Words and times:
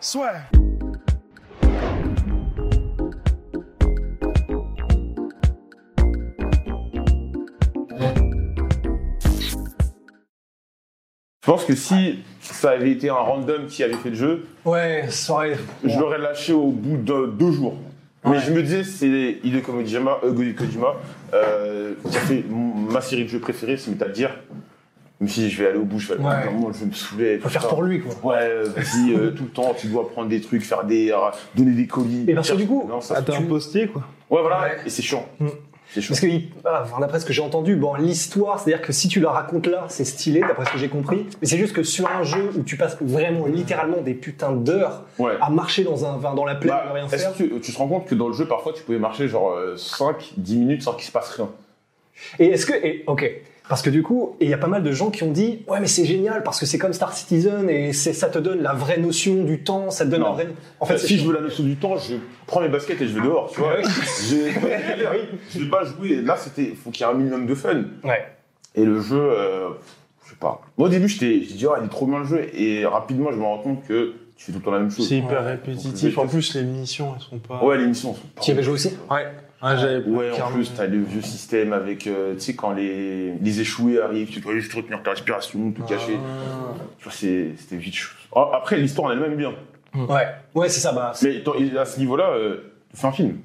Soit. 0.00 0.50
Je 11.42 11.52
pense 11.52 11.64
que 11.64 11.76
si 11.76 12.24
ça 12.40 12.70
avait 12.70 12.90
été 12.90 13.08
un 13.08 13.14
random 13.14 13.66
qui 13.68 13.84
avait 13.84 13.94
fait 13.94 14.10
le 14.10 14.16
jeu, 14.16 14.46
Ouais, 14.64 15.04
ça 15.10 15.34
aurait. 15.34 15.56
je 15.84 15.98
l'aurais 15.98 16.18
lâché 16.18 16.52
au 16.52 16.70
bout 16.70 16.96
de 16.96 17.26
deux 17.26 17.52
jours. 17.52 17.76
Mais 18.24 18.40
je 18.40 18.50
me 18.52 18.60
disais, 18.60 18.82
c'est 18.82 19.38
Hideo 19.44 19.60
Kojima, 19.60 20.18
euh, 20.24 20.52
Kojima 20.54 20.94
euh, 21.32 21.92
qui 22.10 22.16
a 22.16 22.20
fait 22.20 22.44
ma 22.50 23.00
série 23.00 23.22
de 23.22 23.28
jeux 23.28 23.38
préférée, 23.38 23.76
c'est 23.76 23.88
Metal 23.92 24.12
Gear. 24.12 24.32
Je 25.20 25.24
me 25.24 25.28
suis 25.30 25.42
dit, 25.42 25.50
je 25.50 25.62
vais 25.62 25.70
aller 25.70 25.78
au 25.78 25.84
bout, 25.84 25.98
je 25.98 26.12
vais, 26.12 26.18
Ouais. 26.22 26.42
vraiment, 26.44 26.70
je 26.72 26.80
vais 26.80 26.86
me 26.86 26.92
saouler. 26.92 27.38
Faut 27.38 27.48
faire 27.48 27.62
ça. 27.62 27.68
pour 27.68 27.82
lui, 27.82 28.00
quoi. 28.00 28.34
Ouais, 28.34 28.42
euh, 28.42 28.64
vas-y, 28.76 29.14
euh, 29.14 29.30
tout 29.30 29.44
le 29.44 29.48
temps, 29.50 29.74
tu 29.78 29.86
dois 29.86 30.08
prendre 30.10 30.28
des 30.28 30.40
trucs, 30.42 30.62
faire 30.62 30.84
des, 30.84 31.10
euh, 31.10 31.16
donner 31.54 31.70
des 31.72 31.86
colis. 31.86 32.24
Et 32.28 32.34
parce 32.34 32.50
que 32.50 32.56
du 32.56 32.66
coup, 32.66 32.84
Non, 32.86 33.00
ça 33.00 33.18
un 33.18 33.22
tue. 33.22 33.44
postier, 33.44 33.86
quoi. 33.88 34.02
Ouais, 34.28 34.40
voilà, 34.42 34.60
Ouais. 34.60 34.76
et 34.84 34.90
c'est 34.90 35.00
chiant. 35.02 35.26
Mm. 35.40 35.46
C'est 35.88 36.02
chiant. 36.02 36.08
Parce 36.10 36.20
que, 36.20 36.26
ah, 36.66 36.82
enfin, 36.84 37.00
d'après 37.00 37.18
ce 37.20 37.24
que 37.24 37.32
j'ai 37.32 37.40
entendu, 37.40 37.76
bon, 37.76 37.94
l'histoire, 37.94 38.60
c'est-à-dire 38.60 38.84
que 38.84 38.92
si 38.92 39.08
tu 39.08 39.20
la 39.20 39.30
racontes 39.30 39.68
là, 39.68 39.86
c'est 39.88 40.04
stylé, 40.04 40.40
d'après 40.40 40.66
ce 40.66 40.72
que 40.72 40.78
j'ai 40.78 40.88
compris. 40.88 41.24
Mais 41.40 41.46
c'est 41.46 41.56
juste 41.56 41.72
que 41.74 41.82
sur 41.82 42.10
un 42.10 42.22
jeu 42.22 42.50
où 42.54 42.62
tu 42.62 42.76
passes 42.76 42.98
vraiment 43.00 43.46
littéralement 43.46 44.02
des 44.02 44.12
putains 44.12 44.52
d'heures 44.52 45.04
Ouais. 45.18 45.32
à 45.40 45.48
marcher 45.48 45.84
dans, 45.84 46.04
un, 46.04 46.18
dans 46.34 46.44
la 46.44 46.56
plaine, 46.56 46.74
Bah, 46.74 46.84
à 46.90 46.92
rien 46.92 47.06
est-ce 47.06 47.16
faire. 47.16 47.34
que 47.36 47.58
tu 47.58 47.72
te 47.72 47.78
rends 47.78 47.88
compte 47.88 48.06
que 48.06 48.14
dans 48.14 48.28
le 48.28 48.34
jeu, 48.34 48.46
parfois, 48.46 48.74
tu 48.74 48.82
pouvais 48.82 48.98
marcher 48.98 49.28
genre 49.28 49.56
5-10 49.76 50.58
minutes 50.58 50.82
sans 50.82 50.92
qu'il 50.92 51.04
se 51.06 51.12
passe 51.12 51.30
rien 51.30 51.48
Et 52.38 52.46
est-ce 52.48 52.66
que, 52.66 52.74
et, 52.74 53.04
ok, 53.06 53.30
parce 53.68 53.82
que 53.82 53.90
du 53.90 54.02
coup, 54.02 54.36
et 54.40 54.44
il 54.44 54.50
y 54.50 54.54
a 54.54 54.58
pas 54.58 54.66
mal 54.68 54.82
de 54.82 54.92
gens 54.92 55.10
qui 55.10 55.22
ont 55.24 55.32
dit, 55.32 55.64
ouais, 55.68 55.80
mais 55.80 55.86
c'est 55.88 56.04
génial 56.04 56.42
parce 56.42 56.60
que 56.60 56.66
c'est 56.66 56.78
comme 56.78 56.92
Star 56.92 57.12
Citizen 57.12 57.68
et 57.68 57.92
c'est, 57.92 58.12
ça 58.12 58.28
te 58.28 58.38
donne 58.38 58.62
la 58.62 58.72
vraie 58.72 58.98
notion 58.98 59.42
du 59.44 59.62
temps, 59.64 59.90
ça 59.90 60.04
te 60.04 60.10
donne 60.10 60.20
Non. 60.20 60.28
la 60.36 60.44
vraie. 60.44 60.48
En 60.80 60.86
fait, 60.86 60.98
si 60.98 61.18
je 61.18 61.26
veux 61.26 61.34
la 61.34 61.40
notion 61.40 61.64
du 61.64 61.76
temps, 61.76 61.96
je 61.96 62.14
prends 62.46 62.60
mes 62.60 62.68
baskets 62.68 63.00
et 63.00 63.08
je 63.08 63.14
vais 63.14 63.22
dehors, 63.26 63.50
tu 63.52 63.60
vois. 63.60 63.76
Je 63.82 65.58
vais 65.60 65.68
pas 65.70 65.84
jouer. 65.84 66.16
Là, 66.22 66.36
c'était, 66.36 66.74
faut 66.74 66.90
qu'il 66.90 67.04
y 67.06 67.08
ait 67.08 67.12
un 67.12 67.16
minimum 67.16 67.46
de 67.46 67.54
fun. 67.54 67.82
Ouais. 68.04 68.26
Et 68.74 68.84
le 68.84 69.00
jeu, 69.00 69.18
euh, 69.20 69.68
je 70.24 70.30
sais 70.30 70.36
pas. 70.36 70.60
Moi, 70.76 70.88
au 70.88 70.90
début, 70.90 71.08
j'étais, 71.08 71.42
j'ai 71.42 71.54
dit, 71.54 71.66
oh, 71.66 71.74
il 71.80 71.86
est 71.86 71.88
trop 71.88 72.06
bien 72.06 72.18
le 72.20 72.24
jeu. 72.26 72.46
Et 72.54 72.84
rapidement, 72.86 73.30
je 73.32 73.36
me 73.36 73.42
rends 73.44 73.58
compte 73.58 73.84
que 73.86 74.14
tu 74.36 74.44
fais 74.46 74.52
tout 74.52 74.58
le 74.58 74.64
temps 74.64 74.70
la 74.72 74.80
même 74.80 74.90
chose. 74.90 75.08
C'est 75.08 75.16
hyper 75.18 75.40
Ouais. 75.42 75.50
répétitif. 75.52 76.18
En 76.18 76.26
plus, 76.26 76.54
les 76.54 76.62
munitions, 76.62 77.14
elles 77.16 77.22
sont 77.22 77.38
pas. 77.38 77.62
Ouais, 77.64 77.78
les 77.78 77.86
missions 77.86 78.14
sont 78.14 78.20
pas- 78.34 78.42
Tu 78.42 78.50
y 78.50 78.52
avais 78.54 78.62
joué 78.62 78.74
aussi? 78.74 78.92
Ouais. 79.10 79.26
Ah, 79.62 79.74
Ouais, 80.06 80.30
en 80.42 80.50
plus, 80.52 80.72
t'as 80.74 80.86
le 80.86 81.02
vieux 81.02 81.22
système 81.22 81.72
avec, 81.72 82.06
euh, 82.06 82.34
tu 82.34 82.40
sais, 82.40 82.54
quand 82.54 82.72
les, 82.72 83.32
les 83.40 83.60
échoués 83.60 84.00
arrivent, 84.00 84.28
tu 84.28 84.40
dois 84.40 84.52
juste 84.54 84.72
retenir 84.74 85.02
ta 85.02 85.10
respiration, 85.10 85.72
tout 85.72 85.82
cacher. 85.84 86.18
Ah. 86.22 86.74
Tu 86.98 87.04
vois, 87.04 87.12
c'est- 87.12 87.52
c'était 87.56 87.76
vite 87.76 87.94
chaud. 87.94 88.14
Ah, 88.34 88.50
Après, 88.54 88.76
l'histoire 88.76 89.08
en 89.08 89.12
elle-même 89.12 89.32
est 89.32 89.36
bien. 89.36 89.52
Ouais. 89.94 90.26
Ouais, 90.54 90.68
c'est 90.68 90.80
ça, 90.80 90.92
bah. 90.92 91.12
c'est- 91.14 91.42
Mais 91.58 91.78
à 91.78 91.84
ce 91.86 91.98
niveau-là, 91.98 92.30
euh, 92.32 92.72
fais 92.94 93.06
un 93.06 93.12
film. 93.12 93.38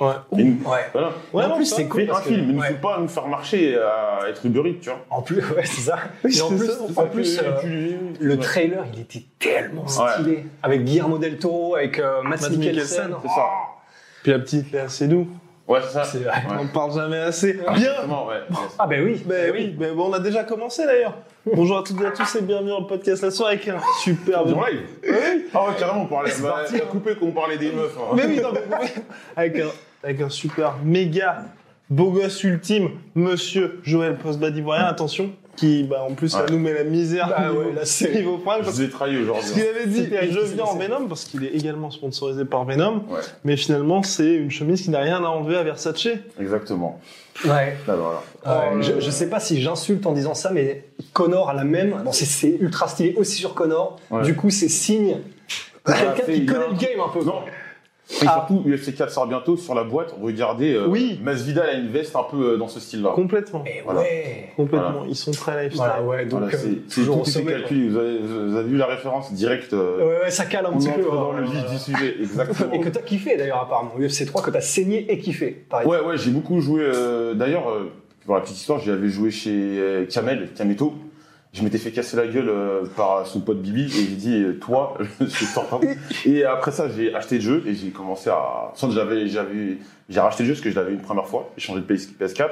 Ouais. 0.00 0.08
Ouais. 0.32 0.44
Voilà. 0.92 1.12
Ouais, 1.32 1.44
en 1.44 1.48
non, 1.50 1.56
plus, 1.56 1.64
c'est 1.66 1.86
cool. 1.88 2.02
Fais 2.02 2.08
un 2.10 2.12
parce 2.12 2.24
que- 2.26 2.34
film, 2.34 2.46
mais 2.46 2.52
il 2.52 2.56
ne 2.56 2.60
ouais. 2.60 2.68
faut 2.68 2.74
pas 2.88 2.98
nous 3.00 3.08
faire 3.08 3.26
marcher 3.28 3.78
à 3.78 4.28
être 4.28 4.44
Uber 4.44 4.68
Eats, 4.68 4.80
tu 4.82 4.90
vois. 4.90 5.04
En 5.08 5.22
plus, 5.22 5.36
ouais, 5.38 5.64
c'est 5.64 5.80
ça. 5.82 5.98
Oui, 6.24 6.42
en 6.42 6.48
c'est 6.50 6.56
plus, 6.56 6.66
ça, 6.66 6.72
c'est 6.86 6.90
en 6.98 7.02
ça. 7.02 7.06
plus, 7.06 7.38
Tu- 7.38 7.44
euh, 7.44 7.60
tu- 8.18 8.24
le 8.24 8.38
trailer, 8.38 8.84
il 8.92 9.00
était 9.00 9.24
tellement 9.38 9.82
Ouais. 9.84 10.12
stylé. 10.12 10.46
Avec 10.62 10.84
Guillermo 10.84 11.16
del 11.16 11.38
Toro, 11.38 11.76
avec 11.76 11.98
euh, 12.00 12.22
Matt, 12.22 12.50
Mikkelsen. 12.50 13.14
C'est 13.22 13.28
ça. 13.28 13.46
Puis 14.24 14.32
la 14.32 14.38
petite 14.40 14.72
Léa 14.72 14.88
Seydoux. 14.88 15.28
Ouais, 15.66 15.80
c'est 15.82 15.92
ça. 15.94 16.04
C'est 16.04 16.18
vrai. 16.18 16.42
On 16.50 16.58
en 16.62 16.66
parle 16.66 16.92
jamais 16.92 17.16
assez. 17.18 17.54
Bien 17.54 17.92
ouais. 18.06 18.42
Ah, 18.78 18.86
ben 18.86 19.02
oui. 19.02 19.22
Ben 19.24 19.50
oui, 19.54 19.68
ben 19.68 19.94
bon, 19.94 20.10
on 20.10 20.12
a 20.12 20.18
déjà 20.20 20.44
commencé 20.44 20.84
d'ailleurs. 20.84 21.14
Bonjour 21.54 21.78
à 21.78 21.82
toutes 21.82 22.00
et 22.02 22.06
à 22.06 22.10
tous 22.10 22.36
et 22.36 22.42
bienvenue 22.42 22.68
dans 22.70 22.80
le 22.80 22.86
podcast 22.86 23.22
La 23.22 23.30
Soirée 23.30 23.54
avec 23.54 23.68
un 23.68 23.78
superbe. 24.02 24.52
En 24.54 24.66
live 24.66 24.82
Ah 25.54 25.66
ouais, 25.68 25.74
carrément, 25.78 26.02
on 26.02 26.06
parlait. 26.06 26.30
C'est 26.30 26.42
bah, 26.42 26.56
parti. 26.58 26.74
t'as 26.78 26.84
coupé 26.86 27.14
qu'on 27.14 27.32
parlait 27.32 27.56
des 27.56 27.72
meufs. 27.72 27.96
hein. 27.98 28.14
Mais 28.14 28.26
oui, 28.26 28.40
non, 28.42 28.50
mais 28.52 28.60
avec 29.36 29.58
un, 29.58 29.68
avec 30.02 30.20
un 30.20 30.28
super 30.28 30.76
méga 30.84 31.44
beau 31.88 32.10
gosse 32.10 32.44
ultime, 32.44 32.90
monsieur 33.14 33.80
Joël 33.84 34.16
Postbad 34.16 34.54
ivoirien, 34.56 34.84
attention, 34.84 35.32
qui 35.56 35.84
bah, 35.84 36.06
en 36.08 36.14
plus 36.14 36.28
ça 36.28 36.40
Ouais. 36.44 36.50
nous 36.50 36.58
met 36.58 36.72
la 36.72 36.84
misère 36.84 37.28
Bah 37.28 37.48
niveau, 37.48 37.60
ouais, 37.64 37.72
là, 37.74 37.84
c'est- 37.84 38.12
niveau 38.14 38.38
prime, 38.38 38.58
Je 38.60 38.64
parce 38.64 38.76
vous 38.76 38.82
ai 38.82 38.90
trahi 38.90 39.16
aujourd'hui. 39.18 39.52
qu'il 39.52 39.62
avait 39.62 39.86
dit 39.86 40.06
je 40.32 40.40
viens 40.54 40.64
en 40.64 40.76
Venom 40.76 41.06
parce 41.08 41.24
qu'il 41.24 41.44
est 41.44 41.54
également 41.54 41.90
sponsorisé 41.90 42.44
par 42.44 42.64
Venom, 42.64 43.04
Ouais, 43.08 43.20
mais 43.44 43.56
finalement 43.56 44.02
c'est 44.02 44.34
une 44.34 44.50
chemise 44.50 44.82
qui 44.82 44.90
n'a 44.90 45.00
rien 45.00 45.18
à 45.24 45.28
enlever 45.28 45.56
à 45.56 45.62
Versace. 45.62 46.08
exactement. 46.40 47.00
Ouais. 47.44 47.76
Là, 47.88 47.96
voilà. 47.96 48.22
Ouais, 48.76 48.82
je, 48.82 49.00
je 49.00 49.10
sais 49.10 49.28
pas 49.28 49.40
si 49.40 49.60
j'insulte 49.60 50.06
en 50.06 50.12
disant 50.12 50.34
ça, 50.34 50.50
mais 50.52 50.84
Connor 51.12 51.50
a 51.50 51.54
la 51.54 51.64
même. 51.64 52.00
Bon, 52.04 52.12
c'est- 52.12 52.48
ultra 52.60 52.86
stylé 52.88 53.14
aussi 53.16 53.36
sur 53.36 53.54
Connor. 53.54 53.98
Ouais. 54.10 54.22
Du 54.22 54.34
coup, 54.36 54.50
c'est 54.50 54.68
signe 54.68 55.16
quelqu'un 55.84 56.32
qui 56.32 56.46
connaît 56.46 56.64
un 56.64 56.68
le 56.70 56.76
game 56.76 57.00
un 57.04 57.08
peu. 57.12 57.24
Non. 57.24 57.40
Et 58.10 58.26
Ah. 58.28 58.46
surtout, 58.46 58.62
UFC 58.68 58.94
4 58.94 59.10
sort 59.10 59.26
bientôt 59.26 59.56
sur 59.56 59.74
la 59.74 59.82
boîte. 59.82 60.14
Regardez, 60.20 60.74
euh, 60.74 60.86
Oui. 60.86 61.18
Masvidal 61.22 61.66
a 61.68 61.72
une 61.72 61.88
veste 61.88 62.14
un 62.14 62.22
peu 62.22 62.52
euh, 62.52 62.56
dans 62.58 62.68
ce 62.68 62.78
style-là. 62.78 63.12
Complètement. 63.14 63.64
Et 63.66 63.80
Voilà. 63.82 64.00
ouais. 64.00 64.50
Complètement. 64.56 64.90
Voilà. 64.92 65.06
Ils 65.08 65.16
sont 65.16 65.30
très 65.30 65.52
lifestyle. 65.64 65.78
Voilà, 65.86 66.02
ouais, 66.02 66.26
donc 66.26 66.40
Voilà, 66.42 66.54
euh, 66.54 66.58
c'est 66.86 67.00
toujours 67.00 67.22
tout 67.24 67.30
calculé. 67.44 67.88
Vous 67.88 67.96
avez, 67.96 68.18
vous 68.18 68.56
avez 68.56 68.68
vu 68.68 68.76
la 68.76 68.86
référence 68.86 69.32
directe. 69.32 69.72
euh, 69.72 69.98
Ouais, 70.18 70.24
ouais, 70.24 70.30
ça 70.30 70.44
cale 70.44 70.66
un 70.66 70.72
petit 70.76 70.90
peu. 70.90 71.02
dans 71.02 71.32
hein, 71.32 71.36
le 71.40 71.46
vif 71.46 71.70
du 71.70 71.78
sujet, 71.78 72.16
exactement. 72.20 72.72
Et 72.74 72.80
que 72.80 72.90
t'as 72.90 73.00
kiffé 73.00 73.38
d'ailleurs, 73.38 73.62
apparemment. 73.62 73.92
UFC 73.98 74.26
3, 74.26 74.42
que 74.42 74.50
t'as 74.50 74.60
saigné 74.60 75.10
et 75.10 75.18
kiffé. 75.18 75.64
Pareil. 75.70 75.86
Ouais, 75.88 76.00
ouais, 76.00 76.18
j'ai 76.18 76.30
beaucoup 76.30 76.60
joué. 76.60 76.82
euh, 76.82 77.32
D'ailleurs, 77.32 77.70
euh, 77.70 77.90
pour 78.26 78.34
la 78.34 78.42
petite 78.42 78.56
histoire, 78.58 78.80
j'y 78.80 78.90
avais 78.90 79.08
joué 79.08 79.30
chez 79.30 79.50
euh, 79.50 80.04
Kamel, 80.06 80.50
Kameto. 80.54 80.92
Je 81.54 81.62
m'étais 81.62 81.78
fait 81.78 81.92
casser 81.92 82.16
la 82.16 82.26
gueule 82.26 82.48
euh, 82.48 82.84
par 82.96 83.26
son 83.28 83.40
pote 83.40 83.62
Bibi 83.62 83.84
et 83.84 83.88
j'ai 83.88 84.16
dit 84.16 84.42
euh, 84.42 84.58
toi, 84.58 84.98
je 85.20 85.26
sors 85.44 85.68
pas. 85.68 85.80
Et 86.26 86.44
après 86.44 86.72
ça, 86.72 86.88
j'ai 86.88 87.14
acheté 87.14 87.36
le 87.36 87.40
jeu 87.42 87.62
et 87.66 87.74
j'ai 87.74 87.90
commencé 87.90 88.28
à. 88.28 88.72
Sans 88.74 88.88
que 88.88 88.94
j'avais, 88.94 89.28
j'avais, 89.28 89.78
j'ai 90.08 90.18
racheté 90.20 90.42
le 90.42 90.48
jeu 90.48 90.54
parce 90.54 90.64
que 90.64 90.70
je 90.70 90.74
l'avais 90.74 90.92
une 90.92 91.00
première 91.00 91.28
fois. 91.28 91.52
J'ai 91.56 91.64
changé 91.66 91.80
de 91.80 91.86
PS- 91.94 92.08
PS4, 92.20 92.48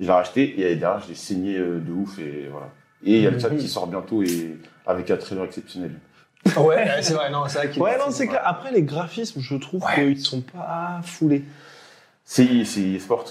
je 0.00 0.04
l'ai 0.06 0.12
racheté 0.12 0.60
et 0.60 0.76
derrière, 0.76 1.02
j'ai 1.08 1.14
saigné 1.14 1.56
euh, 1.56 1.78
de 1.80 1.92
ouf 1.92 2.18
et 2.18 2.48
voilà. 2.50 2.68
Et 3.04 3.16
il 3.16 3.22
y 3.22 3.26
a 3.26 3.30
le 3.30 3.38
chat 3.38 3.50
qui 3.50 3.66
sort 3.68 3.86
bientôt 3.86 4.22
et 4.22 4.58
avec 4.86 5.10
un 5.10 5.16
trailer 5.16 5.44
exceptionnel. 5.44 5.92
Ouais, 6.56 6.86
c'est 7.02 7.14
vrai, 7.14 7.30
non, 7.30 7.44
c'est 7.48 7.66
vrai 7.68 7.78
Ouais, 7.78 7.96
non, 7.98 8.10
c'est 8.10 8.26
clair. 8.26 8.42
Après, 8.44 8.70
les 8.70 8.82
graphismes, 8.82 9.40
je 9.40 9.54
trouve 9.56 9.82
Ouais. 9.84 9.94
qu'ils 9.94 10.18
sont 10.20 10.40
pas 10.42 11.00
foulés. 11.04 11.42
C'est 12.32 12.64
c'est 12.64 12.98
sport. 13.00 13.24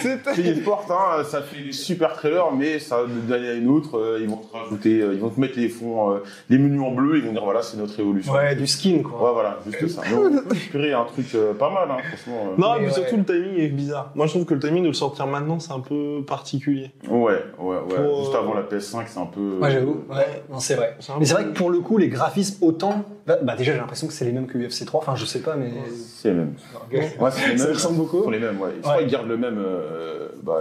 C'était. 0.00 0.34
C'est 0.34 0.54
sport, 0.56 0.86
hein, 0.90 1.22
ça 1.24 1.42
fait 1.42 1.64
des 1.64 1.72
super 1.72 2.12
trailers, 2.14 2.52
mais 2.56 2.78
ça 2.78 3.00
d'année 3.28 3.48
à 3.48 3.54
une 3.54 3.68
autre, 3.68 3.98
euh, 3.98 4.18
ils 4.22 4.28
vont 4.28 4.36
te 4.36 4.56
rajouter, 4.56 5.00
euh, 5.00 5.12
ils 5.14 5.20
vont 5.20 5.28
te 5.28 5.40
mettre 5.40 5.58
les 5.58 5.68
fonds, 5.68 6.12
euh, 6.12 6.18
les 6.48 6.58
menus 6.58 6.80
en 6.80 6.92
bleu, 6.92 7.18
ils 7.18 7.24
vont 7.24 7.32
dire 7.32 7.44
voilà, 7.44 7.62
c'est 7.62 7.76
notre 7.76 7.98
évolution. 7.98 8.32
Ouais, 8.32 8.54
du 8.54 8.66
skin, 8.66 9.02
quoi. 9.02 9.18
Ouais, 9.28 9.32
voilà, 9.34 9.58
juste 9.66 9.88
ça. 9.96 10.02
Peut 10.08 10.30
inspirer 10.52 10.92
un 10.92 11.04
truc 11.04 11.26
euh, 11.34 11.52
pas 11.52 11.68
mal, 11.70 11.90
hein, 11.90 11.96
franchement. 12.08 12.46
euh. 12.52 12.54
Non, 12.56 12.74
Mais 12.74 12.80
mais 12.82 12.86
ouais. 12.86 12.92
surtout 12.92 13.16
le 13.16 13.24
timing 13.24 13.58
est 13.58 13.68
bizarre. 13.68 14.12
Moi, 14.14 14.26
je 14.26 14.32
trouve 14.32 14.44
que 14.44 14.54
le 14.54 14.60
timing 14.60 14.82
de 14.84 14.88
le 14.88 14.94
sortir 14.94 15.26
maintenant, 15.26 15.58
c'est 15.58 15.72
un 15.72 15.80
peu 15.80 16.22
particulier. 16.26 16.92
Ouais, 17.08 17.42
ouais, 17.58 17.76
ouais. 17.76 17.96
Pour, 17.96 18.20
Juste 18.22 18.34
euh, 18.34 18.38
avant 18.38 18.54
la 18.54 18.62
PS5, 18.62 19.02
c'est 19.08 19.18
un 19.20 19.26
peu. 19.26 19.58
Ouais, 19.60 19.72
j'avoue. 19.72 20.04
Ouais, 20.08 20.42
non, 20.50 20.60
c'est 20.60 20.76
vrai. 20.76 20.96
Mais 21.18 21.24
c'est 21.26 21.34
vrai 21.34 21.44
que 21.44 21.50
pour 21.50 21.70
le 21.70 21.80
coup, 21.80 21.98
les 21.98 22.08
graphismes 22.08 22.64
autant. 22.64 23.04
Bah, 23.26 23.38
bah, 23.42 23.56
déjà, 23.56 23.72
j'ai 23.72 23.78
l'impression 23.78 24.06
que 24.06 24.12
c'est 24.12 24.24
les 24.24 24.32
mêmes 24.32 24.46
que 24.46 24.58
UFC 24.58 24.84
3. 24.84 25.00
Enfin, 25.00 25.14
je 25.16 25.24
sais 25.24 25.40
pas, 25.40 25.56
mais. 25.56 25.70
C'est 25.94 26.28
les 26.30 26.34
mêmes. 26.34 26.54
Ouais, 26.92 27.30
c'est 27.30 27.48
les 27.52 27.58
Ça 27.58 27.64
mêmes. 27.66 27.74
ressemble 27.74 27.96
beaucoup. 27.98 28.22
Sont 28.24 28.30
les 28.30 28.40
mêmes, 28.40 28.60
ouais. 28.60 28.70
Je 28.76 28.80
crois 28.82 28.94
Ouais. 28.96 29.02
qu'ils 29.02 29.12
gardent 29.12 29.28
le 29.28 29.36
même. 29.36 29.58
euh, 29.58 30.28
bah, 30.42 30.60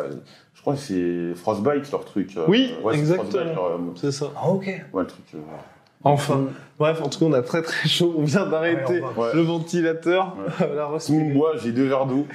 je 0.53 0.61
crois 0.61 0.75
que 0.75 0.79
c'est 0.79 1.33
Frostbite 1.35 1.91
leur 1.91 2.05
truc. 2.05 2.37
euh, 2.37 2.45
Oui, 2.47 2.73
ouais, 2.83 2.95
exactement. 2.95 3.29
Frostbite, 3.31 3.55
leur, 3.55 3.65
euh, 3.65 3.77
C'est 3.95 4.11
ça. 4.11 4.27
Ah, 4.35 4.49
ok. 4.49 4.65
ouais, 4.65 5.01
le 5.01 5.07
truc. 5.07 5.25
euh, 5.35 5.39
Enfin. 6.03 6.45
Bref, 6.79 6.99
en 7.03 7.09
tout 7.09 7.19
cas, 7.19 7.25
on 7.25 7.33
a 7.33 7.41
très 7.41 7.61
très 7.61 7.87
chaud. 7.87 8.15
On 8.17 8.23
vient 8.23 8.45
d'arrêter 8.47 9.01
Ouais, 9.01 9.29
on 9.33 9.35
le 9.35 9.41
ventilateur. 9.43 10.35
la 10.75 10.87
respiration. 10.87 11.29
moi, 11.29 11.51
j'ai 11.61 11.71
deux 11.71 11.87
verres 11.87 12.05
d'eau. 12.07 12.25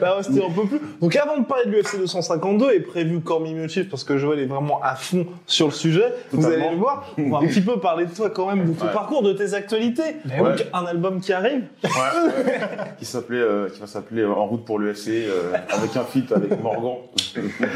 Là, 0.00 0.16
c'était 0.22 0.44
un 0.44 0.50
peu 0.50 0.64
plus. 0.66 0.80
Donc, 1.00 1.14
avant 1.16 1.38
de 1.38 1.44
parler 1.44 1.66
de 1.66 1.70
l'UFC 1.72 1.98
252 1.98 2.72
et 2.72 2.80
prévu 2.80 3.20
Cormi 3.20 3.52
Miochif, 3.54 3.88
parce 3.90 4.02
que 4.04 4.16
Joël 4.16 4.38
est 4.38 4.46
vraiment 4.46 4.80
à 4.82 4.94
fond 4.94 5.26
sur 5.46 5.66
le 5.66 5.72
sujet, 5.72 6.12
vous 6.32 6.46
allez 6.46 6.70
le 6.70 6.76
voir. 6.76 7.12
On 7.18 7.28
va 7.30 7.38
un 7.38 7.46
petit 7.46 7.60
peu 7.60 7.78
parler 7.78 8.06
de 8.06 8.14
toi 8.14 8.30
quand 8.30 8.46
même, 8.54 8.64
de 8.66 8.72
ton 8.78 8.86
Ouais. 8.86 8.92
parcours, 8.92 9.22
de 9.22 9.32
tes 9.32 9.54
actualités. 9.54 10.16
Mais 10.24 10.38
Donc, 10.38 10.46
ouais. 10.48 10.66
un 10.72 10.86
album 10.86 11.20
qui 11.20 11.32
arrive. 11.32 11.64
Ouais, 11.82 11.90
ouais. 11.90 12.54
qui 12.98 13.04
s'appelait, 13.04 13.38
euh, 13.40 13.68
qui 13.68 13.80
va 13.80 13.86
s'appeler 13.86 14.22
euh, 14.22 14.30
En 14.32 14.46
route 14.46 14.64
pour 14.64 14.78
l'UFC, 14.78 15.08
euh, 15.08 15.52
avec 15.70 15.96
un 15.96 16.04
feat 16.04 16.32
avec 16.32 16.60
Morgan. 16.62 16.94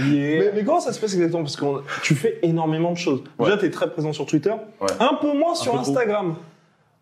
Mais, 0.08 0.52
mais 0.54 0.64
comment 0.64 0.80
ça 0.80 0.92
se 0.92 1.00
passe 1.00 1.14
exactement? 1.14 1.42
Parce 1.42 1.56
que 1.56 1.64
tu 2.02 2.14
fais 2.14 2.38
énormément 2.42 2.92
de 2.92 2.96
choses. 2.96 3.22
Déjà, 3.38 3.52
Ouais. 3.52 3.58
tu 3.58 3.66
es 3.66 3.70
très 3.70 3.90
présent 3.90 4.12
sur 4.12 4.24
Twitter, 4.26 4.50
Ouais. 4.80 4.86
un 5.00 5.14
peu 5.20 5.32
moins 5.36 5.54
sur 5.62 5.72
peu 5.72 5.78
trop. 5.82 5.90
Instagram. 5.90 6.36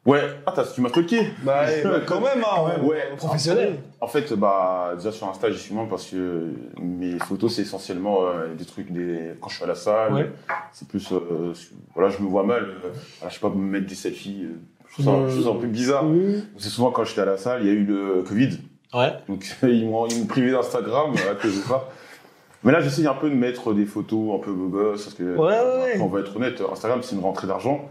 Ouais, 0.04 0.20
ah, 0.46 0.52
t'as- 0.54 0.62
tu 0.64 0.80
m'as 0.80 0.90
toqué. 0.90 1.30
Bah, 1.42 1.62
eh, 1.68 1.82
bah, 1.82 1.98
quand 2.06 2.20
même, 2.20 2.44
hein, 2.44 2.80
Ouais. 2.84 3.02
Professionnel. 3.16 3.78
En 4.00 4.06
fait, 4.06 4.32
bah, 4.34 4.92
déjà 4.96 5.10
sur 5.10 5.28
Insta, 5.28 5.50
j'y 5.50 5.58
suis 5.58 5.74
moins 5.74 5.86
parce 5.86 6.06
que 6.06 6.44
mes 6.80 7.18
photos, 7.18 7.52
c'est 7.56 7.62
essentiellement 7.62 8.18
euh, 8.22 8.54
des 8.54 8.64
trucs 8.64 8.92
des... 8.92 9.32
quand 9.40 9.48
je 9.48 9.56
suis 9.56 9.64
à 9.64 9.66
la 9.66 9.74
salle. 9.74 10.12
Ouais. 10.14 10.30
C'est 10.72 10.86
plus, 10.86 11.10
euh, 11.12 11.52
voilà, 11.94 12.10
je 12.10 12.22
me 12.22 12.28
vois 12.28 12.44
mal. 12.44 12.62
euh, 12.62 12.74
voilà, 13.18 13.30
je 13.30 13.34
sais 13.34 13.40
pas, 13.40 13.48
me 13.48 13.56
mettre 13.56 13.86
des 13.86 13.96
selfies. 13.96 14.44
euh, 14.44 14.54
je 14.90 15.02
trouve 15.02 15.04
ça, 15.06 15.28
je 15.28 15.32
trouve 15.40 15.44
ça 15.52 15.58
un 15.58 15.60
peu 15.60 15.66
bizarre. 15.66 16.04
Oui. 16.06 16.44
C'est 16.56 16.68
souvent 16.68 16.92
quand 16.92 17.02
j'étais 17.04 17.22
à 17.22 17.26
la 17.26 17.36
salle, 17.36 17.62
il 17.62 17.66
y 17.66 17.70
a 17.70 17.74
eu 17.74 17.84
le 17.84 18.22
Covid. 18.22 18.58
Ouais. 18.94 19.12
Donc 19.28 19.44
ils 19.64 19.88
m'ont 19.88 20.06
ils 20.06 20.20
m'ont 20.20 20.26
privé 20.26 20.52
d'Instagram 20.52 21.12
à 21.28 21.34
cause 21.34 21.56
de 21.56 21.62
ça. 21.62 21.88
Mais 22.62 22.70
là, 22.70 22.80
j'essaye 22.80 23.08
un 23.08 23.14
peu 23.14 23.28
de 23.28 23.34
mettre 23.34 23.72
des 23.72 23.86
photos 23.86 24.38
un 24.40 24.42
peu 24.42 24.52
beau 24.52 24.68
gosse 24.68 25.02
parce 25.04 25.14
que 25.16 25.24
Ouais, 25.36 25.46
ouais, 25.58 25.82
ouais. 25.96 26.00
on 26.00 26.06
va 26.06 26.20
être 26.20 26.34
honnête, 26.36 26.62
Instagram 26.72 27.00
c'est 27.02 27.16
une 27.16 27.22
rentrée 27.22 27.48
d'argent. 27.48 27.88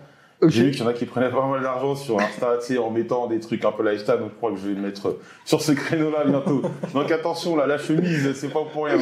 J'ai 0.48 0.66
vu 0.66 0.72
qu'il 0.72 0.82
y 0.82 0.84
en 0.84 0.88
a 0.88 0.94
qui 0.94 1.06
prenaient 1.06 1.30
pas 1.30 1.46
mal 1.48 1.62
d'argent 1.62 1.96
sur 1.96 2.20
Insta, 2.20 2.58
tu 2.60 2.66
sais, 2.74 2.78
en 2.78 2.90
mettant 2.92 3.28
des 3.28 3.40
trucs 3.40 3.64
un 3.66 3.72
peu 3.72 3.90
lifestyle, 3.90 4.16
donc 4.20 4.32
je 4.32 4.36
crois 4.38 4.52
que 4.52 4.58
je 4.58 4.68
vais 4.68 4.74
me 4.76 4.82
mettre 4.82 5.18
sur 5.46 5.62
ce 5.62 5.72
créneau-là 5.72 6.26
bientôt. 6.26 6.62
Donc 6.94 7.10
attention, 7.12 7.56
là, 7.56 7.66
la 7.66 7.78
chemise, 7.78 8.34
c'est 8.34 8.50
pas 8.54 8.60
pour 8.72 8.86
rien. 8.86 8.98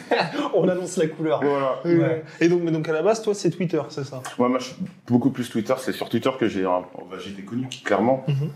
On 0.54 0.66
annonce 0.68 0.96
la 0.96 1.08
couleur. 1.08 1.40
Voilà. 1.42 1.80
Ouais. 1.84 2.24
Et 2.40 2.48
donc, 2.48 2.62
mais 2.62 2.70
donc 2.70 2.88
à 2.88 2.92
la 2.92 3.02
base, 3.02 3.20
toi, 3.22 3.34
c'est 3.34 3.50
Twitter, 3.50 3.82
c'est 3.88 4.04
ça? 4.04 4.22
Moi, 4.38 4.48
moi, 4.48 4.58
je 4.58 4.66
suis 4.66 4.76
beaucoup 5.08 5.30
plus 5.30 5.48
Twitter, 5.50 5.74
c'est 5.78 5.92
sur 5.92 6.08
Twitter 6.08 6.30
que 6.38 6.48
j'ai 6.48 6.64
un- 6.64 6.80
bah, 7.10 7.16
j'ai 7.22 7.30
été 7.30 7.42
connu, 7.42 7.68
clairement. 7.84 8.24
Mhm. 8.28 8.50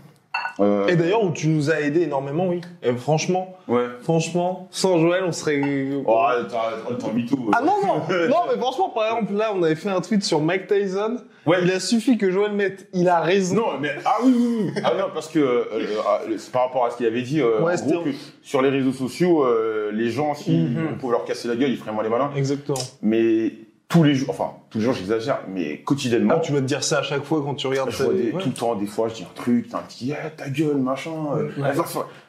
Euh, 0.59 0.87
Et 0.87 0.95
d'ailleurs, 0.95 1.23
où 1.23 1.31
tu 1.31 1.47
nous 1.47 1.71
as 1.71 1.81
aidé 1.81 2.01
énormément, 2.03 2.47
oui. 2.47 2.61
Et 2.83 2.93
franchement, 2.93 3.55
ouais. 3.67 3.85
franchement, 4.01 4.67
sans 4.71 4.99
Joël, 4.99 5.23
on 5.25 5.31
serait. 5.31 5.61
Oh, 6.05 6.17
t'as 6.49 6.95
t'as 6.95 7.11
mytho. 7.13 7.37
Ah 7.53 7.61
non, 7.61 7.73
non, 7.85 7.95
non, 8.27 8.37
mais 8.49 8.57
franchement, 8.59 8.89
par 8.89 9.05
exemple, 9.17 9.33
là, 9.33 9.51
on 9.55 9.63
avait 9.63 9.75
fait 9.75 9.89
un 9.89 10.01
tweet 10.01 10.23
sur 10.23 10.39
Mike 10.41 10.67
Tyson. 10.67 11.17
Ouais. 11.45 11.57
Il 11.63 11.71
a 11.71 11.79
suffi 11.79 12.17
que 12.17 12.29
Joël 12.31 12.51
mette, 12.51 12.87
il 12.93 13.09
a 13.09 13.19
raison. 13.19 13.55
Non, 13.55 13.65
mais 13.79 13.89
ah 14.05 14.17
oui, 14.23 14.33
oui, 14.37 14.71
oui. 14.75 14.81
Ah 14.83 14.93
non, 14.97 15.05
parce 15.13 15.27
que 15.27 15.39
euh, 15.39 15.63
euh, 15.73 15.85
ah, 16.05 16.19
par 16.53 16.63
rapport 16.67 16.85
à 16.85 16.91
ce 16.91 16.97
qu'il 16.97 17.07
avait 17.07 17.23
dit, 17.23 17.41
euh, 17.41 17.61
Ouais, 17.61 17.73
en 17.73 17.77
c'était 17.77 17.93
gros, 17.93 18.03
que 18.03 18.09
sur 18.43 18.61
les 18.61 18.69
réseaux 18.69 18.91
sociaux, 18.93 19.45
les 19.91 20.09
gens, 20.11 20.35
si 20.35 20.51
Mhm. 20.51 20.89
on 20.93 20.97
pouvait 20.97 21.13
leur 21.13 21.25
casser 21.25 21.47
la 21.47 21.55
gueule, 21.55 21.71
ils 21.71 21.77
feraient 21.77 21.91
moins 21.91 22.03
les 22.03 22.09
malins. 22.09 22.29
Exactement. 22.35 22.77
Mais 23.01 23.53
tous 23.91 24.03
les 24.03 24.15
jours, 24.15 24.29
enfin, 24.29 24.51
tous 24.69 24.77
les 24.79 24.85
jours, 24.85 24.93
j'exagère, 24.93 25.41
mais 25.53 25.79
quotidiennement, 25.79 26.35
Ah, 26.37 26.39
tu 26.39 26.51
vas 26.53 26.59
te 26.61 26.65
dire 26.65 26.83
ça 26.83 26.99
à 26.99 27.03
chaque 27.03 27.23
fois 27.23 27.41
quand 27.43 27.53
tu 27.55 27.67
regardes. 27.67 27.89
des- 27.91 28.31
ouais. 28.31 28.41
tout 28.41 28.49
le 28.49 28.55
temps, 28.55 28.75
des 28.75 28.85
fois, 28.87 29.09
je 29.09 29.15
dis 29.15 29.23
un 29.23 29.33
truc, 29.35 29.67
t'as 29.69 29.79
un 29.79 29.81
petit, 29.81 30.13
ah, 30.13 30.29
ta 30.29 30.49
gueule, 30.49 30.77
machin. 30.77 31.11
euh, 31.35 31.49
Ouais. 31.61 31.69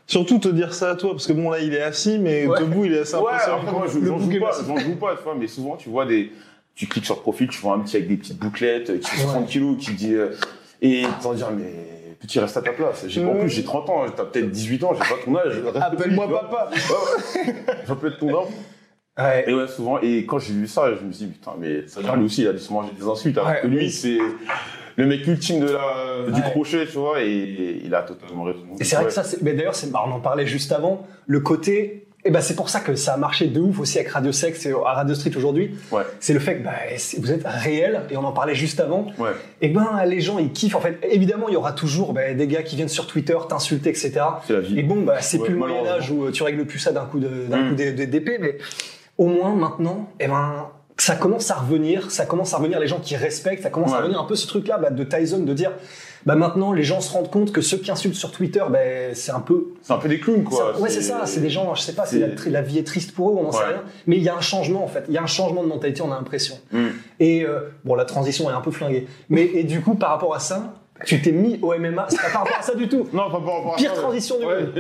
Surtout 0.07 0.39
te 0.39 0.49
dire 0.49 0.75
ça 0.75 0.91
à 0.91 0.97
toi, 0.97 1.13
parce 1.13 1.27
que 1.27 1.33
bon, 1.33 1.51
là, 1.51 1.61
il 1.61 1.73
est 1.73 1.81
assis, 1.83 2.19
mais 2.19 2.47
Ouais. 2.47 2.59
debout, 2.59 2.85
il 2.85 2.93
est 2.93 2.99
assez 3.01 3.15
Ouais, 3.15 3.23
impressionnant. 3.31 3.59
après, 3.59 3.73
moi, 3.73 3.87
j'en 3.87 4.19
joue 4.19 4.41
pas, 4.41 4.51
j'en 4.67 4.77
joue 4.77 4.97
pas, 4.97 5.17
tu 5.17 5.23
vois, 5.23 5.35
mais 5.39 5.47
souvent, 5.47 5.77
tu 5.77 5.89
vois 5.89 6.05
des, 6.05 6.33
tu 6.75 6.87
cliques 6.89 7.05
sur 7.07 7.15
le 7.15 7.21
profil, 7.21 7.49
tu 7.49 7.61
vois 7.61 7.75
un 7.75 7.79
petit 7.79 7.97
avec 7.97 8.09
des 8.09 8.17
petites 8.17 8.39
bouclettes, 8.39 8.91
euh, 8.91 8.99
qui 8.99 9.09
fait 9.11 9.23
Ouais. 9.25 9.29
30 9.33 9.47
kilos, 9.47 9.77
qui 9.79 9.93
dit, 9.93 10.15
euh, 10.15 10.31
et 10.83 11.05
t'en 11.23 11.33
dire, 11.35 11.51
mais, 11.57 11.73
petit, 12.21 12.41
reste 12.41 12.57
à 12.57 12.63
ta 12.63 12.73
place. 12.73 13.05
J'ai, 13.07 13.25
En 13.25 13.35
plus, 13.37 13.49
j'ai 13.49 13.63
30 13.63 13.89
ans, 13.89 14.05
t'as 14.15 14.25
peut-être 14.25 14.51
18 14.51 14.83
ans, 14.85 14.93
j'ai 14.95 14.99
pas 15.01 15.21
ton 15.25 15.37
âge. 15.37 15.63
Appelle-moi 15.81 16.29
papa. 16.29 16.71
J'en 17.87 17.97
peux 17.97 18.09
être 18.09 18.19
ton 18.19 18.31
homme. 18.35 18.49
Ouais. 19.19 19.45
Et 19.47 19.53
ouais, 19.55 19.69
souvent, 19.69 20.01
et 20.01 20.25
quand 20.25 20.39
j'ai 20.39 20.55
vu 20.55 20.67
ça, 20.67 20.91
je 20.99 21.05
me 21.05 21.13
suis 21.13 21.27
dit, 21.27 21.33
putain, 21.33 21.53
mais 21.59 21.87
ça 21.87 22.01
lui 22.17 22.25
aussi, 22.25 22.43
il 22.43 22.49
a 22.49 22.53
dû 22.53 22.59
se 22.59 22.73
manger 22.73 22.89
des 22.99 23.07
insultes, 23.07 23.37
Ouais. 23.39 23.61
lui, 23.67 23.91
c'est 23.91 24.19
le 24.97 25.07
mec 25.07 25.27
ultime 25.27 25.61
de 25.61 25.71
la, 25.71 26.31
du 26.33 26.41
crochet, 26.43 26.87
tu 26.87 26.97
vois, 26.99 27.21
et 27.23 27.81
il 27.85 27.95
a 27.95 28.03
totalement 28.03 28.45
raison. 28.45 28.61
Et 28.81 28.85
c'est 28.85 28.97
vrai 28.97 29.07
que 29.07 29.13
ça, 29.13 29.23
mais 29.43 29.53
d'ailleurs, 29.53 29.75
c'est, 29.75 29.89
on 29.95 30.13
en 30.13 30.21
parlait 30.21 30.47
juste 30.47 30.73
avant, 30.73 31.07
le 31.27 31.41
côté, 31.41 32.07
et 32.25 32.31
ben 32.31 32.41
c'est 32.41 32.55
pour 32.55 32.69
ça 32.69 32.79
que 32.81 32.95
ça 32.95 33.15
a 33.15 33.17
marché 33.17 33.49
de 33.49 33.59
ouf 33.61 33.81
aussi 33.81 33.99
avec 33.99 34.11
Radio 34.11 34.31
Sex 34.33 34.65
et 34.67 34.71
à 34.73 34.93
Radio 34.93 35.15
Street 35.15 35.33
aujourd'hui. 35.37 35.75
C'est 36.21 36.33
le 36.33 36.39
fait 36.41 36.59
que 36.59 36.63
bah, 36.65 36.71
vous 37.19 37.33
êtes 37.33 37.43
réel, 37.45 38.03
et 38.11 38.17
on 38.17 38.25
en 38.25 38.33
parlait 38.33 38.55
juste 38.55 38.79
avant. 38.81 39.09
Et 39.61 39.69
ben 39.69 40.05
les 40.07 40.21
gens 40.21 40.39
ils 40.39 40.53
kiffent. 40.53 40.77
En 40.77 40.81
fait, 40.81 40.99
évidemment, 41.11 41.49
il 41.49 41.55
y 41.55 41.57
aura 41.57 41.73
toujours 41.73 42.13
bah, 42.15 42.33
des 42.33 42.47
gars 42.47 42.63
qui 42.63 42.77
viennent 42.77 42.89
sur 42.89 43.07
Twitter 43.09 43.37
t'insulter, 43.49 43.91
etc. 43.91 44.13
C'est 44.47 44.53
la 44.55 44.61
vie. 44.61 44.79
Et 44.79 44.83
bon, 44.85 45.03
bah, 45.03 45.17
c'est 45.21 45.39
plus 45.39 45.53
le 45.55 45.59
Moyen. 45.59 45.85
Âge 45.85 46.11
où 46.13 46.25
euh, 46.25 46.31
tu 46.31 46.45
règles 46.45 46.65
plus 46.65 46.79
ça 46.79 46.93
d'un 46.93 47.05
coup 47.07 47.19
de- 47.19 47.47
d'un 47.49 47.65
Mm. 47.65 47.69
coup 47.71 47.75
d'é- 47.75 48.07
d'épée, 48.07 48.39
mais 48.41 48.57
au 49.19 49.27
moins 49.27 49.55
maintenant, 49.55 50.09
eh 50.21 50.27
ben 50.27 50.69
ça 50.99 51.17
commence 51.17 51.51
à 51.51 51.55
revenir, 51.55 52.11
ça 52.11 52.27
commence 52.27 52.55
à 52.55 52.59
revenir 52.59 52.79
les 52.79 52.87
gens 52.87 53.01
qui 53.01 53.17
respectent, 53.17 53.63
ça 53.63 53.71
commence 53.71 53.93
à 53.93 53.99
revenir 53.99 54.21
un 54.21 54.25
peu 54.25 54.37
ce 54.37 54.47
truc-là 54.47 54.79
bah, 54.79 54.91
de 54.91 55.05
Tyson 55.05 55.41
de 55.41 55.53
dire, 55.53 55.73
bah 56.27 56.37
maintenant 56.37 56.73
les 56.73 56.85
gens 56.85 57.01
se 57.01 57.13
rendent 57.13 57.31
compte 57.31 57.51
que 57.51 57.61
ceux 57.61 57.79
qui 57.79 57.91
insultent 57.91 58.15
sur 58.15 58.31
Twitter, 58.31 58.63
bah, 58.71 58.79
c'est 59.15 59.33
un 59.33 59.41
peu, 59.41 59.69
C'est 59.83 59.93
un 59.93 59.99
peu 59.99 60.09
des 60.09 60.21
clowns, 60.21 60.45
quoi. 60.45 60.79
ouais 60.79 60.91
c'est 60.91 61.03
ça, 61.03 61.23
c'est 61.25 61.41
des 61.41 61.51
gens, 61.51 61.75
je 61.75 61.83
sais 61.83 61.95
pas, 61.95 62.07
c'est 62.07 62.19
la, 62.47 62.63
vie 62.63 62.79
est 62.79 62.87
triste 62.87 63.13
pour 63.15 63.31
eux, 63.31 63.35
on 63.37 63.43
n'en 63.43 63.53
sait 63.53 63.65
rien, 63.65 63.83
mais 64.07 64.17
il 64.17 64.23
y 64.23 64.29
a 64.29 64.37
un 64.37 64.41
changement 64.41 64.85
en 64.85 64.89
fait, 64.89 65.05
il 65.09 65.15
y 65.15 65.19
a 65.19 65.23
un 65.23 65.27
changement 65.27 65.63
de 65.63 65.69
mentalité, 65.69 66.03
on 66.03 66.13
a 66.13 66.17
l'impression. 66.17 66.59
Mm. 66.71 66.87
Et 67.21 67.45
euh, 67.45 67.71
bon, 67.85 67.95
la 67.95 68.05
transition 68.05 68.51
est 68.51 68.55
un 68.55 68.61
peu 68.61 68.71
flinguée, 68.71 69.07
mais 69.29 69.45
et 69.45 69.65
du 69.65 69.81
coup 69.81 69.95
par 69.95 70.11
rapport 70.11 70.35
à 70.35 70.41
ça, 70.41 70.75
tu 71.05 71.21
t'es 71.23 71.33
mis 71.33 71.59
au 71.63 71.75
MMA, 71.75 72.07
c'est 72.09 72.17
pas 72.21 72.31
par 72.31 72.43
rapport 72.45 72.59
à 72.59 72.63
ça 72.63 72.75
du 72.75 72.89
tout. 72.89 73.07
Non, 73.13 73.31
pas 73.31 73.41
par 73.41 73.57
rapport 73.57 73.75
à 73.75 73.77
Pire 73.77 73.95
ça, 73.95 74.01
transition 74.03 74.39
du 74.39 74.45
ouais, 74.47 74.61
monde. 74.63 74.73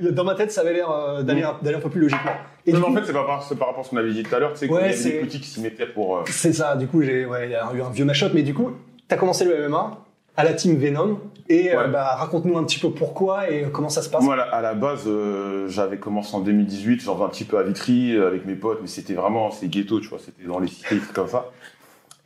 Mais 0.00 0.12
dans 0.12 0.24
ma 0.24 0.34
tête, 0.34 0.52
ça 0.52 0.60
avait 0.62 0.72
l'air 0.74 0.90
euh, 0.90 1.22
d'aller 1.22 1.42
un- 1.42 1.54
peu 1.80 1.90
plus 1.90 2.00
logiquement. 2.00 2.32
Et 2.66 2.72
Non, 2.72 2.80
mais 2.80 2.86
en 2.86 2.94
fait, 2.94 3.06
c'est 3.06 3.12
pas 3.12 3.24
par, 3.24 3.38
rapport 3.68 3.80
à 3.80 3.84
ce 3.84 3.90
qu'on 3.90 3.96
avait 3.96 4.12
dit 4.12 4.22
tout 4.22 4.34
à 4.34 4.38
l'heure, 4.38 4.52
tu 4.52 4.58
sais, 4.58 4.66
Ouais, 4.68 4.78
qu'il 4.78 4.86
y 4.86 4.88
avait 4.90 4.96
c'est- 4.96 5.10
des 5.12 5.18
petits 5.20 5.40
qui 5.40 5.48
s'y 5.48 5.60
mettaient 5.60 5.86
pour. 5.86 6.18
euh, 6.18 6.22
c'est 6.26 6.52
ça. 6.52 6.76
Du 6.76 6.86
coup, 6.86 7.02
j'ai 7.02 7.24
ouais, 7.26 7.46
il 7.46 7.50
y 7.52 7.54
a 7.54 7.68
eu 7.74 7.80
un 7.82 7.90
vieux 7.90 8.04
mashup, 8.04 8.32
mais 8.34 8.42
du 8.42 8.54
coup, 8.54 8.72
t'as 9.08 9.16
commencé 9.16 9.44
le 9.44 9.68
MMA 9.68 9.98
à 10.36 10.44
la 10.44 10.52
team 10.52 10.76
Venom 10.76 11.18
et 11.48 11.74
euh, 11.74 11.86
bah, 11.88 12.16
raconte-nous 12.16 12.58
un 12.58 12.64
petit 12.64 12.78
peu 12.78 12.90
pourquoi 12.90 13.48
et 13.50 13.66
comment 13.72 13.88
ça 13.88 14.02
se 14.02 14.10
passe. 14.10 14.22
Moi, 14.22 14.34
à 14.34 14.36
la- 14.36 14.42
à 14.54 14.60
la 14.60 14.74
base, 14.74 15.04
euh, 15.06 15.66
j'avais 15.68 15.96
commencé 15.96 16.34
en 16.34 16.40
2018, 16.40 17.02
j'en 17.02 17.14
faisais 17.14 17.24
un 17.24 17.28
petit 17.28 17.44
peu 17.44 17.56
à 17.58 17.62
Vitry 17.62 18.14
euh, 18.16 18.26
avec 18.28 18.44
mes 18.46 18.54
potes, 18.56 18.78
mais 18.82 18.88
c'était 18.88 19.14
vraiment, 19.14 19.50
c'est 19.50 19.68
ghetto, 19.68 20.00
tu 20.00 20.08
vois, 20.08 20.18
c'était 20.18 20.46
dans 20.46 20.58
les 20.58 20.68
cités, 20.68 20.96
des 20.96 21.00
trucs 21.00 21.14
comme 21.14 21.28
ça. 21.28 21.46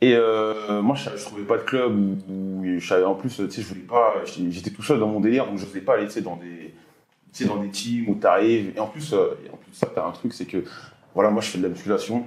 Et 0.03 0.15
euh, 0.15 0.81
moi, 0.81 0.95
je, 0.95 1.09
je 1.15 1.23
trouvais 1.23 1.43
pas 1.43 1.57
de 1.57 1.63
club 1.63 1.93
où, 1.95 2.17
où 2.31 2.79
je 2.79 2.87
savais, 2.87 3.03
en 3.03 3.13
plus, 3.13 3.35
tu 3.35 3.49
sais, 3.51 3.61
je 3.61 3.67
voulais 3.67 3.81
pas, 3.81 4.15
j'étais 4.25 4.71
tout 4.71 4.81
seul 4.81 4.99
dans 4.99 5.07
mon 5.07 5.19
délire, 5.19 5.45
donc 5.45 5.57
je 5.59 5.65
voulais 5.65 5.81
pas 5.81 5.93
aller, 5.93 6.07
tu 6.07 6.13
sais, 6.13 6.21
dans 6.21 6.37
des, 6.37 6.73
tu 7.33 7.43
sais, 7.43 7.45
dans 7.45 7.57
des 7.57 7.69
teams 7.69 8.05
où 8.09 8.15
t'arrives. 8.15 8.73
Et 8.75 8.79
en 8.79 8.87
plus, 8.87 9.13
euh, 9.13 9.37
et 9.45 9.49
en 9.51 9.57
plus 9.57 9.69
de 9.71 9.75
ça, 9.75 9.87
t'as 9.93 10.05
un 10.07 10.11
truc, 10.11 10.33
c'est 10.33 10.45
que, 10.45 10.63
voilà, 11.13 11.29
moi, 11.29 11.41
je 11.41 11.49
fais 11.49 11.57
de 11.59 11.63
la 11.63 11.69
musculation, 11.69 12.25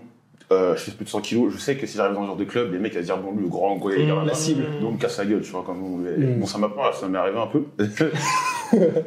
euh, 0.52 0.76
je 0.76 0.82
fais 0.82 0.92
plus 0.92 1.04
de 1.04 1.10
100 1.10 1.20
kilos, 1.22 1.52
je 1.52 1.58
sais 1.58 1.76
que 1.76 1.86
si 1.86 1.96
j'arrive 1.96 2.14
dans 2.14 2.22
ce 2.22 2.26
genre 2.28 2.36
de 2.36 2.44
club, 2.44 2.72
les 2.72 2.78
mecs, 2.78 2.92
ils 2.92 2.96
vont 2.98 3.02
se 3.02 3.06
dire, 3.06 3.18
bon, 3.18 3.32
lui, 3.32 3.42
le 3.42 3.48
grand, 3.48 3.76
quoi, 3.78 3.92
il 3.92 4.06
Mmh, 4.06 4.10
est 4.10 4.24
la 4.26 4.34
cible. 4.34 4.62
Donc, 4.80 4.90
on 4.90 4.92
me 4.92 4.98
casse 4.98 5.18
la 5.18 5.24
gueule, 5.26 5.40
tu 5.42 5.50
vois, 5.50 5.64
comme 5.64 5.82
on 5.82 5.98
Mm. 5.98 6.38
Bon, 6.38 6.46
ça 6.46 6.58
m'a 6.58 6.68
pas, 6.68 6.92
ça 6.92 7.08
m'est 7.08 7.18
arrivé 7.18 7.38
un 7.38 7.48
peu. 7.48 7.64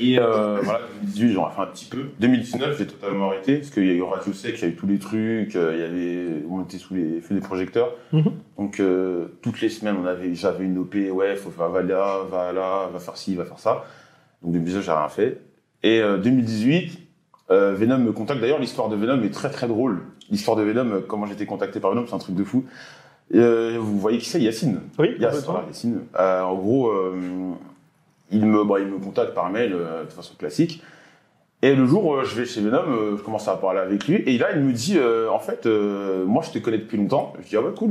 Et 0.00 0.18
euh, 0.18 0.58
voilà, 0.62 0.80
2018, 1.02 1.32
j'en 1.32 1.50
ai 1.50 1.52
fait 1.54 1.60
un 1.60 1.66
petit 1.66 1.84
peu. 1.86 2.10
2019, 2.20 2.78
j'ai 2.78 2.86
totalement 2.86 3.30
arrêté, 3.30 3.56
parce 3.56 3.70
qu'il 3.70 3.86
y 3.86 3.90
a 3.90 3.94
eu 3.94 4.02
Radio 4.02 4.32
Sec, 4.32 4.54
il 4.58 4.62
y 4.62 4.64
a 4.64 4.68
eu 4.68 4.74
tous 4.76 4.86
les 4.86 4.98
trucs, 4.98 5.56
euh, 5.56 5.72
il 5.74 5.80
y 5.80 5.82
avait, 5.82 6.44
on 6.48 6.62
était 6.62 6.78
sous 6.78 6.94
les 6.94 7.20
feux 7.20 7.34
des 7.34 7.40
projecteurs. 7.40 7.94
Mhm. 8.12 8.32
Donc, 8.58 8.80
euh, 8.80 9.28
toutes 9.42 9.60
les 9.60 9.68
semaines, 9.68 9.96
on 10.02 10.06
avait, 10.06 10.34
j'avais 10.34 10.64
une 10.64 10.78
OP, 10.78 10.94
ouais, 10.94 11.36
faut 11.36 11.50
faire, 11.50 11.68
va 11.68 11.82
là, 11.82 12.22
va 12.30 12.52
là, 12.52 12.88
va 12.92 12.98
faire 12.98 13.16
ci, 13.16 13.34
va 13.34 13.44
faire 13.44 13.58
ça. 13.58 13.84
Donc, 14.42 14.52
2019, 14.52 14.84
j'ai 14.84 14.92
rien 14.92 15.08
fait. 15.08 15.40
Et 15.82 16.00
euh, 16.00 16.18
2018, 16.18 16.98
euh, 17.50 17.74
Venom 17.74 17.98
me 17.98 18.12
contacte. 18.12 18.40
D'ailleurs, 18.40 18.58
l'histoire 18.58 18.88
de 18.88 18.96
Venom 18.96 19.22
est 19.22 19.32
très 19.32 19.50
très 19.50 19.68
drôle. 19.68 20.02
L'histoire 20.30 20.56
de 20.56 20.62
Venom, 20.62 21.02
comment 21.06 21.26
j'ai 21.26 21.34
été 21.34 21.46
contacté 21.46 21.80
par 21.80 21.90
Venom, 21.92 22.06
c'est 22.06 22.14
un 22.14 22.18
truc 22.18 22.34
de 22.34 22.44
fou. 22.44 22.64
Vous 23.30 23.98
voyez 23.98 24.18
qui 24.18 24.28
c'est? 24.28 24.40
Yacine 24.40 24.80
Oui, 24.98 25.16
voilà, 25.18 25.64
Yacine. 25.66 26.00
Euh, 26.18 26.42
en 26.42 26.54
gros, 26.56 26.92
il 28.30 28.44
me, 28.46 28.64
bah, 28.64 28.76
il 28.80 28.86
me 28.86 28.98
contacte 28.98 29.34
par 29.34 29.50
mail 29.50 29.72
euh, 29.74 30.04
de 30.04 30.10
façon 30.10 30.34
classique. 30.38 30.82
Et 31.62 31.74
le 31.74 31.86
jour 31.86 32.06
où 32.06 32.22
je 32.24 32.34
vais 32.36 32.44
chez 32.44 32.60
Venom, 32.60 32.82
euh, 32.88 33.16
je 33.16 33.22
commence 33.22 33.48
à 33.48 33.56
parler 33.56 33.80
avec 33.80 34.06
lui. 34.06 34.16
Et 34.26 34.38
là, 34.38 34.48
il 34.54 34.60
me 34.62 34.72
dit, 34.72 34.96
euh, 34.96 35.28
en 35.30 35.40
fait, 35.40 35.66
euh, 35.66 36.24
moi, 36.24 36.42
je 36.46 36.50
te 36.52 36.58
connais 36.58 36.78
depuis 36.78 36.96
longtemps. 36.96 37.32
Je 37.42 37.48
dis, 37.48 37.56
ah 37.56 37.62
bah 37.62 37.72
cool. 37.76 37.90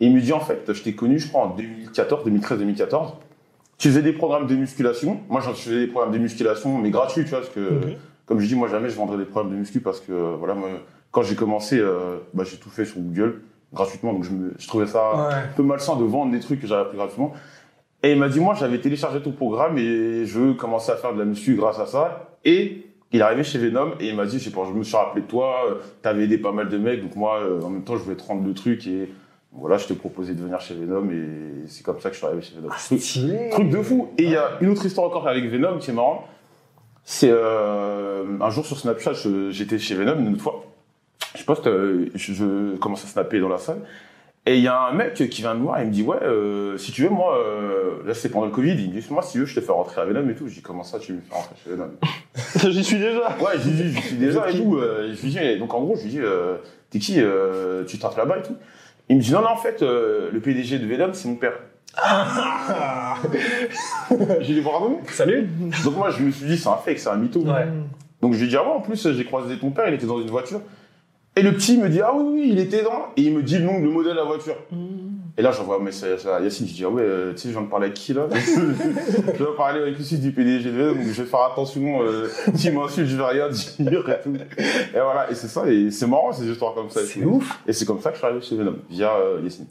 Et 0.00 0.06
il 0.06 0.14
me 0.14 0.20
dit, 0.20 0.32
en 0.32 0.38
fait, 0.40 0.72
je 0.72 0.82
t'ai 0.82 0.94
connu, 0.94 1.18
je 1.18 1.26
crois, 1.28 1.42
en 1.42 1.48
2014, 1.56 2.24
2013, 2.24 2.58
2014. 2.60 3.14
Tu 3.76 3.88
faisais 3.88 4.02
des 4.02 4.12
programmes 4.12 4.46
de 4.46 4.54
musculation. 4.54 5.20
Moi, 5.28 5.40
je 5.40 5.50
faisais 5.50 5.80
des 5.80 5.86
programmes 5.88 6.12
de 6.12 6.18
musculation, 6.18 6.78
mais 6.78 6.90
gratuits, 6.90 7.24
tu 7.24 7.30
vois, 7.30 7.40
parce 7.40 7.50
que, 7.52 7.60
Ok. 7.60 7.96
comme 8.26 8.38
je 8.38 8.46
dis, 8.46 8.54
moi, 8.54 8.68
jamais 8.68 8.88
je 8.88 8.96
vendrais 8.96 9.16
des 9.16 9.24
programmes 9.24 9.50
de 9.52 9.56
muscu 9.56 9.80
parce 9.80 10.00
que, 10.00 10.12
euh, 10.12 10.34
voilà, 10.38 10.54
moi, 10.54 10.68
quand 11.10 11.22
j'ai 11.22 11.34
commencé, 11.34 11.78
euh, 11.80 12.18
bah, 12.34 12.44
j'ai 12.44 12.58
tout 12.58 12.70
fait 12.70 12.84
sur 12.84 12.98
Google, 13.00 13.40
gratuitement. 13.72 14.12
Donc, 14.12 14.22
je, 14.24 14.30
me, 14.30 14.52
je 14.58 14.66
trouvais 14.68 14.86
ça 14.86 15.10
Ouais. 15.16 15.34
un 15.34 15.52
peu 15.56 15.64
malsain 15.64 15.96
de 15.96 16.04
vendre 16.04 16.30
des 16.30 16.40
trucs 16.40 16.60
que 16.60 16.66
j'avais 16.68 16.82
appris 16.82 16.96
gratuitement. 16.96 17.32
Et 18.02 18.12
il 18.12 18.18
m'a 18.18 18.28
dit, 18.28 18.38
moi, 18.40 18.54
j'avais 18.54 18.78
téléchargé 18.78 19.20
ton 19.20 19.32
programme 19.32 19.76
et 19.78 20.24
je 20.24 20.38
veux 20.38 20.54
commencer 20.54 20.92
à 20.92 20.96
faire 20.96 21.12
de 21.14 21.18
la 21.18 21.24
muscu 21.24 21.54
grâce 21.56 21.78
à 21.80 21.86
ça. 21.86 22.28
Et 22.44 22.84
il 23.10 23.20
est 23.20 23.22
arrivé 23.22 23.42
chez 23.42 23.58
Venom 23.58 23.92
et 23.98 24.08
il 24.08 24.14
m'a 24.16 24.24
dit, 24.26 24.38
je 24.38 24.44
sais 24.44 24.50
pas, 24.50 24.64
je 24.68 24.72
me 24.72 24.84
suis 24.84 24.96
rappelé 24.96 25.22
de 25.22 25.26
toi, 25.26 25.64
euh, 25.68 25.74
t'avais 26.02 26.24
aidé 26.24 26.38
pas 26.38 26.52
mal 26.52 26.68
de 26.68 26.78
mecs, 26.78 27.02
donc 27.02 27.16
moi, 27.16 27.38
euh, 27.40 27.60
en 27.62 27.70
même 27.70 27.82
temps, 27.82 27.96
je 27.96 28.02
voulais 28.02 28.16
te 28.16 28.22
rendre 28.22 28.46
le 28.46 28.54
truc 28.54 28.86
et 28.86 29.08
Voilà, 29.52 29.78
je 29.78 29.86
t'ai 29.88 29.94
proposé 29.94 30.34
de 30.34 30.42
venir 30.42 30.60
chez 30.60 30.74
Venom 30.74 31.10
et 31.10 31.66
c'est 31.66 31.82
comme 31.82 31.98
ça 32.00 32.10
que 32.10 32.14
je 32.14 32.18
suis 32.18 32.26
arrivé 32.26 32.42
chez 32.42 32.54
Venom. 32.54 32.68
Ah, 32.70 32.76
Truc- 33.50 33.70
de 33.70 33.82
fou. 33.82 34.08
Et 34.18 34.24
il 34.24 34.30
y 34.30 34.36
a 34.36 34.58
une 34.60 34.68
autre 34.70 34.84
histoire 34.86 35.06
encore 35.08 35.26
avec 35.26 35.46
Venom 35.50 35.78
qui 35.78 35.90
est 35.90 35.94
marrant. 35.94 36.28
C'est 37.02 37.30
euh, 37.32 38.24
un 38.40 38.50
jour 38.50 38.66
sur 38.66 38.78
Snapchat, 38.78 39.14
j'étais 39.50 39.78
chez 39.78 39.94
Venom 39.94 40.18
une 40.20 40.34
autre 40.34 40.42
fois. 40.42 40.64
Je 41.34 41.42
poste, 41.44 41.64
je, 41.64 42.32
je 42.32 42.76
commence 42.76 43.04
à 43.04 43.08
snapper 43.08 43.40
dans 43.40 43.48
la 43.48 43.58
salle. 43.58 43.80
Et 44.48 44.56
il 44.56 44.62
y 44.62 44.68
a 44.68 44.80
un 44.80 44.92
mec 44.94 45.12
qui 45.12 45.42
vient 45.42 45.52
me 45.52 45.62
voir 45.62 45.78
et 45.78 45.82
il 45.82 45.88
me 45.88 45.92
dit 45.92 46.02
Ouais, 46.02 46.16
euh, 46.22 46.78
si 46.78 46.90
tu 46.90 47.02
veux, 47.02 47.10
moi, 47.10 47.36
euh, 47.36 47.98
là 48.06 48.14
c'est 48.14 48.30
pendant 48.30 48.46
le 48.46 48.50
Covid, 48.50 48.70
il 48.72 48.88
me 48.94 48.98
dit 48.98 49.06
Moi, 49.10 49.22
si 49.22 49.32
tu 49.32 49.40
veux, 49.40 49.44
je 49.44 49.54
te 49.54 49.60
fais 49.60 49.72
rentrer 49.72 50.00
à 50.00 50.06
Venom 50.06 50.26
et 50.26 50.34
tout. 50.34 50.48
Je 50.48 50.54
dis 50.54 50.62
Comment 50.62 50.84
ça, 50.84 50.98
tu 50.98 51.12
me 51.12 51.20
fais 51.20 51.34
rentrer 51.34 51.54
chez 51.62 51.70
Venom? 51.70 51.90
J'y 52.72 52.82
suis 52.82 52.98
déjà. 52.98 53.36
Ouais, 53.40 53.58
dit, 53.62 53.92
je 53.92 54.00
suis 54.00 54.16
déjà 54.16 54.48
et 54.48 54.54
tout. 54.58 54.76
euh, 54.78 55.12
je 55.14 55.20
lui 55.22 55.28
dis, 55.28 55.58
donc 55.58 55.74
en 55.74 55.82
gros, 55.82 55.96
je 55.96 56.04
lui 56.04 56.10
dis, 56.10 56.20
euh, 56.20 56.56
t'es 56.88 56.98
qui 56.98 57.16
euh, 57.18 57.84
Tu 57.84 57.98
taffes 57.98 58.16
là-bas 58.16 58.38
et 58.38 58.42
tout 58.42 58.56
Il 59.10 59.16
me 59.16 59.20
dit, 59.20 59.32
non, 59.32 59.42
non, 59.42 59.48
en 59.50 59.56
fait, 59.56 59.82
euh, 59.82 60.30
le 60.32 60.40
PDG 60.40 60.78
de 60.78 60.86
Venom, 60.86 61.12
c'est 61.12 61.28
mon 61.28 61.36
père. 61.36 61.52
j'ai 64.40 64.54
dit, 64.54 64.62
pardon 64.62 65.00
Salut. 65.08 65.46
Donc 65.84 65.94
moi, 65.96 66.08
je 66.10 66.22
me 66.22 66.30
suis 66.30 66.46
dit, 66.46 66.56
c'est 66.56 66.70
un 66.70 66.76
fake, 66.76 66.98
c'est 66.98 67.10
un 67.10 67.16
mytho. 67.16 67.40
Ouais. 67.40 67.66
Donc 68.22 68.32
je 68.32 68.40
lui 68.40 68.48
dis, 68.48 68.56
ah 68.56 68.62
ouais, 68.62 68.76
en 68.76 68.80
plus, 68.80 69.12
j'ai 69.12 69.24
croisé 69.26 69.58
ton 69.58 69.70
père, 69.72 69.88
il 69.88 69.94
était 69.94 70.06
dans 70.06 70.20
une 70.20 70.30
voiture. 70.30 70.62
Et 71.38 71.42
le 71.42 71.52
petit 71.52 71.78
me 71.78 71.88
dit, 71.88 72.00
ah 72.00 72.12
oui, 72.14 72.24
oui, 72.32 72.48
il 72.52 72.58
était 72.58 72.82
dans. 72.82 73.06
Et 73.16 73.22
il 73.22 73.32
me 73.34 73.42
dit 73.42 73.58
le 73.58 73.64
nom, 73.64 73.78
le 73.80 73.88
modèle 73.90 74.12
de 74.12 74.18
la 74.18 74.24
voiture. 74.24 74.56
Et 75.36 75.42
là, 75.42 75.52
j'envoie 75.52 75.76
un 75.76 75.82
message 75.84 76.26
à 76.26 76.40
Yacine, 76.40 76.66
je 76.66 76.72
dis, 76.74 76.84
ah 76.84 76.88
ouais, 76.90 77.02
euh, 77.02 77.32
tu 77.32 77.38
sais, 77.42 77.48
je 77.50 77.52
viens 77.54 77.62
de 77.62 77.70
parler 77.70 77.86
avec 77.86 77.96
qui 77.96 78.12
là? 78.12 78.26
Je 78.34 79.32
viens 79.36 79.46
de 79.52 79.56
parler 79.56 79.80
avec 79.82 79.96
le 79.96 80.02
site 80.02 80.20
du 80.20 80.32
PDG 80.32 80.64
de 80.72 80.76
Venom, 80.76 80.94
donc 80.96 81.04
je 81.12 81.22
vais 81.22 81.28
faire 81.28 81.42
attention, 81.52 82.02
euh, 82.02 82.28
s'il 82.56 82.72
m'insulte, 82.74 83.08
je 83.08 83.16
vais 83.16 83.24
rien 83.24 83.48
dire 83.48 84.08
et 84.10 84.20
tout. 84.22 84.34
Et 84.34 85.00
voilà, 85.00 85.30
et 85.30 85.34
c'est 85.36 85.46
ça, 85.46 85.70
et 85.70 85.92
c'est 85.92 86.08
marrant 86.08 86.32
ces 86.32 86.44
histoires 86.46 86.74
comme 86.74 86.90
ça. 86.90 87.00
C'est 87.06 87.24
ouf. 87.24 87.60
Et 87.68 87.72
c'est 87.72 87.84
comme 87.84 88.00
ça 88.00 88.10
que 88.10 88.16
je 88.16 88.18
suis 88.18 88.26
arrivé 88.26 88.40
chez 88.44 88.56
Venom, 88.56 88.74
via 88.90 89.12
euh, 89.14 89.40
Yacine. 89.44 89.66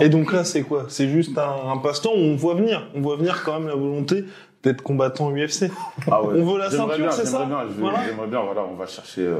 Et 0.00 0.08
donc 0.08 0.32
là, 0.32 0.42
c'est 0.44 0.62
quoi? 0.62 0.86
C'est 0.88 1.08
juste 1.08 1.36
un, 1.36 1.70
un 1.72 1.76
passe-temps 1.76 2.12
où 2.14 2.18
on 2.20 2.36
voit 2.36 2.54
venir. 2.54 2.88
On 2.94 3.02
voit 3.02 3.16
venir 3.16 3.42
quand 3.44 3.58
même 3.60 3.68
la 3.68 3.74
volonté 3.74 4.24
d'être 4.62 4.80
combattant 4.80 5.30
UFC. 5.30 5.64
Ah 6.10 6.22
ouais. 6.22 6.40
On 6.40 6.50
veut 6.50 6.58
la 6.58 6.70
ceinture, 6.70 7.12
c'est 7.12 7.26
ça? 7.26 7.40
J'aimerais 7.40 7.46
bien, 7.46 7.62
je 7.68 7.74
vais- 7.74 7.80
Voilà. 7.82 7.98
j'aimerais 8.08 8.28
bien, 8.28 8.40
voilà, 8.42 8.62
on 8.64 8.74
va 8.76 8.86
chercher, 8.86 9.26
euh, 9.26 9.36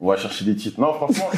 on 0.00 0.08
va 0.08 0.16
chercher 0.16 0.44
des 0.44 0.54
titres. 0.56 0.80
Non, 0.80 0.92
franchement, 0.94 1.28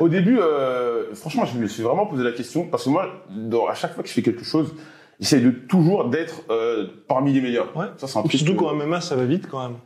au 0.00 0.08
début, 0.08 0.38
euh, 0.38 1.14
franchement, 1.14 1.44
je 1.44 1.56
me 1.58 1.66
suis 1.66 1.82
vraiment 1.82 2.06
posé 2.06 2.22
la 2.24 2.32
question 2.32 2.64
parce 2.66 2.84
que 2.84 2.90
moi, 2.90 3.06
dans- 3.30 3.66
à 3.66 3.74
chaque 3.74 3.94
fois 3.94 4.02
que 4.02 4.08
je 4.08 4.14
fais 4.14 4.22
quelque 4.22 4.44
chose, 4.44 4.74
j'essaie 5.20 5.40
de 5.40 5.50
toujours 5.50 6.06
d'être 6.06 6.42
euh, 6.50 6.86
parmi 7.08 7.32
les 7.32 7.40
meilleurs. 7.40 7.76
Ouais. 7.76 7.86
Ça, 7.98 8.06
c'est 8.06 8.18
un. 8.18 8.24
Surtout 8.28 8.54
que- 8.54 8.58
qu'en 8.60 8.74
MMA, 8.74 9.00
ça 9.00 9.16
va 9.16 9.24
vite 9.24 9.48
quand 9.50 9.62
même. 9.68 9.76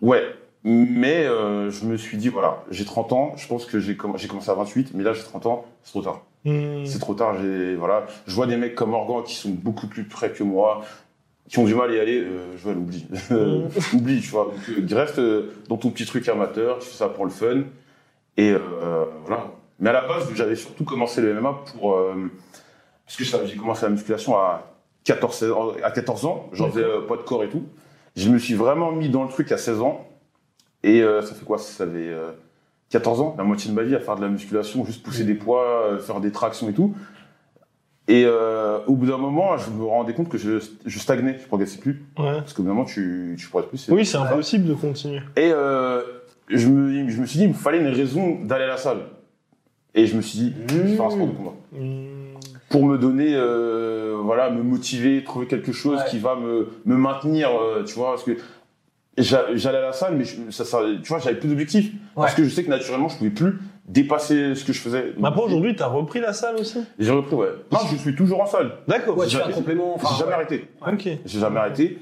Ouais. 0.00 0.22
Mais 0.64 1.24
euh, 1.26 1.70
je 1.72 1.84
me 1.86 1.96
suis 1.96 2.16
dit, 2.16 2.28
voilà, 2.28 2.62
j'ai 2.70 2.84
30 2.84 3.12
ans, 3.12 3.32
je 3.36 3.48
pense 3.48 3.64
que 3.64 3.80
j'ai 3.80 3.94
comm- 3.94 4.16
j'ai 4.16 4.28
commencé 4.28 4.48
à 4.48 4.54
28, 4.54 4.92
mais 4.94 5.02
là 5.02 5.12
j'ai 5.12 5.22
30 5.24 5.46
ans, 5.46 5.64
c'est 5.82 5.90
trop 5.90 6.02
tard. 6.02 6.20
Hmm. 6.44 6.84
C'est 6.84 7.00
trop 7.00 7.14
tard, 7.14 7.34
j'ai 7.40 7.74
voilà, 7.74 8.06
je 8.28 8.34
vois 8.34 8.46
des 8.46 8.56
mecs 8.56 8.76
comme 8.76 8.90
Morgan 8.90 9.24
qui 9.24 9.34
sont 9.34 9.48
beaucoup 9.50 9.88
plus 9.88 10.04
près 10.04 10.30
que 10.30 10.44
moi, 10.44 10.82
qui 11.52 11.58
ont 11.58 11.64
du 11.64 11.74
mal 11.74 11.90
à 11.90 11.94
y 11.94 12.00
aller, 12.00 12.18
euh, 12.18 12.56
je 12.56 12.62
vois 12.62 12.72
l'oublie. 12.72 13.06
oublie, 13.92 14.20
tu 14.22 14.30
vois. 14.30 14.46
Donc, 14.46 14.54
euh, 14.90 14.96
reste 14.96 15.18
euh, 15.18 15.50
dans 15.68 15.76
ton 15.76 15.90
petit 15.90 16.06
truc 16.06 16.26
amateur, 16.28 16.78
tu 16.78 16.88
fais 16.88 16.96
ça 16.96 17.10
pour 17.10 17.26
le 17.26 17.30
fun. 17.30 17.64
Et 18.38 18.52
euh, 18.52 19.04
voilà. 19.26 19.48
Mais 19.78 19.90
à 19.90 19.92
la 19.92 20.08
base, 20.08 20.28
j'avais 20.34 20.56
surtout 20.56 20.84
commencé 20.84 21.20
le 21.20 21.38
MMA 21.38 21.62
pour 21.76 21.92
euh, 21.94 22.14
parce 23.04 23.16
que 23.18 23.24
j'ai 23.46 23.56
commencé 23.56 23.82
la 23.84 23.90
musculation 23.90 24.34
à 24.36 24.72
14 25.04 25.36
16 25.36 25.50
ans- 25.50 25.72
à 25.82 25.90
14 25.90 26.24
ans, 26.24 26.48
j'en 26.54 26.70
faisais 26.70 26.86
pas 27.06 27.16
de 27.16 27.22
corps 27.22 27.44
et 27.44 27.48
tout. 27.50 27.64
Je 28.16 28.30
me 28.30 28.38
suis 28.38 28.54
vraiment 28.54 28.90
mis 28.90 29.10
dans 29.10 29.22
le 29.24 29.28
truc 29.28 29.52
à 29.52 29.58
16 29.58 29.80
ans. 29.82 30.08
Et 30.82 31.02
ça 31.02 31.34
fait 31.34 31.44
quoi? 31.44 31.58
Ça 31.58 31.84
fait 31.84 31.90
euh, 31.94 32.30
14 32.88 33.20
ans, 33.20 33.34
la 33.36 33.44
moitié 33.44 33.70
de 33.70 33.76
ma 33.76 33.82
vie 33.82 33.94
à 33.94 34.00
faire 34.00 34.16
de 34.16 34.22
la 34.22 34.28
musculation, 34.28 34.86
juste 34.86 35.02
pousser 35.02 35.24
des 35.24 35.34
poids, 35.34 35.98
faire 36.00 36.20
des 36.20 36.32
tractions 36.32 36.70
et 36.70 36.72
tout. 36.72 36.94
Et 38.08 38.24
euh, 38.26 38.80
au 38.88 38.94
bout 38.96 39.06
d'un 39.06 39.16
moment, 39.18 39.56
je 39.56 39.70
me 39.70 39.84
rendais 39.84 40.12
compte 40.12 40.28
que 40.28 40.38
je, 40.38 40.58
je 40.84 40.98
stagnais, 40.98 41.38
je 41.40 41.46
progressais 41.46 41.78
plus. 41.78 42.02
Ouais. 42.18 42.32
Parce 42.38 42.52
qu'au 42.52 42.62
bout 42.62 42.68
d'un 42.68 42.74
moment, 42.74 42.84
tu, 42.86 43.36
tu 43.38 43.48
progresses 43.48 43.70
plus. 43.70 43.88
Oui, 43.94 44.04
c'est 44.04 44.16
impossible 44.18 44.66
de 44.66 44.74
continuer. 44.74 45.20
Et 45.36 45.50
euh, 45.52 46.02
je, 46.48 46.66
me, 46.68 47.08
je 47.08 47.20
me 47.20 47.26
suis 47.26 47.38
dit, 47.38 47.44
il 47.44 47.50
me 47.50 47.54
fallait 47.54 47.78
une 47.78 47.86
raison 47.94 48.40
d'aller 48.44 48.64
à 48.64 48.68
la 48.68 48.76
salle. 48.76 48.98
Et 49.94 50.06
je 50.06 50.16
me 50.16 50.20
suis 50.22 50.38
dit, 50.38 50.52
je 50.68 50.74
vais 50.78 50.96
faire 50.96 51.04
un 51.06 51.10
sport 51.10 51.26
de 51.26 51.32
combat. 51.32 51.52
Hmm. 51.72 52.06
Pour 52.70 52.86
me 52.86 52.96
donner, 52.98 53.34
euh, 53.36 54.16
voilà, 54.22 54.50
me 54.50 54.62
motiver, 54.62 55.22
trouver 55.22 55.46
quelque 55.46 55.72
chose 55.72 55.98
Ouais. 55.98 56.04
qui 56.10 56.18
va 56.18 56.34
me, 56.34 56.68
me 56.86 56.96
maintenir, 56.96 57.50
euh, 57.50 57.84
tu 57.84 57.94
vois, 57.94 58.12
parce 58.12 58.24
que 58.24 58.32
j'a- 59.18 59.54
j'allais 59.54 59.78
à 59.78 59.82
la 59.82 59.92
salle, 59.92 60.16
mais 60.16 60.24
je- 60.24 60.50
ça, 60.50 60.64
ça, 60.64 60.80
tu 61.02 61.08
vois, 61.08 61.18
j'avais 61.18 61.36
plus 61.38 61.48
d'objectifs. 61.50 61.92
Parce 62.16 62.34
que 62.34 62.42
je 62.44 62.48
sais 62.48 62.64
que 62.64 62.70
naturellement, 62.70 63.08
je 63.08 63.18
pouvais 63.18 63.30
plus 63.30 63.58
dépasser 63.86 64.54
ce 64.54 64.64
que 64.64 64.72
je 64.72 64.80
faisais. 64.80 65.12
Mais 65.18 65.28
après, 65.28 65.42
aujourd'hui, 65.42 65.74
t'as 65.74 65.86
repris 65.88 66.20
la 66.20 66.32
salle 66.32 66.56
aussi? 66.56 66.78
J'ai 66.98 67.10
repris, 67.10 67.34
ouais. 67.34 67.48
Non, 67.72 67.78
je 67.90 67.96
suis 67.96 68.14
toujours 68.14 68.40
en 68.42 68.46
salle. 68.46 68.72
D'accord. 68.88 69.18
Ouais, 69.18 69.26
tu 69.26 69.36
fais 69.36 69.42
un 69.42 69.46
J'ai- 69.48 69.52
complément. 69.54 69.94
enfin, 69.94 70.08
J'ai 70.12 70.18
jamais 70.18 70.28
ouais. 70.28 70.34
arrêté. 70.34 70.68
Ok. 70.86 71.08
J'ai 71.26 71.40
jamais 71.40 71.58
arrêté. 71.60 71.98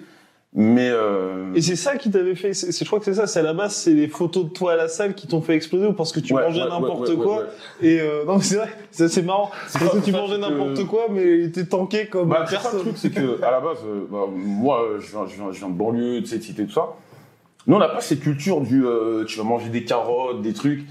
Mais 0.52 0.88
euh, 0.90 1.54
Et 1.54 1.62
c'est 1.62 1.76
ça 1.76 1.96
qui 1.96 2.10
t'avait 2.10 2.34
fait, 2.34 2.54
c'est, 2.54 2.72
c'est- 2.72 2.82
je 2.84 2.88
crois 2.88 2.98
que 2.98 3.04
c'est 3.04 3.14
ça, 3.14 3.28
c'est 3.28 3.38
à 3.38 3.42
la 3.42 3.52
base, 3.54 3.72
c'est 3.72 3.92
les 3.94 4.08
photos 4.08 4.46
de 4.46 4.48
toi 4.50 4.72
à 4.72 4.76
la 4.76 4.88
salle 4.88 5.14
qui 5.14 5.28
t'ont 5.28 5.40
fait 5.42 5.54
exploser 5.54 5.86
ou 5.86 5.92
parce 5.92 6.10
que 6.10 6.18
tu 6.18 6.34
ouais, 6.34 6.42
mangeais 6.42 6.62
ouais, 6.64 6.68
n'importe 6.68 7.08
ouais, 7.08 7.14
quoi. 7.14 7.36
ouais, 7.36 7.42
ouais. 7.82 7.88
Et 7.88 8.00
euh, 8.00 8.24
non, 8.26 8.36
mais 8.38 8.42
c'est 8.42 8.56
vrai, 8.56 8.68
c'est, 8.90 9.06
c'est 9.06 9.22
marrant. 9.22 9.52
C'est 9.68 9.78
Parce 9.78 9.92
que 9.92 10.04
tu 10.04 10.10
mangeais 10.10 10.34
que- 10.34 10.40
n'importe 10.40 10.84
quoi, 10.88 11.06
mais 11.08 11.50
t'es 11.50 11.66
tanké 11.66 12.06
comme 12.06 12.30
Bah, 12.30 12.44
c'est 12.48 12.56
ça 12.56 12.62
le 12.62 12.62
personne. 12.62 12.80
truc, 12.80 12.94
c'est 12.96 13.10
que 13.10 13.40
à 13.44 13.52
la 13.52 13.60
base, 13.60 13.78
euh, 13.86 14.06
bah, 14.10 14.24
moi, 14.28 14.82
euh, 14.82 14.98
je 15.00 15.08
viens, 15.12 15.24
je, 15.28 15.36
viens, 15.36 15.52
je 15.52 15.58
viens 15.60 15.68
de 15.68 15.74
banlieue, 15.74 16.20
de 16.20 16.26
cité, 16.26 16.66
tout 16.66 16.72
ça. 16.72 16.88
Nous, 17.68 17.76
on 17.76 17.78
n'a 17.78 17.88
pas 17.88 18.00
cette 18.00 18.18
culture 18.20 18.60
du 18.60 18.84
euh, 18.84 19.24
tu 19.26 19.38
vas 19.38 19.44
manger 19.44 19.68
des 19.68 19.84
carottes, 19.84 20.42
des 20.42 20.52
trucs. 20.52 20.84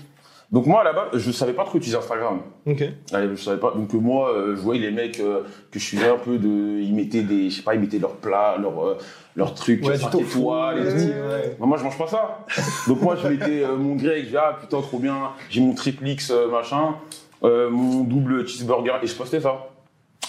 Donc 0.51 0.65
moi, 0.65 0.81
à 0.81 0.83
la 0.83 0.93
base, 0.93 1.09
je 1.13 1.31
savais 1.31 1.53
pas 1.53 1.63
trop 1.63 1.77
utiliser 1.77 1.97
Instagram. 1.97 2.39
Ok. 2.65 2.83
Allez, 3.13 3.29
je 3.35 3.43
savais 3.43 3.59
pas. 3.59 3.71
Donc 3.75 3.93
euh, 3.93 3.99
moi, 3.99 4.29
euh, 4.33 4.55
je 4.55 4.61
voyais 4.61 4.81
les 4.81 4.89
mecs 4.91 5.19
euh, 5.19 5.41
que 5.71 5.77
je 5.77 5.83
suivais 5.85 6.09
un 6.09 6.17
peu 6.17 6.39
de, 6.39 6.79
ils 6.81 6.93
mettaient 6.95 7.21
des, 7.21 7.51
je 7.51 7.57
sais 7.57 7.61
pas, 7.61 7.75
ils 7.75 7.79
mettaient 7.79 7.99
leurs 7.99 8.15
plats, 8.15 8.57
leurs 8.59 8.83
euh, 8.83 8.97
leurs 9.35 9.53
trucs, 9.53 9.85
Ouais, 9.85 9.95
cinq 9.95 10.15
étoiles 10.15 10.79
et 10.79 10.81
ouais, 10.81 10.91
tout. 10.91 11.11
ouais. 11.11 11.57
Bah, 11.59 11.65
moi, 11.67 11.77
je 11.77 11.83
mange 11.83 11.97
pas 11.99 12.07
ça. 12.07 12.45
Donc 12.87 12.99
moi, 13.01 13.15
je 13.15 13.27
mettais 13.27 13.63
mon 13.77 13.95
grec, 13.95 14.23
je 14.25 14.29
dis, 14.29 14.37
ah 14.37 14.57
putain, 14.59 14.81
trop 14.81 14.97
bien, 14.97 15.15
j'ai 15.51 15.61
mon 15.61 15.75
triple 15.75 16.07
X 16.07 16.33
machin, 16.51 16.95
mon 17.43 18.01
double 18.03 18.47
cheeseburger, 18.47 18.93
et 19.03 19.07
je 19.07 19.15
postais 19.15 19.41
ça. 19.41 19.67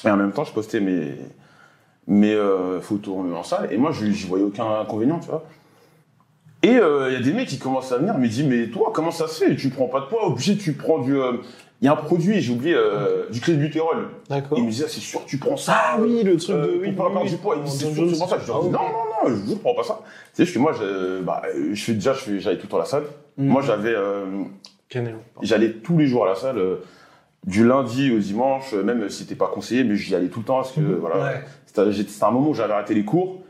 Et 0.04 0.10
en 0.10 0.16
même 0.16 0.32
temps, 0.32 0.44
je 0.44 0.52
postais 0.52 0.80
mes, 0.80 1.14
mes 2.06 2.36
photos 2.82 3.16
en 3.34 3.42
salle, 3.42 3.68
et 3.72 3.78
moi, 3.78 3.90
je 3.92 4.04
j'y 4.04 4.26
voyais 4.26 4.44
aucun 4.44 4.80
inconvénient, 4.80 5.18
tu 5.18 5.28
vois. 5.30 5.44
Et 6.62 6.76
euh, 6.76 7.08
il 7.08 7.14
y 7.14 7.16
a 7.16 7.20
des 7.22 7.32
mecs 7.32 7.48
qui 7.48 7.58
commencent 7.58 7.90
à 7.92 7.98
venir, 7.98 8.18
me 8.18 8.28
disent, 8.28 8.44
mais 8.44 8.66
toi, 8.68 8.90
comment 8.94 9.10
ça 9.10 9.28
se 9.28 9.44
fait? 9.44 9.56
Tu 9.56 9.70
prends 9.70 9.86
pas 9.88 10.00
de 10.00 10.06
poids, 10.06 10.26
obligé, 10.26 10.56
tu 10.56 10.74
prends 10.74 10.98
du... 10.98 11.16
euh, 11.18 11.38
Il 11.80 11.86
y 11.86 11.88
a 11.88 11.92
un 11.92 11.96
produit, 11.96 12.40
j'ai 12.42 12.52
oublié, 12.52 12.74
euh, 12.74 13.24
du 13.30 13.40
clébutérol. 13.40 14.08
D'accord. 14.28 14.58
Il 14.58 14.64
me 14.64 14.70
disait, 14.70 14.86
c'est 14.88 15.00
sûr, 15.00 15.24
tu 15.24 15.38
prends 15.38 15.56
ça. 15.56 15.74
Ah 15.76 15.96
oui, 15.98 16.22
le 16.22 16.36
truc 16.36 16.54
Euh, 16.56 16.62
de. 16.66 16.68
pour 16.72 16.80
oui, 16.82 16.92
pas 17.14 17.20
oui, 17.22 17.30
du 17.30 17.36
poids. 17.38 17.54
Il 17.56 17.62
me 17.62 17.66
c'est 17.66 17.90
sûr, 17.92 18.04
c'est 18.12 18.18
pour 18.18 18.28
ça. 18.28 18.38
Je 18.38 18.44
dis, 18.44 18.50
Ah, 18.52 18.58
non, 18.62 18.70
non, 18.72 19.30
non, 19.30 19.36
je 19.46 19.50
ne 19.52 19.56
prends 19.56 19.74
pas 19.74 19.84
ça. 19.84 20.00
C'est 20.34 20.44
juste 20.44 20.54
que 20.54 20.60
moi, 20.60 20.74
je, 20.78 21.22
bah, 21.22 21.40
je 21.72 21.82
fais 21.82 21.94
déjà, 21.94 22.12
j'allais 22.12 22.58
tout 22.58 22.66
le 22.66 22.70
temps 22.70 22.76
à 22.76 22.80
la 22.80 22.84
salle. 22.86 23.04
Mm. 23.38 23.46
Moi, 23.48 23.62
j'avais, 23.62 23.94
j'allais 25.42 25.72
tous 25.72 25.96
les 25.96 26.06
jours 26.06 26.26
à 26.26 26.28
la 26.28 26.34
salle, 26.34 26.60
du 27.46 27.66
lundi 27.66 28.12
au 28.14 28.18
dimanche, 28.18 28.74
même 28.74 29.08
si 29.08 29.20
c'était 29.22 29.34
pas 29.34 29.46
conseillé, 29.46 29.82
mais 29.82 29.96
j'y 29.96 30.14
allais 30.14 30.28
tout 30.28 30.40
le 30.40 30.44
temps 30.44 30.56
parce 30.56 30.72
que, 30.72 30.80
voilà. 30.80 31.16
Ouais. 31.24 31.40
C'était 31.64 31.90
j'étais- 31.92 32.10
c'était 32.10 32.24
un 32.24 32.32
moment 32.32 32.50
où 32.50 32.54
j'avais 32.54 32.72
arrêté 32.74 32.92
les 32.94 33.04
cours. 33.04 33.40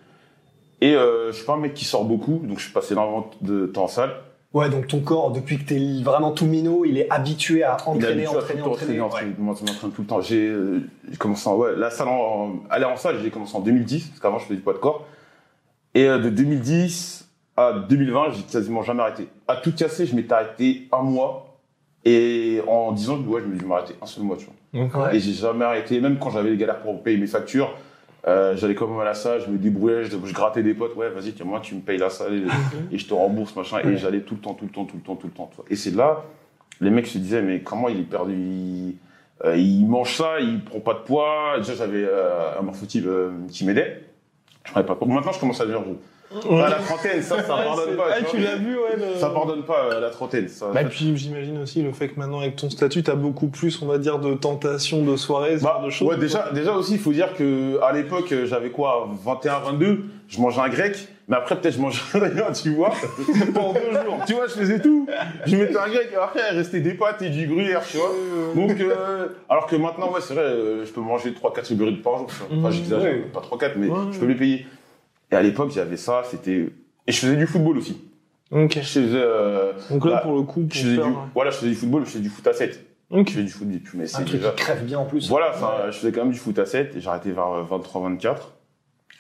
Et 0.80 0.94
euh, 0.94 1.30
je 1.30 1.36
suis 1.36 1.44
pas 1.44 1.54
un 1.54 1.58
mec 1.58 1.74
qui 1.74 1.84
sort 1.84 2.04
beaucoup, 2.04 2.40
donc 2.44 2.58
je 2.58 2.64
suis 2.64 2.72
passé 2.72 2.92
énormément 2.92 3.30
de 3.42 3.66
temps 3.66 3.84
en 3.84 3.88
salle. 3.88 4.12
Ouais, 4.52 4.68
donc 4.68 4.88
ton 4.88 5.00
corps, 5.00 5.30
depuis 5.30 5.58
que 5.58 5.64
t'es 5.64 6.02
vraiment 6.02 6.32
tout 6.32 6.46
minot, 6.46 6.84
il 6.84 6.98
est 6.98 7.08
habitué 7.10 7.62
à 7.62 7.76
Il 7.86 7.90
entraîner, 7.90 8.26
habitué 8.26 8.26
à 8.26 8.26
tout 8.30 8.36
entraîner, 8.36 8.62
entraîner. 8.62 9.00
entraîner, 9.00 9.00
entraîner, 9.00 9.34
m'entraîner 9.38 9.92
tout 9.94 10.02
le 10.02 10.08
temps. 10.08 10.20
J'ai 10.20 10.48
euh, 10.48 10.80
j'ai 11.08 11.16
commencé 11.16 11.48
en, 11.48 11.56
ouais, 11.56 11.76
la 11.76 11.90
salle 11.90 12.08
en, 12.08 12.54
aller 12.68 12.84
en 12.84 12.96
salle, 12.96 13.18
j'ai 13.22 13.30
commencé 13.30 13.56
en 13.56 13.60
2010, 13.60 14.08
parce 14.08 14.20
qu'avant 14.20 14.38
je 14.38 14.44
faisais 14.44 14.56
du 14.56 14.62
poids 14.62 14.72
de 14.72 14.78
corps. 14.78 15.06
Et 15.94 16.06
euh, 16.08 16.18
de 16.18 16.30
2010 16.30 17.28
à 17.56 17.74
2020, 17.88 18.30
j'ai 18.32 18.42
quasiment 18.42 18.82
jamais 18.82 19.02
arrêté. 19.02 19.28
À 19.46 19.56
tout 19.56 19.72
casser, 19.72 20.06
je 20.06 20.16
m'étais 20.16 20.32
arrêté 20.32 20.88
un 20.90 21.02
mois. 21.02 21.46
Et 22.04 22.60
en 22.66 22.92
10 22.92 23.10
ans, 23.10 23.18
ouais, 23.20 23.42
je 23.42 23.46
me 23.46 23.58
suis 23.58 23.72
arrêté 23.72 23.94
un 24.00 24.06
seul 24.06 24.24
mois, 24.24 24.36
tu 24.36 24.46
vois. 24.46 24.84
Ok. 24.84 24.94
Ouais. 24.94 25.16
Et 25.16 25.20
j'ai 25.20 25.34
jamais 25.34 25.64
arrêté, 25.64 26.00
même 26.00 26.18
quand 26.18 26.30
j'avais 26.30 26.50
les 26.50 26.56
galères 26.56 26.80
pour 26.80 27.02
payer 27.02 27.18
mes 27.18 27.26
factures. 27.26 27.76
Euh, 28.26 28.54
j'allais 28.56 28.74
quand 28.74 28.86
même 28.86 29.00
à 29.00 29.04
la 29.04 29.14
salle, 29.14 29.40
je 29.40 29.50
me 29.50 29.56
débrouillais, 29.56 30.04
je, 30.04 30.10
je 30.10 30.34
grattais 30.34 30.62
des 30.62 30.74
potes, 30.74 30.94
ouais, 30.94 31.08
vas-y, 31.08 31.32
tiens, 31.32 31.46
moi, 31.46 31.60
tu 31.60 31.74
me 31.74 31.80
payes 31.80 31.98
la 31.98 32.10
salle 32.10 32.34
et, 32.34 32.44
et 32.94 32.98
je 32.98 33.06
te 33.06 33.14
rembourse, 33.14 33.56
machin. 33.56 33.78
Et 33.80 33.96
j'allais 33.96 34.20
tout 34.20 34.34
le 34.34 34.40
temps, 34.40 34.54
tout 34.54 34.66
le 34.66 34.70
temps, 34.70 34.84
tout 34.84 34.96
le 34.96 35.02
temps, 35.02 35.16
tout 35.16 35.26
le 35.26 35.32
temps. 35.32 35.50
Et 35.70 35.76
c'est 35.76 35.94
là, 35.94 36.24
les 36.80 36.90
mecs 36.90 37.06
se 37.06 37.18
disaient, 37.18 37.42
mais 37.42 37.60
comment 37.60 37.88
il 37.88 38.00
est 38.00 38.04
perdu? 38.04 38.34
Il, 38.34 38.96
euh, 39.44 39.56
il 39.56 39.86
mange 39.86 40.16
ça, 40.16 40.40
il 40.40 40.62
prend 40.62 40.80
pas 40.80 40.94
de 40.94 41.00
poids. 41.00 41.54
Déjà, 41.58 41.74
j'avais 41.74 42.04
euh, 42.04 42.58
un 42.58 42.62
morphotype 42.62 43.06
euh, 43.06 43.32
qui 43.48 43.64
m'aidait. 43.64 44.04
Je 44.64 44.72
prenais 44.72 44.86
pas 44.86 44.94
de 44.94 44.98
poids. 44.98 45.08
Maintenant, 45.08 45.32
je 45.32 45.40
commence 45.40 45.60
à 45.60 45.64
devenir 45.64 45.82
gros. 45.82 45.98
À 46.32 46.68
la 46.68 46.76
trentaine, 46.76 47.22
ça, 47.22 47.38
ça 47.42 47.54
pardonne 47.56 47.96
pas. 47.96 48.04
Ah, 48.12 48.22
tu 48.22 48.36
vois. 48.36 48.50
l'as 48.50 48.56
vu, 48.56 48.76
ouais. 48.76 48.96
le- 48.96 49.18
Ça 49.18 49.30
pardonne 49.30 49.64
pas 49.64 49.86
euh, 49.92 50.00
la 50.00 50.10
trentaine. 50.10 50.46
Ça, 50.48 50.66
Bah, 50.72 50.84
puis 50.84 51.16
j'imagine 51.16 51.58
aussi 51.58 51.82
le 51.82 51.92
fait 51.92 52.08
que 52.08 52.18
maintenant 52.20 52.38
avec 52.40 52.54
ton 52.56 52.70
statut, 52.70 53.02
t'as 53.02 53.16
beaucoup 53.16 53.48
plus, 53.48 53.82
on 53.82 53.86
va 53.86 53.98
dire, 53.98 54.18
de 54.20 54.34
tentations 54.34 55.02
de 55.02 55.16
soirées, 55.16 55.58
ce 55.58 55.64
Bah, 55.64 55.72
genre 55.76 55.86
de 55.86 55.90
choses. 55.90 56.08
ouais, 56.08 56.16
déjà, 56.16 56.50
déjà 56.52 56.72
aussi, 56.74 56.92
il 56.92 56.98
faut 57.00 57.12
dire 57.12 57.34
que 57.34 57.80
à 57.82 57.92
l'époque, 57.92 58.30
euh, 58.32 58.46
j'avais 58.46 58.70
quoi, 58.70 59.08
21, 59.24 59.58
22, 59.58 60.04
je 60.28 60.40
mangeais 60.40 60.60
un 60.60 60.68
grec, 60.68 61.08
mais 61.26 61.36
après 61.36 61.56
peut-être 61.60 61.74
je 61.74 61.80
mangeais 61.80 62.00
rien, 62.14 62.52
tu 62.52 62.74
vois, 62.74 62.92
pendant 63.54 63.72
deux 63.72 63.80
jours. 64.04 64.18
Tu 64.24 64.34
vois, 64.34 64.46
je 64.46 64.52
faisais 64.52 64.78
tout. 64.80 65.08
Je 65.46 65.56
mettais 65.56 65.76
un 65.78 65.88
grec, 65.88 66.10
et 66.12 66.16
après 66.16 66.40
il 66.52 66.56
restait 66.58 66.80
des 66.80 66.94
pâtes 66.94 67.22
et 67.22 67.30
du 67.30 67.48
gruyère, 67.48 67.82
tu 67.84 67.96
vois. 67.96 68.12
Donc, 68.54 68.78
euh, 68.80 69.26
alors 69.48 69.66
que 69.66 69.74
maintenant, 69.74 70.12
ouais, 70.12 70.20
c'est 70.20 70.34
vrai, 70.34 70.44
euh, 70.44 70.84
je 70.86 70.92
peux 70.92 71.00
manger 71.00 71.32
3-4 71.32 71.74
burritos 71.74 72.02
par 72.04 72.18
jour. 72.18 72.26
Enfin, 72.30 72.54
Mhm. 72.68 72.70
j'exagère, 72.70 73.12
Ouais. 73.14 73.24
pas 73.32 73.40
3-4, 73.40 73.72
mais 73.76 73.88
Ouais. 73.88 73.96
je 74.12 74.18
peux 74.20 74.26
les 74.26 74.36
payer. 74.36 74.66
Et 75.32 75.36
à 75.36 75.42
l'époque, 75.42 75.70
j'avais 75.72 75.96
ça, 75.96 76.22
c'était. 76.30 76.70
Et 77.06 77.12
je 77.12 77.18
faisais 77.18 77.36
du 77.36 77.46
football 77.46 77.78
aussi. 77.78 78.00
Ok. 78.50 78.74
Je 78.74 78.80
faisais. 78.80 79.08
euh, 79.14 79.72
Donc 79.90 80.04
là, 80.04 80.12
bah, 80.16 80.20
pour 80.22 80.34
le 80.36 80.42
coup, 80.42 80.62
pour 80.62 80.72
je 80.72 80.82
faisais 80.82 80.96
faire... 80.96 81.06
du, 81.06 81.12
voilà, 81.34 81.50
je 81.50 81.56
faisais 81.56 81.70
du 81.70 81.76
football, 81.76 82.04
je 82.04 82.10
faisais 82.10 82.20
du 82.22 82.28
foot 82.30 82.46
à 82.46 82.52
7. 82.52 82.86
Ok. 83.10 83.28
Je 83.28 83.32
faisais 83.34 83.44
du 83.44 83.50
foot, 83.52 83.68
mais 83.94 84.04
Un 84.04 84.06
c'est 84.06 84.24
truc 84.24 84.38
déjà. 84.38 84.50
qui 84.50 84.56
crève 84.56 84.84
bien 84.84 84.98
en 84.98 85.04
plus. 85.04 85.28
Voilà, 85.28 85.52
je 85.90 85.96
faisais 85.98 86.12
quand 86.12 86.22
même 86.24 86.32
du 86.32 86.38
foot 86.38 86.58
à 86.58 86.66
7 86.66 86.96
et 86.96 87.00
j'ai 87.00 87.08
arrêté 87.08 87.30
vers 87.32 87.64
23-24. 87.68 88.36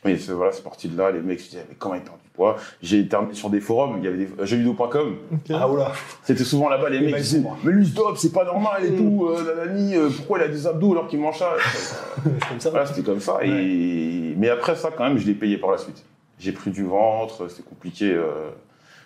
Et 0.06 0.16
c'est 0.16 0.32
voilà, 0.32 0.52
c'est 0.52 0.62
parti 0.64 0.88
de 0.88 0.96
là, 0.96 1.10
les 1.10 1.20
mecs 1.20 1.40
se 1.40 1.50
disaient, 1.50 1.66
mais 1.68 1.74
comment 1.78 1.94
il 1.94 2.00
perd 2.02 2.16
J'ai 2.82 3.06
terminé 3.06 3.34
sur 3.34 3.50
des 3.50 3.60
forums, 3.60 3.96
il 3.98 4.04
y 4.04 4.08
avait 4.08 4.24
des 4.24 4.28
jeuxvideo.com. 4.44 5.16
Ah 5.52 5.68
oula. 5.68 5.92
c'était 6.22 6.44
souvent 6.44 6.68
là-bas, 6.70 6.88
les 6.88 6.98
Les 6.98 7.04
mecs 7.04 7.14
mecs 7.14 7.22
disaient, 7.22 7.42
mais 7.62 7.72
lui 7.72 7.86
stop, 7.86 8.16
c'est 8.16 8.32
pas 8.32 8.44
normal 8.44 8.84
et 8.84 8.96
tout, 8.96 9.28
euh, 9.28 9.44
nanani, 9.44 9.94
euh, 9.94 10.08
pourquoi 10.08 10.38
il 10.38 10.44
a 10.44 10.48
des 10.48 10.66
abdos 10.66 10.92
alors 10.92 11.06
qu'il 11.06 11.20
mange 11.20 11.38
ça? 11.38 11.52
C'est 12.24 12.48
comme 12.48 12.60
ça. 12.60 12.70
Voilà, 12.70 12.86
c'était 12.86 13.02
comme 13.02 13.20
ça. 13.20 13.38
Et... 13.42 14.34
Mais 14.38 14.48
après 14.48 14.74
ça, 14.74 14.90
quand 14.96 15.04
même, 15.04 15.18
je 15.18 15.26
l'ai 15.26 15.34
payé 15.34 15.58
par 15.58 15.70
la 15.70 15.78
suite. 15.78 16.02
J'ai 16.40 16.52
pris 16.52 16.70
du 16.70 16.84
ventre, 16.84 17.48
c'est 17.50 17.64
compliqué, 17.64 18.10
euh, 18.14 18.48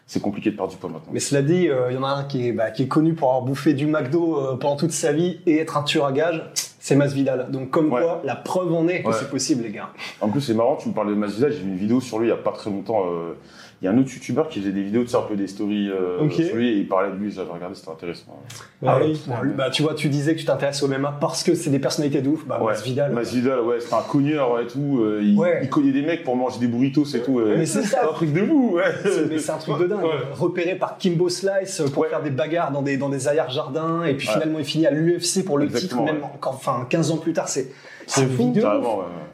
c'est 0.07 0.23
compliqué 0.23 0.53
de 0.53 0.57
perdre 0.57 0.71
du 0.71 0.79
poids 0.79 0.89
maintenant. 0.89 1.11
Mais 1.13 1.19
cela 1.19 1.43
dit, 1.43 1.69
euh, 1.69 1.91
il 1.91 1.97
y 1.97 1.99
en 1.99 2.05
a 2.05 2.11
un 2.11 2.25
qui 2.25 2.49
est, 2.49 2.53
bah, 2.53 2.71
qui 2.71 2.85
est 2.85 2.89
connu 2.89 3.15
pour 3.15 3.31
avoir 3.31 3.45
bouffé 3.45 3.75
du 3.75 3.87
McDo 3.87 4.39
euh, 4.39 4.57
pendant 4.57 4.77
toute 4.77 4.93
sa 4.93 5.13
vie 5.13 5.41
et 5.45 5.59
être 5.59 5.77
un 5.77 5.83
tueur 5.83 6.07
à 6.07 6.13
gage, 6.13 6.45
c'est 6.85 6.97
Masvidal. 6.97 7.47
Donc 7.51 7.71
comme 7.71 7.91
Ouais. 7.91 8.03
quoi, 8.03 8.21
la 8.25 8.37
preuve 8.37 8.71
en 8.75 8.87
est 8.89 9.03
que 9.03 9.09
Ouais. 9.09 9.15
c'est 9.19 9.31
possible, 9.31 9.63
les 9.63 9.71
gars. 9.71 9.89
En 10.21 10.29
plus, 10.29 10.43
c'est 10.43 10.53
marrant, 10.53 10.77
tu 10.77 10.91
me 10.91 10.93
parles 10.95 11.09
de 11.09 11.15
Masvidal, 11.15 11.51
j'ai 11.51 11.61
vu 11.61 11.71
une 11.71 11.77
vidéo 11.79 11.99
sur 12.03 12.19
lui 12.19 12.27
il 12.27 12.31
y 12.31 12.33
a 12.33 12.37
pas 12.37 12.53
très 12.53 12.69
longtemps. 12.69 13.05
euh, 13.07 13.33
Il 13.85 13.89
y 13.89 13.91
a 13.91 13.93
un 13.93 13.99
autre 13.99 14.15
youtubeur 14.15 14.49
qui 14.49 14.61
faisait 14.61 14.73
des 14.73 14.83
vidéos, 14.83 15.03
tu 15.03 15.09
sais, 15.11 15.17
un 15.19 15.21
peu 15.29 15.37
des 15.37 15.47
stories 15.47 15.91
euh, 15.91 16.21
Ok. 16.25 16.33
sur 16.33 16.57
lui, 16.57 16.71
et 16.71 16.77
il 16.79 16.89
parlait 16.89 17.11
de 17.11 17.17
lui, 17.17 17.31
j'avais 17.31 17.51
regardé, 17.51 17.75
c'était 17.75 17.91
intéressant. 17.91 18.41
Ah 18.83 18.97
ouais. 18.99 19.09
oui. 19.09 19.23
Bon, 19.27 19.35
lui, 19.43 19.53
bah, 19.53 19.69
tu 19.69 19.83
vois, 19.83 19.93
tu 19.93 20.09
disais 20.09 20.33
que 20.35 20.39
tu 20.41 20.47
t'intéresses 20.47 20.83
au 20.83 20.89
MMA 20.89 21.19
parce 21.21 21.43
que 21.43 21.55
c'est 21.55 21.69
des 21.69 21.79
personnalités 21.79 22.23
de 22.23 22.31
ouf. 22.31 22.47
Bah, 22.47 22.63
Ouais. 22.63 22.69
Masvidal. 22.73 23.13
Masvidal, 23.13 23.61
ouais, 23.61 23.81
c'était 23.81 23.93
un 23.93 24.01
cogneur 24.01 24.59
et 24.59 24.67
tout, 24.69 25.01
euh, 25.03 25.21
il, 25.23 25.37
Ouais. 25.39 25.61
il 25.63 25.69
cognait 25.69 25.93
des 25.93 26.01
mecs 26.01 26.25
pour 26.25 26.35
manger 26.35 26.61
des 26.61 26.67
burritos 26.67 27.05
et 27.15 27.21
tout. 27.21 27.41
euh, 27.41 27.57
Mais 27.59 27.67
c'est 27.67 27.83
ça. 27.83 28.05
un 28.11 28.15
truc 28.15 28.33
de 28.33 28.47
fou, 28.47 28.77
ouais. 28.77 28.85
C'est- 29.03 29.27
Mais 29.29 29.39
c'est 29.39 29.53
un 29.53 29.59
truc 29.59 29.79
de 29.79 29.85
dingue. 29.87 30.03
Ouais. 30.03 30.11
Repéré 30.33 30.77
par 30.77 30.97
Kimbo 30.97 31.29
Slice 31.29 31.83
pour 31.93 32.05
Ouais. 32.05 32.09
faire 32.09 32.23
des 32.23 32.31
bagarres 32.31 32.73
dans 32.73 32.81
des, 32.81 32.97
dans 32.97 33.11
des 33.11 33.29
ailleurs 33.29 33.51
jardins, 33.51 34.03
et 34.05 34.15
puis 34.15 34.27
Ouais. 34.29 34.33
finalement 34.33 34.61
il 34.61 34.65
finit 34.65 34.87
à 34.87 34.93
l'UFC 34.93 35.45
pour 35.45 35.59
le 35.59 35.67
Exactement, 35.67 36.05
titre, 36.05 36.15
même 36.15 36.25
encore, 36.25 36.55
enfin 36.55 36.87
15 36.89 37.11
ans 37.11 37.19
plus 37.19 37.35
tard. 37.35 37.49
C'est 37.51 37.71
C'est 38.07 38.23
une 38.23 38.31
fou, 38.31 38.45
vidéo. 38.55 38.67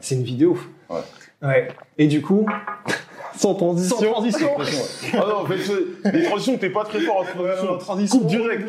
C'est 0.01 0.15
une 0.15 0.23
vidéo. 0.23 0.57
Ouais. 0.89 0.97
Ouais. 1.41 1.67
Et 1.97 2.07
du 2.07 2.21
coup, 2.21 2.45
Sans 3.37 3.53
transition. 3.55 3.97
sans 3.97 4.11
transition. 4.11 4.49
Ah 5.13 5.25
non, 5.27 5.35
en 5.37 5.45
fait, 5.45 6.11
les 6.11 6.23
transitions, 6.23 6.57
t'es 6.57 6.69
pas 6.69 6.83
très 6.83 6.99
fort 7.01 7.19
en 7.21 7.23
transition. 7.23 7.77
transition. 7.77 8.19
Coupe 8.19 8.27
direct. 8.27 8.67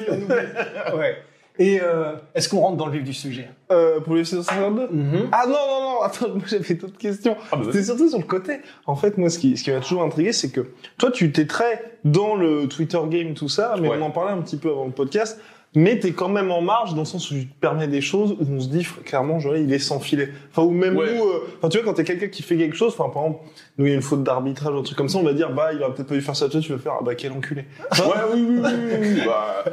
ouais. 0.96 1.16
Et 1.58 1.80
euh, 1.82 2.14
est-ce 2.34 2.48
qu'on 2.48 2.60
rentre 2.60 2.78
dans 2.78 2.86
le 2.86 2.92
vif 2.92 3.04
du 3.04 3.12
sujet? 3.12 3.50
Euh, 3.70 4.00
pour 4.00 4.14
les 4.14 4.24
652 4.24 4.88
Mhm. 4.90 5.28
Ah 5.32 5.44
non, 5.46 5.52
non, 5.52 5.80
non, 5.82 6.00
attends, 6.02 6.28
moi 6.30 6.42
j'avais 6.46 6.74
d'autres 6.74 6.96
questions. 6.96 7.36
Ah 7.52 7.56
bah, 7.56 7.62
C'était 7.66 7.84
surtout 7.84 8.08
sur 8.08 8.18
le 8.18 8.24
côté. 8.24 8.60
En 8.86 8.96
fait, 8.96 9.18
moi, 9.18 9.28
ce 9.28 9.38
qui, 9.38 9.56
ce 9.58 9.64
qui 9.64 9.70
m'a 9.70 9.80
toujours 9.80 10.02
intrigué, 10.02 10.32
c'est 10.32 10.50
que 10.50 10.70
toi, 10.96 11.10
tu 11.10 11.30
t'es 11.30 11.46
très 11.46 11.92
dans 12.04 12.34
le 12.36 12.68
Twitter 12.68 12.98
game, 13.08 13.34
tout 13.34 13.50
ça, 13.50 13.74
mais 13.80 13.88
Ouais. 13.90 13.96
on 14.00 14.02
en 14.02 14.10
parlait 14.10 14.32
un 14.32 14.40
petit 14.40 14.56
peu 14.56 14.70
avant 14.70 14.86
le 14.86 14.92
podcast. 14.92 15.38
Mais 15.74 15.98
t'es 15.98 16.12
quand 16.12 16.28
même 16.28 16.50
en 16.50 16.60
marge 16.60 16.92
dans 16.92 17.00
le 17.00 17.06
sens 17.06 17.30
où 17.30 17.34
tu 17.34 17.46
te 17.46 17.60
permets 17.60 17.88
des 17.88 18.02
choses 18.02 18.32
où 18.38 18.44
on 18.50 18.60
se 18.60 18.68
dit 18.68 18.86
clairement, 19.06 19.38
genre, 19.40 19.56
il 19.56 19.72
est 19.72 19.78
sans 19.78 20.00
filet. 20.00 20.28
Enfin, 20.50 20.62
ou 20.62 20.70
même 20.70 20.96
Ouais. 20.98 21.14
nous, 21.14 21.24
euh, 21.24 21.48
enfin, 21.56 21.70
tu 21.70 21.78
vois, 21.78 21.86
quand 21.86 21.94
t'es 21.94 22.04
quelqu'un 22.04 22.28
qui 22.28 22.42
fait 22.42 22.58
quelque 22.58 22.76
chose, 22.76 22.94
enfin, 22.98 23.08
par 23.10 23.22
exemple, 23.24 23.44
nous, 23.78 23.86
il 23.86 23.88
y 23.88 23.92
a 23.92 23.94
une 23.96 24.02
faute 24.02 24.22
d'arbitrage, 24.22 24.74
un 24.74 24.82
truc 24.82 24.98
comme 24.98 25.08
ça, 25.08 25.16
on 25.18 25.22
va 25.22 25.32
dire, 25.32 25.50
bah, 25.50 25.72
il 25.72 25.82
aurait 25.82 25.94
peut-être 25.94 26.08
pas 26.08 26.14
dû 26.14 26.20
faire 26.20 26.36
ça, 26.36 26.48
tu 26.50 26.58
vas 26.72 26.78
faire, 26.78 26.92
ah 27.00 27.02
bah, 27.02 27.14
quel 27.14 27.32
enculé. 27.32 27.64
Ouais, 27.92 27.98
oui, 28.34 28.44
oui, 28.46 28.60
oui, 28.62 28.70
oui, 29.00 29.08
oui. 29.14 29.20
Bah, 29.24 29.64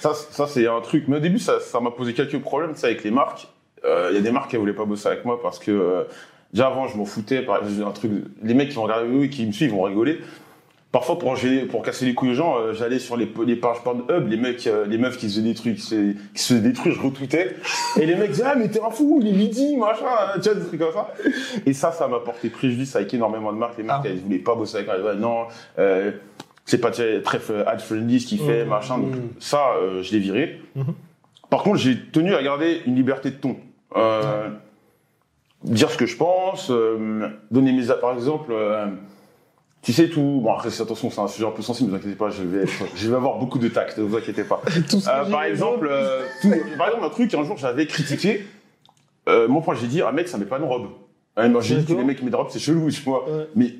ça, 0.00 0.14
ça 0.14 0.46
c'est 0.48 0.66
un 0.66 0.80
truc. 0.80 1.04
Mais 1.06 1.18
au 1.18 1.20
début, 1.20 1.38
ça, 1.38 1.60
ça 1.60 1.78
m'a 1.78 1.92
posé 1.92 2.12
quelques 2.12 2.40
problèmes, 2.40 2.72
tu 2.74 2.80
sais, 2.80 2.86
avec 2.86 3.04
les 3.04 3.12
marques. 3.12 3.46
Euh, 3.84 4.08
Il 4.10 4.16
y 4.16 4.18
a 4.18 4.22
des 4.22 4.32
marques 4.32 4.50
qui 4.50 4.56
voulaient 4.56 4.72
pas 4.72 4.84
bosser 4.84 5.06
avec 5.06 5.24
moi 5.24 5.40
parce 5.40 5.60
que 5.60 5.70
euh, 5.70 6.02
déjà 6.52 6.66
avant, 6.66 6.88
je 6.88 6.96
m'en 6.96 7.04
foutais. 7.04 7.42
Par 7.42 7.62
exemple, 7.62 7.88
un 7.88 7.92
truc, 7.92 8.10
les 8.42 8.54
mecs 8.54 8.70
qui 8.70 8.74
vont 8.74 8.82
regarder 8.82 9.24
et 9.24 9.30
qui 9.30 9.46
me 9.46 9.52
suivent, 9.52 9.68
ils 9.70 9.76
vont 9.76 9.82
rigoler. 9.82 10.18
Parfois, 10.96 11.18
pour, 11.18 11.82
casser 11.82 12.06
les 12.06 12.14
couilles 12.14 12.30
aux 12.30 12.34
gens, 12.34 12.56
euh, 12.56 12.72
j'allais 12.72 12.98
sur 12.98 13.18
les, 13.18 13.30
les 13.46 13.56
pages 13.56 13.82
Pornhub, 13.84 14.28
les 14.28 14.38
mecs, 14.38 14.66
euh, 14.66 14.86
les 14.86 14.96
meufs 14.96 15.18
qui 15.18 15.28
se 15.28 15.40
trucs, 15.52 15.74
qui 15.74 15.82
se, 15.82 16.12
qui 16.32 16.42
se 16.42 16.54
faisaient 16.54 16.66
détruire, 16.66 16.94
je 16.94 17.00
retweetais. 17.02 17.54
Et 18.00 18.06
les 18.06 18.14
mecs 18.14 18.30
disaient, 18.30 18.44
ah, 18.46 18.54
mais 18.56 18.70
t'es 18.70 18.80
un 18.80 18.88
fou, 18.88 19.18
il 19.20 19.28
est 19.28 19.32
midi, 19.32 19.76
machin, 19.76 20.06
tu 20.36 20.48
vois, 20.48 20.54
des 20.54 20.64
trucs 20.64 20.80
comme 20.80 20.94
ça. 20.94 21.12
Et 21.66 21.74
ça, 21.74 21.92
ça 21.92 22.08
m'a 22.08 22.20
porté 22.20 22.48
préjudice 22.48 22.96
avec 22.96 23.12
énormément 23.12 23.52
de 23.52 23.58
marques. 23.58 23.76
Les 23.76 23.84
marques, 23.84 24.06
Ah. 24.06 24.08
elles 24.10 24.20
voulaient 24.20 24.38
pas 24.38 24.54
bosser 24.54 24.78
avec 24.78 24.88
moi. 24.88 25.14
Non, 25.14 25.48
euh, 25.78 26.12
c'est 26.64 26.80
pas 26.80 26.90
très 26.90 27.20
très 27.20 27.40
ad-friendly 27.66 28.20
ce 28.20 28.28
qu'il 28.28 28.38
fait, 28.40 28.62
Mhm. 28.62 28.70
machin. 28.70 28.96
Donc, 28.96 29.16
ça, 29.38 29.74
je 30.00 30.10
l'ai 30.12 30.18
viré. 30.18 30.62
Mhm. 30.76 30.94
Par 31.50 31.62
contre, 31.62 31.76
j'ai 31.76 32.00
tenu 32.10 32.34
à 32.34 32.42
garder 32.42 32.80
une 32.86 32.96
liberté 32.96 33.30
de 33.32 33.36
ton. 33.36 33.58
Dire 35.62 35.90
ce 35.90 35.98
que 35.98 36.06
je 36.06 36.16
pense, 36.16 36.72
donner 37.50 37.72
mes... 37.72 37.84
Par 38.00 38.14
exemple, 38.14 38.54
tu 39.86 39.92
sais 39.92 40.08
tout... 40.08 40.40
Bon, 40.42 40.52
après, 40.52 40.68
attention, 40.80 41.10
c'est 41.10 41.20
un 41.20 41.28
sujet 41.28 41.46
un 41.46 41.52
peu 41.52 41.62
sensible, 41.62 41.88
ne 41.92 41.94
vous 41.96 42.00
inquiétez 42.00 42.16
pas, 42.16 42.28
je 42.28 42.42
vais, 42.42 42.64
je 42.96 43.08
vais 43.08 43.14
avoir 43.14 43.38
beaucoup 43.38 43.60
de 43.60 43.68
tact, 43.68 43.96
ne 43.98 44.02
vous 44.02 44.16
inquiétez 44.16 44.42
pas. 44.42 44.60
Euh, 45.06 45.30
par 45.30 45.44
exemple, 45.44 45.86
euh, 45.88 46.24
tout- 46.42 46.50
par 46.76 46.88
exemple, 46.88 47.04
un 47.04 47.10
truc, 47.10 47.32
un 47.34 47.44
jour, 47.44 47.56
j'avais 47.56 47.86
critiqué, 47.86 48.44
euh, 49.28 49.46
mon 49.46 49.60
point, 49.60 49.76
j'ai 49.76 49.86
dit, 49.86 50.02
un 50.02 50.10
mec, 50.10 50.26
ça 50.26 50.38
met 50.38 50.44
pas 50.44 50.58
une 50.58 50.64
robe. 50.64 50.88
Ouais, 51.36 51.48
moi, 51.48 51.60
j'ai 51.60 51.76
dit 51.76 51.84
que 51.84 51.92
les 51.92 52.02
mecs 52.02 52.18
qui 52.18 52.24
mettent 52.24 52.32
des 52.32 52.36
robes, 52.36 52.48
c'est 52.50 52.58
chelou, 52.58 52.90
tu 52.90 53.00
vois. 53.02 53.30
Ouais. 53.30 53.46
Mais 53.54 53.74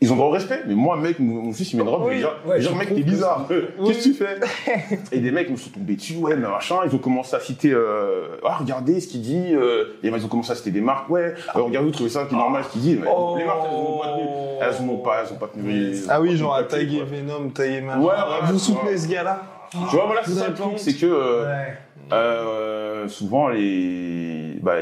ils 0.00 0.12
ont 0.12 0.16
droit 0.16 0.28
au 0.28 0.32
respect. 0.32 0.60
Mais 0.66 0.74
moi, 0.74 0.96
mec, 0.96 1.18
mon, 1.18 1.42
mon 1.42 1.52
fils, 1.52 1.72
il 1.72 1.76
met 1.76 1.82
une 1.82 1.88
robe, 1.88 2.02
Oui. 2.06 2.20
je 2.20 2.26
vais 2.52 2.58
dire, 2.60 2.72
Ouais, 2.72 2.78
mec, 2.78 2.94
t'es 2.94 3.02
bizarre. 3.02 3.46
Qu'est-ce 3.86 3.98
que 3.98 4.02
tu 4.02 4.14
fais 4.14 4.38
Et 5.12 5.20
des 5.20 5.30
mecs 5.30 5.48
me 5.50 5.56
sont 5.56 5.70
tombés 5.70 5.96
dessus, 5.96 6.16
ouais, 6.16 6.36
mais 6.36 6.46
machin. 6.48 6.76
Ils 6.86 6.94
ont 6.94 6.98
commencé 6.98 7.34
à 7.34 7.40
citer, 7.40 7.72
euh, 7.72 8.36
ah, 8.44 8.56
regardez 8.60 9.00
ce 9.00 9.08
qu'il 9.08 9.22
dit. 9.22 9.54
Euh, 9.54 9.94
et 10.02 10.08
ils 10.08 10.24
ont 10.24 10.28
commencé 10.28 10.52
à 10.52 10.54
citer 10.56 10.70
des 10.72 10.80
marques, 10.82 11.08
ouais. 11.08 11.34
Euh, 11.56 11.60
regardez, 11.62 11.86
vous 11.88 11.94
trouvez 11.94 12.10
ça 12.10 12.24
qui 12.26 12.34
est 12.34 12.38
normal 12.38 12.64
ce 12.64 12.72
qu'il 12.72 12.82
dit. 12.82 12.98
Mais 13.00 13.08
Oh. 13.10 13.36
Les 13.38 13.44
marques, 13.44 13.60
elles 13.70 13.76
ont 13.76 13.98
pas 13.98 14.12
tenu. 14.12 14.24
Elles 14.60 14.90
ont 14.90 14.96
pas, 14.98 15.22
elles 15.24 15.32
ont 15.32 15.36
pas 15.38 15.48
tenu. 15.48 15.94
Ah 16.08 16.20
oui, 16.20 16.36
genre 16.36 16.54
à 16.54 16.62
quoi. 16.64 16.78
Venom, 16.78 17.48
taguer 17.50 17.80
machin. 17.80 17.98
Ouais, 18.00 18.04
voilà, 18.14 18.40
Vous 18.46 18.52
tu 18.54 18.58
soutenez 18.58 18.92
vois. 18.92 18.98
ce 18.98 19.08
gars-là 19.08 19.42
Tu 19.70 19.78
vois, 19.96 20.06
voilà, 20.06 20.20
c'est 20.24 20.32
ça 20.32 20.48
le 20.48 20.54
truc, 20.54 20.72
c'est 20.76 20.94
que 20.94 21.06
euh, 21.06 21.44
Ouais. 21.46 21.74
euh, 22.12 23.08
souvent 23.08 23.48
les, 23.48 24.58
bah, 24.62 24.74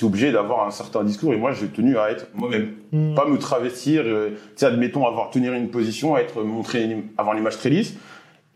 t'es 0.00 0.06
obligé 0.06 0.32
d'avoir 0.32 0.66
un 0.66 0.70
certain 0.70 1.04
discours 1.04 1.32
et 1.34 1.36
moi 1.36 1.52
j'ai 1.52 1.66
tenu 1.68 1.98
à 1.98 2.10
être 2.10 2.26
moi-même, 2.34 2.70
Hmm. 2.92 3.14
pas 3.14 3.26
me 3.26 3.36
travestir. 3.38 4.02
euh, 4.04 4.30
tu 4.30 4.36
sais, 4.56 4.66
admettons 4.66 5.06
avoir 5.06 5.30
tenir 5.30 5.52
une 5.52 5.68
position, 5.68 6.16
être 6.16 6.42
montré, 6.42 6.82
une- 6.84 7.04
avoir 7.18 7.36
l'image 7.36 7.58
très 7.58 7.68
lisse. 7.70 7.94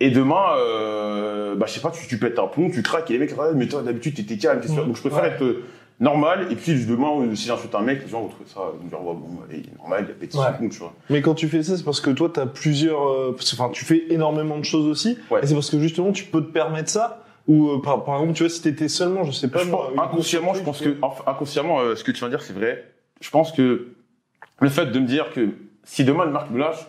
Et 0.01 0.11
demain, 0.11 0.57
euh, 0.59 1.55
bah 1.55 1.67
je 1.69 1.73
sais 1.75 1.81
pas, 1.81 1.91
tu, 1.91 2.07
tu 2.09 2.19
pètes 2.19 2.39
un 2.39 2.47
plomb, 2.49 2.71
tu 2.71 2.83
craques 2.83 3.11
et 3.11 3.15
les 3.15 3.19
mecs, 3.21 3.35
ah, 3.39 3.51
mais 3.55 3.69
toi 3.69 3.83
d'habitude 3.83 4.15
t'étais 4.15 4.39
calme, 4.39 4.61
t'es 4.61 4.69
sûr. 4.69 4.83
Mm. 4.85 4.87
donc 4.89 4.97
je 4.97 5.01
préfère 5.03 5.23
Ouais. 5.23 5.29
être 5.29 5.43
euh, 5.45 5.65
normal. 6.01 6.49
Et 6.51 6.57
puis 6.57 6.75
demain, 6.87 7.09
euh, 7.21 7.35
si 7.35 7.47
j'insulte 7.47 7.75
un 7.75 7.83
mec, 7.83 8.03
les 8.05 8.11
gens 8.11 8.23
vont 8.23 8.29
trouver 8.29 8.49
ça, 8.53 8.61
ils 8.75 8.83
vont 8.83 8.89
dire 8.89 9.07
ouais, 9.07 9.15
bon, 9.15 9.39
allez, 9.49 9.63
il 9.65 9.71
est 9.71 9.77
normal, 9.79 10.05
il 10.09 10.11
a 10.11 10.15
pété 10.15 10.37
Ouais. 10.39 10.45
son 10.59 10.69
tu 10.69 10.79
vois. 10.79 10.95
Mais 11.11 11.21
quand 11.23 11.35
tu 11.35 11.47
fais 11.49 11.63
ça, 11.63 11.77
c'est 11.77 11.85
parce 11.85 12.01
que 12.01 12.11
toi, 12.11 12.31
t'as 12.33 12.47
plusieurs, 12.47 13.07
euh, 13.09 13.37
enfin, 13.53 13.69
tu 13.73 13.85
fais 13.85 14.05
énormément 14.11 14.59
de 14.59 14.65
choses 14.65 14.87
aussi. 14.87 15.19
Ouais. 15.31 15.41
Et 15.43 15.47
c'est 15.47 15.55
parce 15.55 15.71
que 15.71 15.79
justement, 15.79 16.11
tu 16.13 16.25
peux 16.25 16.41
te 16.43 16.51
permettre 16.51 16.91
ça. 16.91 17.24
Ou 17.47 17.69
euh, 17.71 17.83
par, 17.83 18.05
par 18.05 18.17
exemple, 18.17 18.35
tu 18.35 18.43
vois, 18.43 18.51
si 18.51 18.63
t'étais 18.63 18.89
seulement, 18.89 19.25
je 19.25 19.33
sais 19.33 19.49
pas, 19.51 19.59
Je 19.61 19.71
moi, 19.71 19.91
pense- 19.95 20.05
inconsciemment, 20.07 20.55
je 20.55 20.63
pense 20.63 20.81
que 20.81 20.97
enfin, 21.03 21.25
inconsciemment, 21.27 21.81
euh, 21.81 21.95
ce 21.95 22.03
que 22.05 22.11
tu 22.11 22.19
viens 22.21 22.29
de 22.29 22.37
dire, 22.37 22.43
c'est 22.43 22.55
vrai. 22.55 22.85
Je 23.21 23.31
pense 23.31 23.53
que 23.53 23.89
le 24.61 24.69
fait 24.69 24.87
de 24.87 24.99
me 24.99 25.07
dire 25.07 25.31
que 25.33 25.51
si 25.85 26.05
demain 26.05 26.25
une 26.25 26.31
marque 26.33 26.51
me 26.51 26.59
lâche, 26.59 26.87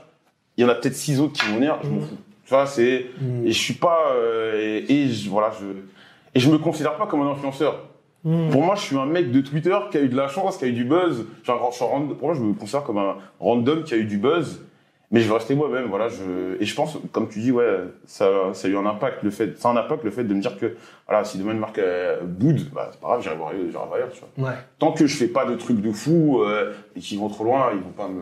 il 0.58 0.62
y 0.64 0.66
en 0.66 0.70
a 0.70 0.76
peut-être 0.76 0.96
six 0.96 1.20
autres 1.20 1.34
qui 1.34 1.46
vont 1.50 1.56
venir, 1.56 1.78
je 1.84 1.90
m'en 1.90 1.96
Mhm. 1.98 2.02
fous. 2.08 2.18
Tu 2.46 2.50
vois, 2.54 2.66
c'est 2.68 3.08
Mhm. 3.20 3.48
et 3.48 3.52
je 3.52 3.60
suis 3.60 3.74
pas 3.74 4.12
euh, 4.14 4.82
et, 4.88 4.94
et 5.04 5.08
je, 5.10 5.30
voilà, 5.30 5.52
je 5.60 5.66
et 6.34 6.40
je 6.40 6.50
me 6.50 6.58
considère 6.58 6.96
pas 6.96 7.08
comme 7.08 7.22
un 7.22 7.32
influenceur. 7.32 7.84
Hmm. 8.24 8.50
Pour 8.50 8.64
moi, 8.64 8.76
je 8.76 8.82
suis 8.82 8.98
un 8.98 9.06
mec 9.06 9.32
de 9.32 9.40
Twitter 9.42 9.78
qui 9.92 9.98
a 9.98 10.02
eu 10.02 10.10
de 10.10 10.16
la 10.18 10.28
chance, 10.28 10.58
qui 10.58 10.66
a 10.66 10.68
eu 10.68 10.74
du 10.74 10.84
buzz. 10.84 11.26
Genre, 11.44 11.70
je 11.72 11.76
suis 11.76 11.86
un 11.86 12.02
pour 12.08 12.28
moi, 12.28 12.34
je 12.36 12.42
me 12.42 12.54
considère 12.54 12.84
comme 12.84 12.98
un 12.98 13.18
random 13.40 13.84
qui 13.84 13.94
a 13.94 13.98
eu 13.98 14.06
du 14.06 14.18
buzz. 14.18 14.62
Mais 15.12 15.22
je 15.22 15.28
veux 15.28 15.34
rester 15.34 15.56
moi-même, 15.56 15.86
voilà. 15.86 16.10
Je, 16.10 16.60
et 16.60 16.66
je 16.66 16.76
pense, 16.76 16.98
comme 17.12 17.30
tu 17.30 17.40
dis, 17.40 17.52
ouais, 17.52 17.66
ça, 18.06 18.54
ça 18.54 18.68
a 18.68 18.72
eu 18.72 18.78
un 18.78 18.86
impact, 18.86 19.24
le 19.24 19.30
fait, 19.30 19.58
ça 19.58 19.70
a 19.70 19.72
un 19.72 19.78
impact, 19.78 20.04
le 20.04 20.12
fait 20.12 20.24
de 20.24 20.34
me 20.34 20.42
dire 20.42 20.58
que, 20.58 20.76
voilà, 21.08 21.24
si 21.24 21.38
demain 21.38 21.52
une 21.52 21.60
marque 21.60 21.80
euh, 21.80 22.22
boude, 22.24 22.70
bah, 22.74 22.90
c'est 22.92 23.00
pas 23.00 23.08
grave, 23.08 23.22
j'irai 23.22 23.36
voir, 23.36 23.50
ailleurs, 23.50 23.66
j'irai 23.70 23.86
voir 23.86 23.94
ailleurs, 23.94 24.12
tu 24.12 24.22
vois. 24.38 24.50
Ouais. 24.50 24.56
Tant 24.80 24.92
que 24.92 25.06
je 25.06 25.16
fais 25.16 25.28
pas 25.28 25.46
de 25.46 25.56
trucs 25.56 25.82
de 25.82 25.92
fou, 25.92 26.42
euh, 26.42 26.74
et 26.96 27.00
qui 27.00 27.18
vont 27.18 27.30
trop 27.30 27.44
loin, 27.44 27.70
ils 27.74 27.82
vont 27.82 27.90
pas 27.90 28.08
me, 28.08 28.22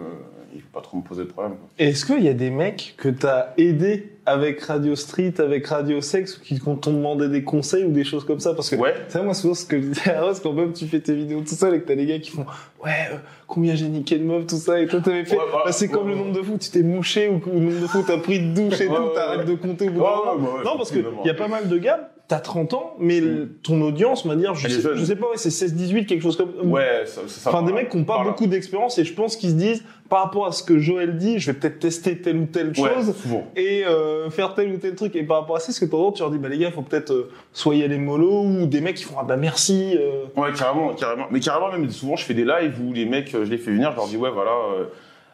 ils 0.54 0.62
vont 0.62 0.69
pas 0.74 0.82
trop 0.82 0.98
me 0.98 1.04
poser 1.04 1.24
de 1.24 1.30
problème, 1.30 1.56
quoi. 1.56 1.69
Est-ce 1.80 2.06
qu'il 2.06 2.24
y 2.24 2.30
a 2.30 2.34
des 2.34 2.50
mecs 2.50 2.96
que 2.98 3.10
t'as 3.10 3.54
aidé 3.58 4.12
avec 4.25 4.62
Radio 4.62 4.95
Street, 4.95 5.33
avec 5.39 5.67
Radio 5.67 5.99
Sex, 5.99 6.38
qui 6.38 6.59
t'ont 6.59 6.75
demandé 6.91 7.27
des 7.27 7.43
conseils 7.43 7.83
ou 7.83 7.91
des 7.91 8.03
choses 8.05 8.23
comme 8.25 8.39
ça 8.39 8.53
Parce 8.53 8.69
que, 8.69 8.75
Ouais. 8.77 8.93
tu 9.07 9.12
sais, 9.12 9.21
moi, 9.21 9.33
souvent, 9.33 9.53
ce 9.53 9.65
que 9.65 9.81
je 9.81 9.88
dis 9.88 10.09
à 10.09 10.21
Rose, 10.23 10.39
quand 10.41 10.53
même 10.53 10.71
tu 10.71 10.86
fais 10.88 10.99
tes 11.01 11.13
vidéos 11.13 11.41
tout 11.41 11.55
seul 11.55 11.75
et 11.75 11.81
que 11.81 11.88
t'as 11.88 11.95
des 11.95 12.05
gars 12.05 12.19
qui 12.19 12.31
font, 12.31 12.45
ouais, 12.86 12.91
euh, 13.12 13.17
combien 13.47 13.75
j'ai 13.75 13.88
niqué 13.89 14.17
de 14.17 14.23
meufs, 14.23 14.47
tout 14.47 14.55
ça, 14.55 14.79
et 14.79 14.88
toi, 14.88 15.01
t'avais 15.01 15.25
fait, 15.25 15.36
Ouais, 15.36 15.43
bah, 15.51 15.63
bah, 15.65 15.71
c'est 15.73 15.89
comme 15.89 16.07
le 16.07 16.15
nombre 16.15 16.31
de 16.33 16.41
fois 16.41 16.55
où 16.55 16.57
tu 16.57 16.69
t'es 16.69 16.83
mouché 16.83 17.27
ou 17.27 17.41
le 17.53 17.59
nombre 17.59 17.81
de 17.81 17.88
fois 17.88 17.99
où 18.01 18.03
t'as 18.05 18.17
pris 18.17 18.39
de 18.39 18.53
douche 18.53 18.79
et 18.79 18.88
tout, 18.88 19.09
t'arrêtes 19.13 19.45
de 19.45 19.55
compter 19.55 19.89
au 19.89 19.91
bout 19.91 19.99
ouais, 19.99 20.63
Non, 20.63 20.77
parce 20.77 20.89
que 20.91 20.99
effectivement. 20.99 21.21
il 21.25 21.27
y 21.27 21.31
a 21.31 21.33
pas 21.33 21.47
mal 21.49 21.67
de 21.67 21.77
gars, 21.77 22.09
t'as 22.29 22.39
30 22.39 22.73
ans, 22.73 22.93
mais 22.99 23.19
le- 23.19 23.57
ton 23.63 23.81
audience, 23.81 24.25
on 24.25 24.29
va 24.29 24.36
dire, 24.36 24.55
je 24.55 24.67
sais, 24.69 24.81
jeune. 24.81 24.95
je 24.97 25.03
sais 25.03 25.15
pas, 25.17 25.27
ouais, 25.29 25.38
c'est 25.38 25.49
16-18, 25.51 26.05
quelque 26.05 26.21
chose 26.21 26.38
comme 26.38 26.53
Ouais, 26.71 27.03
ça, 27.05 27.21
ça, 27.27 27.27
ça 27.27 27.49
Enfin, 27.49 27.63
des 27.63 27.73
mecs 27.73 27.89
qui 27.89 27.97
n'ont 27.97 28.05
pas 28.05 28.15
Voilà. 28.15 28.29
beaucoup 28.31 28.47
d'expérience 28.47 28.97
et 28.97 29.03
je 29.03 29.13
pense 29.13 29.36
qu'ils 29.36 29.49
se 29.51 29.55
disent, 29.55 29.83
par 30.09 30.23
rapport 30.23 30.45
à 30.45 30.51
ce 30.51 30.63
que 30.63 30.79
Joël 30.79 31.17
dit, 31.17 31.39
je 31.39 31.51
vais 31.51 31.57
peut-être 31.59 31.79
tester 31.79 32.17
telle 32.19 32.38
ou 32.38 32.45
telle 32.45 32.67
Ouais, 32.69 32.89
chose 32.95 33.13
souvent. 33.15 33.45
et 33.55 33.83
euh, 33.86 34.29
faire 34.29 34.53
tel 34.55 34.71
ou 34.71 34.77
tel 34.77 34.95
truc. 34.95 35.15
Et 35.15 35.23
par 35.23 35.41
rapport 35.41 35.57
à 35.57 35.59
ça, 35.59 35.71
ce 35.73 35.79
que 35.79 35.86
t'entends, 35.86 36.12
tu 36.13 36.21
leur 36.21 36.31
dis, 36.31 36.38
bah 36.38 36.49
les 36.49 36.57
gars, 36.57 36.71
faut 36.71 36.81
peut-être 36.81 37.12
euh, 37.12 37.29
soit 37.51 37.75
y 37.75 37.83
aller 37.83 37.97
mollo 37.97 38.43
ou 38.43 38.65
des 38.67 38.79
mecs 38.81 38.95
qui 38.95 39.03
font, 39.03 39.15
ah 39.19 39.23
bah 39.23 39.36
merci. 39.38 39.95
euh. 39.97 40.23
Ouais, 40.39 40.51
carrément, 40.57 40.93
carrément. 40.93 41.25
Mais 41.29 41.39
carrément, 41.41 41.71
même 41.71 41.89
souvent, 41.91 42.15
je 42.15 42.23
fais 42.25 42.33
des 42.33 42.45
lives 42.45 42.79
où 42.81 42.93
les 42.93 43.05
mecs, 43.05 43.33
euh, 43.36 43.43
je 43.45 43.49
les 43.51 43.57
fais 43.57 43.71
venir, 43.71 43.91
je 43.91 43.97
leur 43.97 44.07
dis, 44.07 44.17
ouais, 44.17 44.31
voilà, 44.31 44.51
euh, 44.79 44.86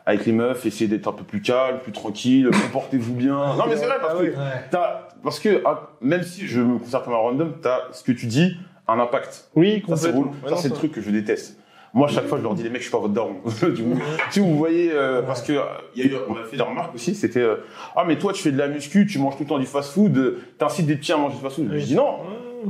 avec 0.05 0.25
les 0.25 0.31
meufs, 0.31 0.65
essayez 0.65 0.87
d'être 0.89 1.07
un 1.07 1.11
peu 1.13 1.23
plus 1.23 1.41
calme, 1.41 1.79
plus 1.79 1.91
tranquille, 1.91 2.49
comportez-vous 2.63 3.13
bien. 3.13 3.55
Non, 3.55 3.65
mais 3.67 3.75
c'est 3.77 3.85
vrai, 3.85 3.97
parce 4.01 4.15
Ah 4.19 4.23
que, 4.23 4.31
t'as- 4.71 5.07
parce 5.23 5.39
que, 5.39 5.61
ah, 5.65 5.89
même 6.01 6.23
si 6.23 6.47
je 6.47 6.61
me 6.61 6.77
considère 6.77 7.03
comme 7.03 7.13
un 7.13 7.17
random, 7.17 7.53
t'as, 7.61 7.79
ce 7.91 8.03
que 8.03 8.11
tu 8.11 8.25
dis, 8.25 8.55
un 8.87 8.99
impact. 8.99 9.49
Oui, 9.55 9.83
Ça, 9.87 9.95
c'est 9.95 10.11
complètement. 10.13 10.31
Ouais, 10.43 10.49
Ça, 10.49 10.55
non, 10.55 10.61
c'est 10.61 10.69
le 10.69 10.73
truc 10.75 10.91
que 10.93 11.01
je 11.01 11.11
déteste. 11.11 11.57
Moi, 11.93 12.07
à 12.07 12.11
chaque 12.11 12.25
fois, 12.27 12.37
je 12.37 12.43
leur 12.43 12.53
dis, 12.53 12.61
les 12.63 12.69
mecs, 12.69 12.79
je 12.81 12.83
suis 12.87 12.91
pas 12.91 12.99
votre 12.99 13.13
daron. 13.13 13.37
Tu 13.59 13.81
vois, 13.81 13.97
si 14.29 14.39
vous 14.39 14.55
voyez, 14.57 14.91
euh, 14.93 15.21
parce 15.23 15.41
que, 15.41 15.53
euh, 15.53 15.61
il 15.95 16.03
y 16.05 16.07
a 16.07 16.11
eu, 16.11 16.15
on 16.29 16.33
m'a 16.33 16.43
fait 16.43 16.55
des 16.57 16.61
remarques 16.63 16.93
aussi, 16.95 17.15
c'était, 17.15 17.39
euh, 17.41 17.57
ah, 17.95 18.03
mais 18.07 18.17
toi, 18.17 18.31
tu 18.31 18.41
fais 18.43 18.51
de 18.51 18.57
la 18.57 18.67
muscu, 18.67 19.07
tu 19.07 19.17
manges 19.19 19.37
tout 19.37 19.43
le 19.43 19.49
temps 19.49 19.57
du 19.59 19.65
fast 19.65 19.91
food, 19.93 20.15
euh, 20.17 20.39
t'incites 20.59 20.85
des 20.85 20.95
petits 20.95 21.11
à 21.13 21.17
manger 21.17 21.35
du 21.37 21.41
fast 21.41 21.55
food. 21.55 21.69
Je 21.73 21.83
dis 21.83 21.95
non, 21.95 22.17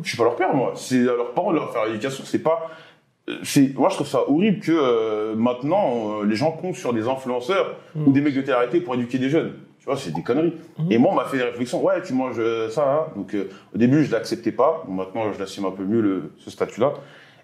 je 0.01 0.07
suis 0.07 0.17
pas 0.17 0.23
leur 0.23 0.35
père, 0.37 0.53
moi. 0.53 0.71
C'est 0.75 1.01
à 1.01 1.15
leurs 1.15 1.33
parents 1.33 1.51
de 1.51 1.57
leur 1.57 1.71
faire 1.73 1.85
l'éducation. 1.85 2.23
C'est 2.25 2.39
pas, 2.39 2.69
c'est, 3.43 3.75
moi, 3.75 3.89
je 3.89 3.95
trouve 3.95 4.07
ça 4.07 4.29
horrible 4.29 4.59
que, 4.59 4.71
euh, 4.71 5.35
maintenant, 5.35 6.21
euh, 6.21 6.25
les 6.25 6.35
gens 6.35 6.51
comptent 6.51 6.75
sur 6.75 6.93
des 6.93 7.07
influenceurs 7.07 7.75
ou 7.95 8.11
des 8.11 8.21
mecs 8.21 8.35
de 8.35 8.41
télé 8.41 8.81
pour 8.81 8.95
éduquer 8.95 9.17
des 9.17 9.29
jeunes. 9.29 9.53
Tu 9.79 9.85
vois, 9.85 9.95
c'est 9.95 10.11
des 10.11 10.23
conneries. 10.23 10.53
Et 10.89 10.97
moi, 10.97 11.11
on 11.13 11.15
m'a 11.15 11.25
fait 11.25 11.37
des 11.37 11.43
réflexions. 11.43 11.83
Ouais, 11.83 12.01
tu 12.01 12.13
manges 12.13 12.35
euh, 12.37 12.69
ça, 12.69 12.91
hein. 12.91 13.13
Donc, 13.15 13.33
euh, 13.33 13.49
au 13.73 13.77
début, 13.77 14.03
je 14.03 14.11
l'acceptais 14.11 14.51
pas. 14.51 14.83
Bon, 14.87 14.93
maintenant, 14.93 15.31
je 15.31 15.39
l'assume 15.39 15.65
un 15.65 15.71
peu 15.71 15.83
mieux, 15.83 16.01
le, 16.01 16.31
ce 16.37 16.51
statut-là. 16.51 16.93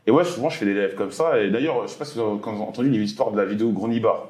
Et 0.05 0.11
ouais, 0.11 0.25
souvent, 0.25 0.49
je 0.49 0.57
fais 0.57 0.65
des 0.65 0.73
lives 0.73 0.95
comme 0.95 1.11
ça. 1.11 1.39
Et 1.39 1.49
d'ailleurs, 1.49 1.83
je 1.83 1.87
sais 1.87 1.97
pas 1.97 2.05
si 2.05 2.17
vous 2.17 2.25
avez 2.25 2.39
quand 2.39 2.51
vous 2.51 2.61
avez 2.61 2.69
entendu 2.69 2.89
l'histoire 2.89 3.31
de 3.31 3.37
la 3.37 3.45
vidéo 3.45 3.71
Gronibar. 3.71 4.27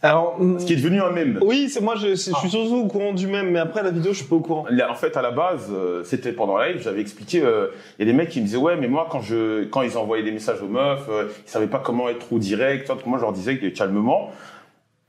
Alors, 0.00 0.38
Ce 0.58 0.64
qui 0.64 0.74
est 0.74 0.76
devenu 0.76 1.00
un 1.00 1.10
mème. 1.10 1.40
oui, 1.42 1.68
c'est 1.68 1.80
moi, 1.80 1.96
je, 1.96 2.14
suis 2.14 2.32
surtout 2.32 2.76
au 2.76 2.86
courant 2.86 3.12
du 3.12 3.26
même, 3.26 3.50
mais 3.50 3.58
après 3.58 3.82
la 3.82 3.90
vidéo, 3.90 4.12
je 4.12 4.18
suis 4.18 4.28
pas 4.28 4.36
au 4.36 4.40
courant. 4.40 4.64
Là, 4.70 4.90
En 4.92 4.94
fait, 4.94 5.16
à 5.16 5.22
la 5.22 5.32
base, 5.32 5.72
euh, 5.72 6.04
c'était 6.04 6.32
pendant 6.32 6.56
la 6.56 6.68
live, 6.68 6.80
j'avais 6.80 7.00
expliqué, 7.00 7.42
euh, 7.42 7.68
il 7.98 8.06
y 8.06 8.08
a 8.08 8.12
des 8.12 8.16
mecs 8.16 8.28
qui 8.28 8.40
me 8.40 8.44
disaient, 8.44 8.58
ouais, 8.58 8.76
mais 8.76 8.86
moi, 8.86 9.08
quand 9.10 9.20
je, 9.20 9.64
quand 9.64 9.82
ils 9.82 9.98
envoyaient 9.98 10.22
des 10.22 10.30
messages 10.30 10.62
aux 10.62 10.68
meufs, 10.68 11.08
euh, 11.08 11.28
ils 11.44 11.50
savaient 11.50 11.66
pas 11.66 11.80
comment 11.80 12.08
être 12.08 12.20
trop 12.20 12.38
direct, 12.38 12.92
moi, 13.06 13.18
je 13.18 13.24
leur 13.24 13.32
disais 13.32 13.58
que 13.58 13.66
calmement, 13.66 14.30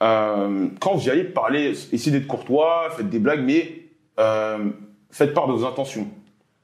euh, 0.01 0.67
quand 0.79 0.95
vous 0.95 1.05
y 1.05 1.11
allez 1.11 1.23
parler, 1.23 1.73
essayez 1.91 2.11
d'être 2.11 2.27
courtois, 2.27 2.89
faites 2.97 3.09
des 3.09 3.19
blagues, 3.19 3.43
mais, 3.43 3.75
faites 5.11 5.33
part 5.33 5.47
de 5.47 5.53
vos 5.53 5.65
intentions. 5.65 6.07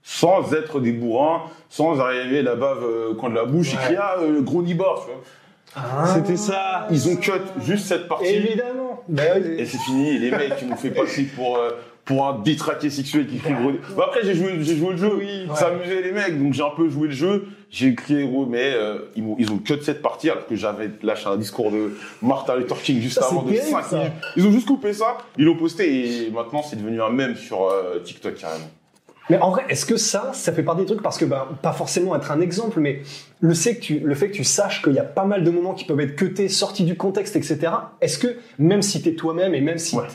Sans 0.01 0.53
être 0.53 0.79
des 0.79 0.91
bourrins, 0.91 1.43
sans 1.67 1.99
arriver 1.99 2.43
la 2.43 2.55
bave 2.55 2.85
au 3.11 3.15
coin 3.15 3.29
de 3.29 3.35
la 3.35 3.45
bouche 3.45 3.73
et 3.73 3.77
crier, 3.77 3.97
ah, 3.99 4.17
euh, 4.19 4.41
gros 4.41 4.61
nibar, 4.61 5.01
tu 5.01 5.11
vois. 5.11 5.21
C'était 6.13 6.37
ça. 6.37 6.87
Ils 6.91 7.07
ont 7.09 7.15
cut 7.17 7.31
juste 7.63 7.85
cette 7.87 8.07
partie. 8.07 8.27
Évidemment. 8.27 9.03
Bah 9.07 9.23
oui. 9.35 9.55
Et 9.59 9.65
c'est 9.65 9.77
fini, 9.79 10.15
et 10.15 10.19
les 10.19 10.31
mecs 10.31 10.55
qui 10.57 10.65
m'ont 10.65 10.75
fait 10.75 10.89
passer 10.89 11.23
pour, 11.23 11.57
euh, 11.57 11.71
pour 12.05 12.27
un 12.27 12.39
détraqué 12.39 12.89
sexuel 12.89 13.27
qui 13.27 13.37
crie 13.37 13.53
gros. 13.53 13.71
Bah 13.95 14.05
après, 14.07 14.21
j'ai 14.23 14.33
joué, 14.33 14.53
j'ai 14.61 14.75
joué 14.77 14.91
le 14.91 14.97
jeu, 14.97 15.13
Oui, 15.15 15.47
ça 15.53 15.67
amusait 15.67 16.01
les 16.01 16.11
mecs, 16.11 16.41
donc 16.41 16.53
j'ai 16.53 16.63
un 16.63 16.71
peu 16.75 16.89
joué 16.89 17.07
le 17.09 17.13
jeu, 17.13 17.47
j'ai 17.69 17.93
crié 17.93 18.25
gros, 18.25 18.45
mais 18.47 18.73
euh, 18.73 18.99
ils, 19.15 19.23
m'ont, 19.23 19.35
ils 19.37 19.51
ont 19.51 19.57
cut 19.59 19.75
cette 19.83 20.01
partie 20.01 20.29
alors 20.29 20.47
que 20.47 20.55
j'avais 20.55 20.89
lâché 21.03 21.27
un 21.27 21.37
discours 21.37 21.69
de 21.71 21.95
Martin 22.21 22.55
Luther 22.55 22.81
King 22.81 22.99
juste 23.01 23.19
Ça, 23.19 23.27
avant 23.29 23.43
de 23.43 23.51
terrible, 23.51 23.69
5 23.69 23.83
ça. 23.83 23.97
minutes. 23.97 24.13
Ils 24.37 24.47
ont 24.47 24.51
juste 24.51 24.67
coupé 24.67 24.93
ça, 24.93 25.17
ils 25.37 25.45
l'ont 25.45 25.57
posté, 25.57 26.25
et 26.25 26.31
maintenant 26.31 26.63
c'est 26.63 26.77
devenu 26.77 27.01
un 27.01 27.09
mème 27.09 27.35
sur 27.35 27.69
euh, 27.69 27.99
TikTok 28.03 28.35
carrément. 28.35 28.69
Mais 29.27 29.39
en 29.39 29.49
vrai, 29.49 29.65
est-ce 29.69 29.87
que 29.87 29.97
ça, 29.97 30.31
ça 30.33 30.53
fait 30.53 30.61
partie 30.61 30.81
des 30.81 30.87
trucs? 30.87 31.01
Parce 31.01 31.17
que, 31.17 31.25
bah, 31.25 31.49
pas 31.63 31.73
forcément 31.73 32.15
être 32.15 32.31
un 32.31 32.41
exemple, 32.41 32.79
mais 32.79 33.01
le, 33.39 33.53
fait 33.55 33.75
que 33.75 33.81
tu, 33.81 33.99
le 33.99 34.13
fait 34.13 34.29
que 34.29 34.35
tu 34.35 34.43
saches 34.43 34.83
qu'il 34.83 34.93
y 34.93 34.99
a 34.99 35.03
pas 35.03 35.25
mal 35.25 35.43
de 35.43 35.49
moments 35.49 35.73
qui 35.73 35.83
peuvent 35.83 35.99
être 35.99 36.15
cutés, 36.15 36.47
sortis 36.47 36.83
du 36.83 36.95
contexte, 36.95 37.35
etc. 37.35 37.73
Est-ce 38.01 38.19
que, 38.19 38.37
même 38.59 38.83
si 38.83 39.01
t'es 39.01 39.15
toi-même 39.15 39.55
et 39.55 39.61
même 39.61 39.79
si 39.79 39.95
Ouais. 39.95 40.07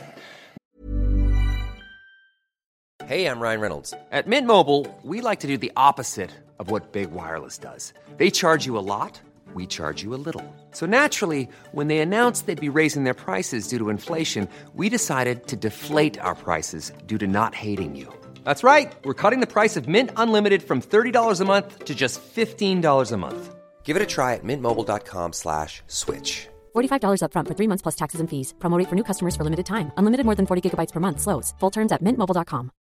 Hey, 3.09 3.27
I'm 3.27 3.40
Ryan 3.40 3.61
Reynolds. 3.61 3.92
At 4.12 4.29
Mint 4.29 4.46
Mobile, 4.46 4.87
we 5.03 5.20
like 5.20 5.40
to 5.40 5.49
do 5.49 5.59
the 5.59 5.73
opposite 5.77 6.31
of 6.61 6.70
what 6.70 6.92
Big 6.92 7.11
Wireless 7.11 7.59
does. 7.59 7.92
They 8.18 8.31
charge 8.31 8.64
you 8.64 8.79
a 8.79 8.87
lot, 8.87 9.20
we 9.55 9.66
charge 9.66 10.05
you 10.05 10.14
a 10.14 10.20
little. 10.25 10.44
So 10.70 10.87
naturally, 10.87 11.49
when 11.73 11.88
they 11.88 11.99
announced 11.99 12.46
they'd 12.46 12.61
be 12.61 12.68
raising 12.68 13.03
their 13.03 13.14
prices 13.14 13.66
due 13.66 13.79
to 13.79 13.90
inflation, 13.90 14.49
we 14.77 14.88
decided 14.88 15.49
to 15.49 15.57
deflate 15.57 16.20
our 16.20 16.37
prices 16.37 16.92
due 17.09 17.18
to 17.18 17.27
not 17.27 17.57
hating 17.57 17.96
you. 17.96 18.12
That's 18.44 18.62
right. 18.62 18.92
We're 19.05 19.14
cutting 19.14 19.40
the 19.40 19.48
price 19.48 19.76
of 19.76 19.88
Mint 19.88 20.11
Unlimited 20.16 20.62
from 20.62 20.81
$30 20.81 21.40
a 21.40 21.44
month 21.44 21.85
to 21.87 21.94
just 21.96 22.20
$15 22.22 23.12
a 23.12 23.16
month. 23.16 23.55
Give 23.83 23.96
it 23.96 24.03
a 24.03 24.07
try 24.07 24.35
at 24.35 24.44
mintmobile.com 24.44 25.33
slash 25.33 25.83
switch. 25.88 26.46
$45 26.76 27.22
upfront 27.24 27.48
for 27.48 27.55
three 27.55 27.66
months 27.66 27.83
plus 27.83 27.96
taxes 27.96 28.20
and 28.20 28.29
fees. 28.31 28.55
Promo 28.61 28.79
for 28.88 28.94
new 28.94 29.03
customers 29.03 29.35
for 29.35 29.42
limited 29.42 29.66
time. 29.66 29.90
Unlimited 29.96 30.24
more 30.24 30.37
than 30.37 30.46
40 30.46 30.62
gigabytes 30.70 30.92
per 30.92 31.00
month. 31.00 31.20
Slows. 31.20 31.55
Full 31.59 31.70
terms 31.72 31.90
at 31.92 32.03
mintmobile.com. 32.05 32.70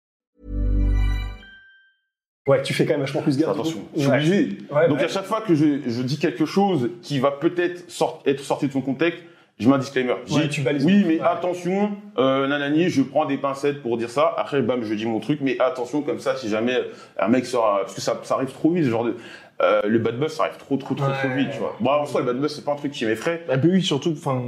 Ouais, 2.48 2.62
tu 2.62 2.72
fais 2.72 2.84
quand 2.86 2.94
même 2.94 3.02
vachement 3.02 3.22
plus 3.22 3.36
gaffe. 3.36 3.50
Attention, 3.50 3.80
du 3.80 3.84
coup. 3.84 3.90
je 3.96 4.00
suis 4.00 4.10
obligé. 4.10 4.58
Ouais, 4.72 4.88
Donc 4.88 4.98
ouais. 4.98 5.04
à 5.04 5.08
chaque 5.08 5.26
fois 5.26 5.40
que 5.42 5.54
je, 5.54 5.82
je 5.86 6.02
dis 6.02 6.18
quelque 6.18 6.46
chose 6.46 6.90
qui 7.02 7.18
va 7.18 7.30
peut-être 7.30 7.90
sort- 7.90 8.22
être 8.26 8.40
sorti 8.40 8.66
de 8.66 8.72
son 8.72 8.80
contexte, 8.80 9.22
je 9.60 9.68
mets 9.68 9.74
un 9.74 9.78
disclaimer. 9.78 10.14
Ouais, 10.30 10.48
tu 10.48 10.62
balises. 10.62 10.84
oui, 10.84 11.04
mais 11.06 11.20
Ouais. 11.20 11.26
attention, 11.26 11.92
euh, 12.18 12.46
nanani, 12.48 12.88
je 12.88 13.02
prends 13.02 13.26
des 13.26 13.36
pincettes 13.36 13.82
pour 13.82 13.96
dire 13.98 14.10
ça. 14.10 14.34
Après, 14.36 14.62
bam, 14.62 14.82
je 14.82 14.94
dis 14.94 15.06
mon 15.06 15.20
truc, 15.20 15.38
mais 15.42 15.56
attention 15.60 16.02
comme 16.02 16.18
ça, 16.18 16.34
si 16.36 16.48
jamais 16.48 16.78
un 17.18 17.28
mec 17.28 17.46
sort, 17.46 17.80
parce 17.82 17.94
que 17.94 18.00
ça, 18.00 18.18
ça 18.24 18.34
arrive 18.34 18.50
trop 18.52 18.70
vite, 18.70 18.84
ce 18.86 18.90
genre 18.90 19.04
de, 19.04 19.16
euh, 19.62 19.82
le 19.84 19.98
bad 19.98 20.18
buzz, 20.18 20.32
ça 20.32 20.44
arrive 20.44 20.56
trop, 20.56 20.76
trop, 20.76 20.94
trop, 20.94 21.06
trop 21.10 21.28
vite, 21.36 21.50
tu 21.52 21.58
vois. 21.58 21.76
Bon, 21.80 21.90
en 21.90 22.06
soi, 22.06 22.20
le 22.20 22.26
bad 22.26 22.38
buzz, 22.40 22.54
c'est 22.54 22.64
pas 22.64 22.72
un 22.72 22.76
truc 22.76 22.92
qui 22.92 23.04
m'effraie. 23.04 23.44
Bah, 23.46 23.54
oui, 23.62 23.82
surtout, 23.82 24.12
enfin, 24.12 24.40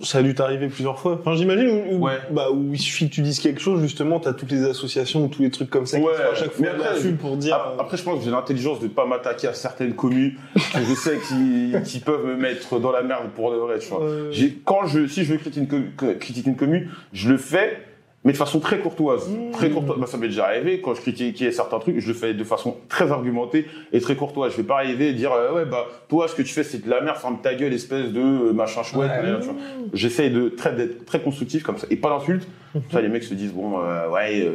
ça 0.00 0.18
a 0.18 0.22
dû 0.22 0.34
t'arriver 0.34 0.68
plusieurs 0.68 0.98
fois. 0.98 1.18
Enfin, 1.20 1.34
j'imagine 1.34 1.68
où, 1.68 1.94
où- 1.96 2.04
Ouais. 2.06 2.18
bah, 2.30 2.50
où 2.52 2.72
il 2.72 2.78
suffit 2.78 3.08
que 3.08 3.14
tu 3.14 3.22
dises 3.22 3.40
quelque 3.40 3.60
chose, 3.60 3.80
justement, 3.82 4.20
t'as 4.20 4.32
toutes 4.34 4.50
les 4.52 4.64
associations 4.64 5.24
ou 5.24 5.28
tous 5.28 5.42
les 5.42 5.50
trucs 5.50 5.70
comme 5.70 5.86
ça 5.86 5.98
qui 5.98 6.04
Ouais, 6.04 6.12
se 6.14 6.18
font 6.22 6.30
à 6.30 6.34
chaque 6.34 6.52
fois 6.52 6.66
après, 6.68 6.84
là-dessus 6.90 7.12
pour 7.12 7.36
dire. 7.36 7.54
Ap- 7.56 7.76
Après, 7.80 7.96
je 7.96 8.02
pense 8.02 8.18
que 8.18 8.24
j'ai 8.24 8.30
l'intelligence 8.30 8.80
de 8.80 8.88
pas 8.88 9.06
m'attaquer 9.06 9.48
à 9.48 9.54
certaines 9.54 9.94
communes 9.94 10.34
que 10.54 10.80
je 10.88 10.94
sais 10.94 11.18
qui, 11.28 11.72
qui 11.84 12.00
peuvent 12.00 12.26
me 12.26 12.36
mettre 12.36 12.78
dans 12.78 12.92
la 12.92 13.02
merde 13.02 13.30
pour 13.34 13.50
de 13.50 13.56
vrai, 13.56 13.78
tu 13.78 13.88
vois. 13.88 14.02
J'ai- 14.30 14.56
quand 14.64 14.86
je, 14.86 15.06
si 15.06 15.24
je 15.24 15.32
veux 15.32 15.38
critiquer 15.38 15.76
une, 15.76 16.18
critiquer 16.18 16.50
une 16.50 16.56
commune, 16.56 16.88
je 17.12 17.30
le 17.30 17.36
fais, 17.38 17.78
mais 18.26 18.32
de 18.32 18.36
façon 18.36 18.58
très 18.58 18.80
courtoise. 18.80 19.28
Mmh. 19.28 19.52
Très 19.52 19.70
courtoise. 19.70 20.00
Bah, 20.00 20.06
ça 20.08 20.18
m'est 20.18 20.26
déjà 20.26 20.46
arrivé, 20.46 20.80
quand 20.80 20.94
je 20.94 21.00
critiquais 21.00 21.52
certains 21.52 21.78
trucs, 21.78 22.00
je 22.00 22.08
le 22.08 22.12
fais 22.12 22.34
de 22.34 22.42
façon 22.42 22.76
très 22.88 23.12
argumentée 23.12 23.66
et 23.92 24.00
très 24.00 24.16
courtoise. 24.16 24.50
Je 24.50 24.56
vais 24.56 24.64
pas 24.64 24.74
arriver 24.74 25.10
et 25.10 25.12
dire, 25.12 25.30
euh, 25.32 25.54
ouais, 25.54 25.64
bah, 25.64 25.86
toi, 26.08 26.26
ce 26.26 26.34
que 26.34 26.42
tu 26.42 26.52
fais, 26.52 26.64
c'est 26.64 26.84
de 26.84 26.90
la 26.90 27.00
merde, 27.00 27.18
ferme 27.18 27.38
ta 27.40 27.54
gueule, 27.54 27.72
espèce 27.72 28.10
de 28.10 28.20
euh, 28.20 28.52
machin 28.52 28.82
chouette. 28.82 29.12
Ouais. 29.22 29.40
vois. 29.40 29.54
J'essaye 29.92 30.30
de 30.30 30.48
très, 30.48 30.74
d'être 30.74 31.04
très 31.04 31.20
constructif 31.20 31.62
comme 31.62 31.78
ça. 31.78 31.86
Et 31.88 31.94
pas 31.94 32.08
d'insultes. 32.08 32.48
Mmh. 32.74 32.78
Ça, 32.90 33.00
les 33.00 33.08
mecs 33.08 33.22
se 33.22 33.34
disent, 33.34 33.52
bon, 33.52 33.78
euh, 33.78 34.08
ouais, 34.10 34.50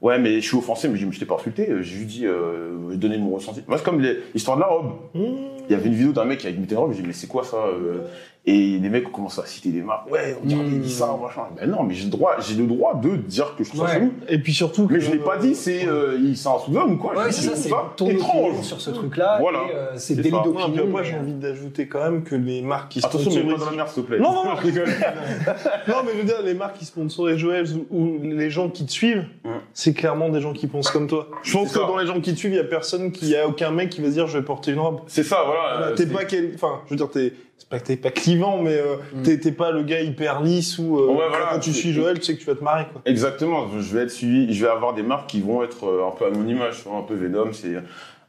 ouais, 0.00 0.18
mais 0.18 0.40
je 0.40 0.48
suis 0.48 0.56
offensé, 0.56 0.88
mais 0.88 0.94
je 0.94 1.02
dis, 1.02 1.06
mais 1.06 1.12
je 1.12 1.20
t'ai 1.20 1.26
pas 1.26 1.36
insulté, 1.36 1.68
j'ai 1.68 1.84
juste 1.84 2.08
dit, 2.08 2.26
euh, 2.26 2.96
donner 2.96 3.18
mon 3.18 3.36
ressenti. 3.36 3.62
Moi, 3.68 3.78
c'est 3.78 3.84
comme 3.84 4.04
l'histoire 4.34 4.56
de 4.56 4.62
la 4.62 4.68
robe. 4.68 4.90
Mmh. 5.14 5.20
Il 5.68 5.72
y 5.72 5.74
avait 5.76 5.86
une 5.86 5.94
vidéo 5.94 6.12
d'un 6.12 6.24
mec 6.24 6.40
qui 6.40 6.48
imité 6.48 6.74
une 6.74 6.80
robe, 6.80 6.92
je 6.92 7.02
dis, 7.02 7.06
mais 7.06 7.12
c'est 7.12 7.28
quoi 7.28 7.44
ça 7.44 7.56
euh 7.56 8.00
Et 8.48 8.78
les 8.78 8.88
mecs 8.88 9.08
ont 9.08 9.10
commencé 9.10 9.40
à 9.40 9.44
citer 9.46 9.70
des 9.70 9.82
marques. 9.82 10.08
Ouais, 10.08 10.36
on 10.40 10.46
dirait 10.46 10.62
Mmh. 10.62 10.68
qu'il 10.68 10.80
dit 10.80 10.92
ça, 10.92 11.06
machin. 11.20 11.42
Ben 11.60 11.68
non, 11.68 11.82
mais 11.82 11.94
j'ai 11.94 12.04
le 12.04 12.10
droit, 12.10 12.36
j'ai 12.38 12.54
le 12.54 12.66
droit 12.66 12.94
de 12.94 13.16
dire 13.16 13.56
que 13.58 13.64
je 13.64 13.70
trouve 13.70 13.80
ça 13.84 13.94
Ouais. 13.94 13.98
chelou. 13.98 14.12
Et 14.28 14.38
puis 14.38 14.54
surtout. 14.54 14.86
Mais 14.88 15.00
je 15.00 15.10
l'ai 15.10 15.18
pas 15.18 15.36
dit, 15.36 15.56
c'est, 15.56 15.86
euh, 15.88 16.16
il 16.22 16.36
c'est 16.36 16.48
un 16.48 16.58
sous-homme 16.60 16.92
ou 16.92 16.96
quoi? 16.96 17.16
Ouais, 17.16 17.32
c'est 17.32 17.42
ça, 17.42 17.54
je 17.56 17.60
c'est 17.60 17.70
ton 17.96 18.08
étrange. 18.08 18.60
sur 18.62 18.80
ce 18.80 18.90
truc-là. 18.90 19.38
Voilà. 19.40 19.58
et, 19.68 19.74
euh, 19.74 19.86
c'est 19.96 20.14
délit 20.14 20.28
et 20.28 20.30
puis 20.30 20.40
d'opinion. 20.44 20.88
après, 20.90 21.04
j'ai 21.04 21.16
envie 21.16 21.32
d'ajouter 21.32 21.88
quand 21.88 22.04
même 22.04 22.22
que 22.22 22.36
les 22.36 22.62
marques 22.62 22.92
qui 22.92 23.04
Attention, 23.04 23.32
mais 23.44 23.52
pas 23.54 23.58
dans 23.58 23.70
la 23.70 23.76
merde, 23.76 23.88
s'il 23.88 24.02
te 24.04 24.06
plaît. 24.08 24.18
Non, 24.20 24.32
non, 24.32 24.44
non. 24.44 24.56
je 24.60 24.66
rigole. 24.66 24.88
Non, 25.88 25.94
mais 26.04 26.12
je 26.12 26.18
veux 26.18 26.24
dire, 26.24 26.42
les 26.44 26.54
marques 26.54 26.78
qui 26.78 26.84
sponsorisent 26.84 27.36
Joël 27.38 27.64
ou, 27.90 28.18
les 28.22 28.50
gens 28.50 28.68
qui 28.68 28.86
te 28.86 28.92
suivent, 28.92 29.24
Ouais. 29.44 29.50
c'est 29.74 29.92
clairement 29.92 30.28
des 30.28 30.40
gens 30.40 30.52
qui 30.52 30.68
pensent 30.68 30.90
comme 30.90 31.08
toi. 31.08 31.28
Je 31.42 31.52
pense 31.52 31.72
que 31.72 31.78
dans 31.80 31.96
les 31.98 32.06
gens 32.06 32.20
qui 32.20 32.32
te 32.32 32.38
suivent, 32.38 32.52
il 32.52 32.56
y 32.56 32.60
a 32.60 32.64
personne 32.64 33.10
qui, 33.10 33.26
il 33.26 33.30
y 33.32 33.36
a 33.36 33.46
aucun 33.48 33.70
mec 33.72 33.90
qui 33.90 34.00
va 34.00 34.06
se 34.08 34.12
dire 34.12 34.26
je 34.28 34.38
vais 34.38 34.44
porter 34.44 34.70
une 34.72 34.78
robe. 34.80 35.00
C'est 35.08 35.22
ça, 35.24 35.42
voilà. 35.46 35.86
Euh, 35.88 35.94
t'es 35.96 36.06
pas 36.06 36.24
quel, 36.24 36.52
enfin, 36.54 36.80
je 36.86 36.90
veux 36.90 36.96
dire, 36.96 37.10
t'es, 37.10 37.32
c'est 37.58 37.68
pas 37.68 37.78
que 37.80 37.86
t'es 37.86 37.96
pas 37.96 38.10
clivant, 38.10 38.58
mais 38.62 38.74
euh, 38.74 38.96
Mm. 39.14 39.38
t'es, 39.38 39.52
pas 39.52 39.70
le 39.72 39.82
gars 39.82 40.00
hyper 40.00 40.42
lisse 40.42 40.78
ou 40.78 40.98
euh, 40.98 41.06
Ouais, 41.08 41.28
voilà, 41.28 41.48
quand 41.52 41.58
tu 41.60 41.72
suis 41.72 41.92
Joël, 41.92 42.18
tu 42.18 42.24
sais 42.24 42.34
que 42.34 42.40
tu 42.40 42.46
vas 42.46 42.54
te 42.54 42.62
marrer, 42.64 42.86
quoi. 42.92 43.00
Exactement, 43.06 43.66
je 43.80 43.96
vais 43.96 44.02
être 44.04 44.10
suivi, 44.10 44.52
je 44.52 44.64
vais 44.64 44.70
avoir 44.70 44.94
des 44.94 45.02
marques 45.02 45.28
qui 45.30 45.40
vont 45.40 45.62
être 45.62 45.84
euh, 45.86 46.06
un 46.06 46.10
peu 46.10 46.26
à 46.26 46.30
mon 46.30 46.46
image, 46.46 46.84
un 46.92 47.02
peu 47.02 47.14
Venom, 47.14 47.52
c'est 47.52 47.74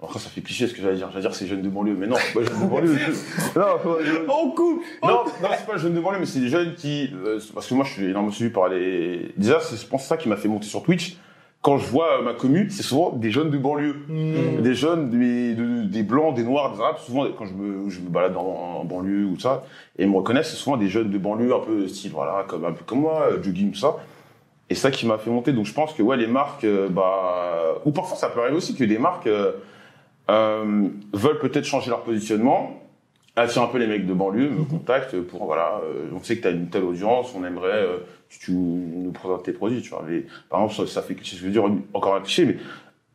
Après, 0.01 0.19
ça 0.19 0.29
fait 0.29 0.41
cliché 0.41 0.67
ce 0.67 0.73
que 0.73 0.81
j'allais 0.81 0.95
dire. 0.97 1.09
J'allais 1.11 1.21
dire 1.21 1.33
c'est 1.35 1.47
jeunes 1.47 1.61
de 1.63 1.69
banlieue, 1.69 1.95
mais 1.97 2.07
non, 2.07 2.15
c'est 2.19 2.33
pas 2.39 2.45
jeunes 2.45 2.61
de 2.61 2.69
banlieue. 2.69 2.95
non, 3.55 4.23
On 4.29 4.51
coupe 4.51 4.81
non, 5.03 5.09
non, 5.09 5.49
c'est 5.57 5.65
pas 5.65 5.77
jeunes 5.77 5.95
de 5.95 5.99
banlieue, 5.99 6.19
mais 6.19 6.25
c'est 6.25 6.39
des 6.39 6.49
jeunes 6.49 6.75
qui, 6.75 7.11
euh, 7.25 7.39
parce 7.53 7.67
que 7.67 7.73
moi, 7.73 7.83
je 7.83 7.93
suis 7.93 8.05
énormément 8.05 8.31
suivi 8.33 8.51
par 8.51 8.69
les. 8.69 9.31
Déjà, 9.37 9.59
c'est, 9.59 9.75
je 9.75 9.87
pense, 9.87 10.05
ça 10.05 10.15
qui 10.17 10.29
m'a 10.29 10.37
fait 10.37 10.47
monter 10.47 10.67
sur 10.67 10.83
Twitch. 10.83 11.17
Quand 11.61 11.77
je 11.77 11.87
vois 11.87 12.19
euh, 12.19 12.21
ma 12.23 12.33
commune, 12.33 12.69
c'est 12.69 12.83
souvent 12.83 13.11
des 13.11 13.29
jeunes 13.31 13.49
de 13.49 13.57
banlieue, 13.57 13.95
Hmm. 14.07 14.61
des 14.61 14.73
jeunes, 14.73 15.09
des, 15.09 15.53
de- 15.53 15.83
des 15.83 16.03
blancs, 16.03 16.33
des 16.35 16.43
noirs, 16.43 16.73
des 16.73 16.79
arabes. 16.79 16.97
Souvent, 16.99 17.25
quand 17.37 17.45
je 17.45 17.53
me, 17.53 17.89
je 17.89 17.99
me 17.99 18.09
balade 18.09 18.37
en, 18.37 18.79
en 18.81 18.85
banlieue 18.85 19.25
ou 19.25 19.37
ça, 19.39 19.63
et 19.97 20.03
ils 20.03 20.09
me 20.09 20.15
reconnaissent, 20.17 20.49
c'est 20.51 20.55
souvent 20.55 20.77
des 20.77 20.87
jeunes 20.87 21.09
de 21.09 21.17
banlieue, 21.17 21.53
un 21.53 21.59
peu 21.59 21.87
style, 21.87 22.11
voilà, 22.11 22.45
comme 22.47 22.63
un 22.63 22.71
peu 22.71 22.83
comme 22.85 23.01
moi, 23.01 23.27
euh, 23.31 23.43
jogging 23.43 23.71
tout 23.71 23.79
ça. 23.79 23.97
Et 24.69 24.75
ça 24.75 24.91
qui 24.91 25.05
m'a 25.07 25.17
fait 25.17 25.29
monter. 25.29 25.51
Donc, 25.51 25.65
je 25.65 25.73
pense 25.73 25.93
que 25.93 26.03
ouais, 26.03 26.15
les 26.17 26.27
marques, 26.27 26.63
euh, 26.63 26.87
bah, 26.89 27.75
ou 27.85 27.91
parfois 27.91 28.17
ça 28.17 28.29
peut 28.29 28.41
arriver 28.41 28.55
aussi 28.57 28.75
que 28.75 28.83
des 28.83 28.97
marques 28.99 29.27
euh, 29.27 29.53
euh, 30.29 30.87
veulent 31.13 31.39
peut-être 31.39 31.65
changer 31.65 31.89
leur 31.89 32.01
positionnement 32.01 32.81
attire 33.35 33.61
un 33.61 33.67
peu 33.67 33.77
les 33.77 33.85
mecs 33.85 34.07
de 34.07 34.13
banlieue, 34.15 34.49
me 34.49 34.63
contactent 34.63 35.19
pour, 35.21 35.45
voilà, 35.45 35.79
on 36.11 36.23
sait 36.23 36.37
que 36.37 36.41
tu 36.41 36.47
as 36.47 36.51
une 36.51 36.69
telle 36.69 36.83
audience, 36.83 37.35
on 37.39 37.45
aimerait 37.45 37.85
tu 38.29 38.51
nous 38.51 39.11
présentes 39.11 39.43
tes 39.43 39.53
produits, 39.53 39.81
tu 39.81 39.89
vois. 39.89 40.03
Mais, 40.07 40.25
par 40.49 40.63
exemple, 40.63 40.87
ça, 40.87 41.01
fait 41.01 41.15
je 41.23 41.43
veux 41.43 41.51
dire, 41.51 41.63
encore 41.93 42.15
un 42.15 42.21
cliché, 42.21 42.45
mais 42.45 42.57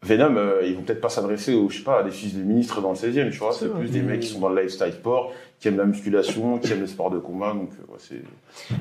Venom, 0.02 0.36
euh, 0.36 0.62
ils 0.66 0.74
vont 0.74 0.82
peut-être 0.82 1.00
pas 1.00 1.08
s'adresser 1.08 1.54
aux, 1.54 1.68
je 1.68 1.78
sais 1.78 1.84
pas, 1.84 2.00
à 2.00 2.02
des 2.02 2.10
fils 2.10 2.34
de 2.34 2.42
ministres 2.42 2.80
dans 2.80 2.90
le 2.90 2.96
16e, 2.96 3.30
tu 3.30 3.38
vois. 3.38 3.52
C'est 3.52 3.68
plus 3.68 3.90
des 3.90 4.02
mecs 4.02 4.20
qui 4.20 4.28
sont 4.28 4.40
dans 4.40 4.48
le 4.48 4.60
lifestyle 4.60 4.92
sport, 4.92 5.32
qui 5.60 5.68
aiment 5.68 5.78
la 5.78 5.84
musculation, 5.84 6.58
qui 6.58 6.72
aiment 6.72 6.80
le 6.80 6.86
sport 6.86 7.10
de 7.10 7.18
combat, 7.18 7.52
donc, 7.52 7.70
euh, 7.70 7.92
ouais, 7.92 7.98
c'est... 7.98 8.22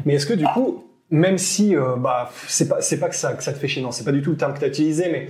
Mais 0.06 0.16
est-ce 0.16 0.26
que 0.26 0.34
du 0.34 0.46
coup, 0.46 0.84
même 1.12 1.38
si 1.38 1.76
euh, 1.76 1.96
bah 1.98 2.32
c'est 2.48 2.70
pas 2.70 2.82
c'est 2.82 3.00
pas 3.00 3.10
que 3.10 3.16
ça 3.16 3.34
que 3.34 3.44
ça 3.44 3.54
te 3.54 3.60
fait 3.60 3.68
chier, 3.68 3.84
non, 3.84 3.92
c'est 3.92 4.06
pas 4.06 4.14
du 4.14 4.22
tout 4.22 4.32
le 4.32 4.38
terme 4.38 4.54
que 4.54 4.60
t'as 4.60 4.68
utilisé, 4.68 5.10
mais 5.12 5.30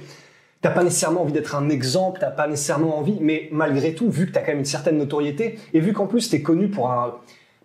t'as 0.61 0.69
pas 0.69 0.83
nécessairement 0.83 1.23
envie 1.23 1.33
d'être 1.33 1.55
un 1.55 1.69
exemple, 1.69 2.19
t'as 2.21 2.29
pas 2.29 2.47
nécessairement 2.47 2.97
envie, 2.97 3.17
mais 3.19 3.49
malgré 3.51 3.95
tout, 3.95 4.09
vu 4.09 4.27
que 4.27 4.31
t'as 4.31 4.41
quand 4.41 4.51
même 4.51 4.59
une 4.59 4.65
certaine 4.65 4.97
notoriété 4.97 5.57
et 5.73 5.79
vu 5.79 5.91
qu'en 5.91 6.05
plus 6.05 6.29
t'es 6.29 6.41
connu 6.41 6.69
pour 6.69 6.91
un 6.91 7.15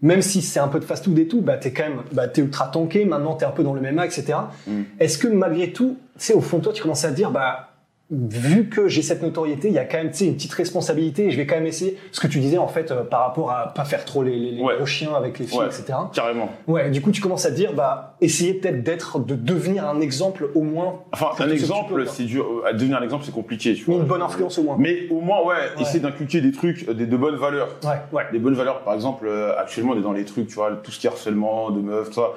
même 0.03 0.23
si 0.23 0.43
c'est 0.43 0.61
un 0.61 0.69
peu 0.69 0.79
de 0.79 0.85
fast-food 0.85 1.19
et 1.19 1.27
tout, 1.27 1.41
bah 1.41 1.57
t'es 1.57 1.73
quand 1.73 1.85
même, 1.85 2.03
bah 2.13 2.29
t'es 2.29 2.43
ultra 2.43 2.69
tanké. 2.69 3.05
Maintenant 3.05 3.35
t'es 3.35 3.47
un 3.47 3.51
peu 3.51 3.63
dans 3.63 3.75
le 3.75 3.81
MMA, 3.81 4.07
etc. 4.07 4.39
Mm. 4.67 4.83
Est-ce 5.01 5.19
que 5.19 5.29
malgré 5.29 5.73
tout, 5.73 5.97
sais, 6.17 6.35
au 6.35 6.41
fond 6.41 6.59
de 6.59 6.65
toi, 6.65 6.73
tu 6.73 6.83
commences 6.83 7.05
à 7.05 7.11
te 7.11 7.17
dire, 7.17 7.31
bah 7.31 7.76
vu 8.11 8.69
que 8.69 8.87
j'ai 8.87 9.03
cette 9.03 9.23
notoriété, 9.23 9.69
il 9.69 9.75
y 9.75 9.79
a 9.79 9.85
quand 9.85 9.97
même, 9.99 10.11
tu 10.11 10.19
sais, 10.19 10.27
une 10.27 10.35
petite 10.35 10.53
responsabilité. 10.53 11.27
Et 11.27 11.31
je 11.33 11.37
vais 11.37 11.47
quand 11.47 11.57
même 11.57 11.67
essayer. 11.67 11.99
Ce 12.13 12.21
que 12.21 12.29
tu 12.29 12.39
disais 12.39 12.59
en 12.59 12.69
fait 12.69 12.91
euh, 12.93 13.03
par 13.03 13.21
rapport 13.21 13.51
à 13.51 13.75
pas 13.75 13.85
faire 13.85 14.05
trop 14.05 14.23
les, 14.23 14.37
les, 14.39 14.51
les 14.53 14.63
Ouais. 14.63 14.77
gros 14.77 14.87
chiens 14.87 15.13
avec 15.15 15.39
les 15.39 15.47
filles, 15.47 15.59
Ouais. 15.59 15.67
etc. 15.67 15.95
Carrément. 16.13 16.51
Ouais, 16.69 16.91
du 16.91 17.01
coup, 17.01 17.11
tu 17.11 17.21
commences 17.21 17.47
à 17.47 17.51
te 17.51 17.57
dire, 17.57 17.73
bah, 17.73 18.17
essayer 18.21 18.55
peut-être 18.55 18.83
d'être, 18.85 19.19
de 19.19 19.35
devenir 19.35 19.89
un 19.89 20.01
exemple 20.01 20.49
au 20.55 20.63
moins. 20.63 21.01
Enfin, 21.13 21.31
un 21.45 21.51
exemple, 21.51 22.05
c'est 22.07 22.25
dur. 22.25 22.47
euh, 22.65 22.69
À 22.69 22.73
devenir 22.73 22.99
un 22.99 23.03
exemple, 23.03 23.25
c'est 23.25 23.35
compliqué, 23.35 23.75
tu 23.75 23.85
Mais 23.89 23.95
vois. 23.95 24.03
une 24.03 24.09
bonne 24.09 24.23
influence 24.23 24.57
au 24.59 24.63
moins. 24.63 24.77
Mais 24.79 25.09
au 25.11 25.21
moins, 25.21 25.43
ouais, 25.45 25.57
essayer 25.81 26.01
d'inculquer 26.01 26.41
des 26.41 26.53
trucs, 26.53 26.89
euh, 26.89 26.95
des, 26.95 27.07
de 27.07 27.17
bonnes 27.17 27.37
valeurs. 27.37 27.69
Ouais, 27.85 27.91
ouais. 28.13 28.23
Des 28.33 28.39
bonnes 28.39 28.55
valeurs, 28.55 28.81
par 28.83 28.95
exemple, 28.95 29.27
euh, 29.27 29.59
actuellement, 29.59 29.93
on 29.95 29.99
est 29.99 30.03
dans 30.03 30.13
les 30.13 30.25
trucs, 30.25 30.47
tu 30.47 30.55
vois, 30.55 30.71
tout 30.83 30.91
ce 30.93 31.01
qui 31.01 31.07
est 31.07 31.11
harcèlement 31.11 31.71
de 31.71 31.81
meufs, 31.81 32.09
tout 32.09 32.15
ça. 32.15 32.31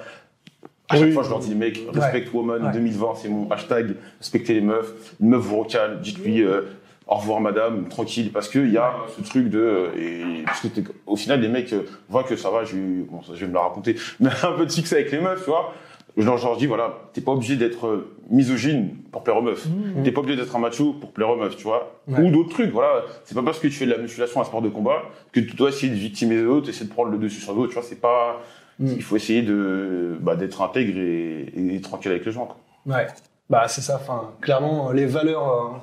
À 0.90 0.96
chaque 0.96 1.06
Oui. 1.06 1.12
fois, 1.12 1.24
je 1.24 1.30
leur 1.30 1.40
dis, 1.40 1.54
mec, 1.56 1.80
respect 1.94 2.26
woman 2.34 2.64
Ouais. 2.66 2.72
2020, 2.74 3.08
c'est 3.16 3.30
mon 3.30 3.50
hashtag, 3.52 3.96
respectez 4.20 4.56
les 4.56 4.62
meufs. 4.62 4.92
Une 5.22 5.30
meuf 5.30 5.42
vous 5.42 5.60
recale, 5.60 6.02
dites-lui, 6.02 6.42
euh, 6.42 6.62
au 7.08 7.16
revoir 7.16 7.42
madame, 7.42 7.88
tranquille, 7.90 8.32
parce 8.32 8.50
qu'il 8.50 8.72
y 8.72 8.78
a 8.78 8.94
ce 9.16 9.22
truc 9.28 9.50
de, 9.50 9.60
euh, 9.60 9.88
et, 9.98 10.44
parce 10.46 10.62
que 10.62 10.68
au 11.06 11.16
final, 11.16 11.42
les 11.42 11.48
mecs 11.48 11.74
euh, 11.74 11.84
voient 12.08 12.24
que 12.24 12.36
ça 12.36 12.50
va, 12.50 12.64
eu, 12.74 13.06
bon, 13.10 13.22
ça, 13.22 13.34
je 13.36 13.42
vais 13.42 13.48
me 13.48 13.54
la 13.54 13.62
raconter, 13.62 13.96
mais 14.20 14.30
un 14.44 14.52
peu 14.54 14.66
de 14.66 14.72
succès 14.72 14.96
avec 14.96 15.12
les 15.12 15.20
meufs, 15.20 15.44
tu 15.44 15.50
vois. 15.50 15.74
Je 16.18 16.26
leur, 16.26 16.38
je 16.38 16.58
dis, 16.58 16.66
voilà, 16.66 16.98
t'es 17.14 17.22
pas 17.22 17.32
obligé 17.32 17.56
d'être 17.56 17.88
euh, 17.88 18.12
misogyne 18.30 18.90
pour 19.12 19.24
plaire 19.24 19.38
aux 19.38 19.42
meufs. 19.42 19.68
T'es 20.04 20.12
pas 20.12 20.20
obligé 20.22 20.36
d'être 20.38 20.54
un 20.56 20.60
macho 20.60 20.92
pour 20.92 21.12
plaire 21.14 21.30
aux 21.30 21.38
meufs, 21.38 21.56
tu 21.56 21.64
vois. 21.64 21.96
Mmh. 22.08 22.14
Ouais. 22.14 22.22
Ou 22.24 22.32
d'autres 22.32 22.50
trucs, 22.50 22.72
voilà. 22.72 23.04
C'est 23.24 23.36
pas 23.36 23.44
parce 23.44 23.60
que 23.60 23.68
tu 23.68 23.74
fais 23.74 23.86
de 23.86 23.92
la 23.92 24.00
musculation, 24.00 24.42
un 24.42 24.44
sport 24.44 24.62
de 24.62 24.70
combat, 24.70 25.04
que 25.32 25.40
tu 25.40 25.56
dois 25.56 25.70
essayer 25.70 25.90
de 25.94 25.98
victimiser 25.98 26.42
l'autre, 26.42 26.68
essayer 26.68 26.88
de 26.88 26.92
prendre 26.92 27.10
le 27.12 27.18
dessus 27.20 27.40
sur 27.40 27.54
l'autre, 27.54 27.70
tu 27.70 27.76
vois. 27.76 27.84
C'est 27.84 28.02
pas, 28.02 28.42
Mm. 28.80 28.88
il 28.96 29.04
faut 29.04 29.16
essayer 29.18 29.42
de, 29.42 30.18
bah, 30.22 30.36
d'être 30.36 30.62
intègre 30.62 30.98
et, 30.98 31.52
et 31.56 31.82
tranquille 31.82 32.12
avec 32.12 32.26
les 32.26 32.32
gens, 32.32 32.46
quoi. 32.46 32.58
Ouais. 32.96 33.08
Bah, 33.50 33.66
c'est 33.68 33.82
ça, 33.82 33.96
enfin, 34.02 34.32
clairement, 34.42 34.92
les 34.92 35.06
valeurs, 35.06 35.82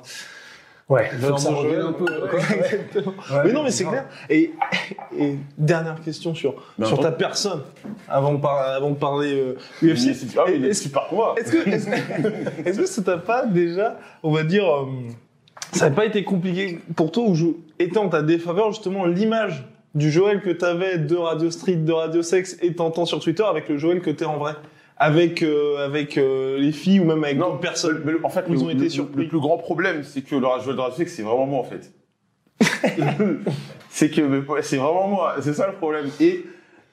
euh, 0.89 0.93
ouais, 0.93 1.09
que 1.09 1.37
ça 1.37 1.51
jeu. 1.61 1.85
un 1.85 1.91
peu. 1.93 2.05
Ouais, 2.05 2.29
quoi. 2.29 2.39
Ouais. 2.39 2.45
exactement. 2.55 3.13
Ouais, 3.31 3.41
mais 3.45 3.51
non, 3.53 3.63
mais 3.63 3.71
c'est 3.71 3.83
clair. 3.85 4.05
Et, 4.29 4.51
et 5.17 5.35
dernière 5.57 6.01
question 6.01 6.33
sur, 6.33 6.55
sur 6.83 6.99
ta 6.99 7.11
personne, 7.11 7.61
avant 8.07 8.33
de, 8.33 8.39
par- 8.41 8.57
avant 8.61 8.89
de 8.91 8.95
parler 8.95 9.35
euh, 9.37 9.57
Mais 9.81 9.91
UFC. 9.91 10.13
c'est- 10.15 10.37
ah 10.39 10.43
oui, 10.47 10.65
Est-ce- 10.65 10.83
super 10.83 11.07
combat. 11.07 11.35
Est-ce 11.37 11.51
que, 11.51 11.69
est-ce, 12.67 12.79
que 12.79 12.85
ça 12.85 13.01
t'a 13.03 13.17
pas 13.17 13.45
déjà, 13.45 13.99
on 14.23 14.31
va 14.31 14.43
dire, 14.43 14.65
euh, 14.65 14.85
ça 15.73 15.89
n'a 15.89 15.95
pas 15.95 16.05
été 16.05 16.23
compliqué 16.23 16.79
pour 16.95 17.11
toi 17.11 17.23
ou 17.29 17.35
était 17.77 17.97
en 17.99 18.09
ta 18.09 18.21
défaveur 18.21 18.71
justement 18.71 19.05
l'image 19.05 19.65
du 19.95 20.11
Joël 20.11 20.41
que 20.41 20.49
t'avais 20.49 20.97
de 20.97 21.15
Radio 21.15 21.49
Street, 21.51 21.75
de 21.77 21.91
Radio 21.91 22.21
Sex 22.21 22.57
et 22.61 22.73
t'entends 22.75 23.05
sur 23.05 23.19
Twitter 23.19 23.43
avec 23.43 23.67
le 23.69 23.77
Joël 23.77 24.01
que 24.01 24.09
t'es 24.11 24.25
en 24.25 24.37
vrai 24.37 24.53
avec 24.99 25.43
euh, 25.43 25.85
avec 25.85 26.17
euh, 26.17 26.57
les 26.57 26.71
filles 26.71 26.99
ou 26.99 27.05
même 27.05 27.23
avec 27.23 27.37
Non, 27.37 27.49
d'autres 27.49 27.59
personnes. 27.59 28.01
mais 28.05 28.11
le- 28.13 28.25
en 28.25 28.29
fait, 28.29 28.45
Ils 28.47 28.55
le, 28.55 28.59
ont 28.61 28.69
été 28.69 28.83
le- 28.85 28.89
surpris. 28.89 29.23
le 29.23 29.27
plus 29.29 29.39
grand 29.39 29.57
problème, 29.57 30.03
c'est 30.03 30.21
que 30.23 30.35
le 30.35 30.41
Joël 30.63 30.75
de 30.75 30.81
Radio 30.81 31.05
c'est 31.07 31.21
vraiment 31.21 31.45
moi, 31.45 31.59
en 31.59 31.63
fait. 31.63 31.91
c'est 33.89 34.09
que 34.09 34.43
c'est 34.61 34.77
vraiment 34.77 35.07
moi, 35.07 35.35
c'est 35.41 35.53
ça 35.53 35.67
le 35.67 35.73
problème. 35.73 36.07
Et, 36.19 36.45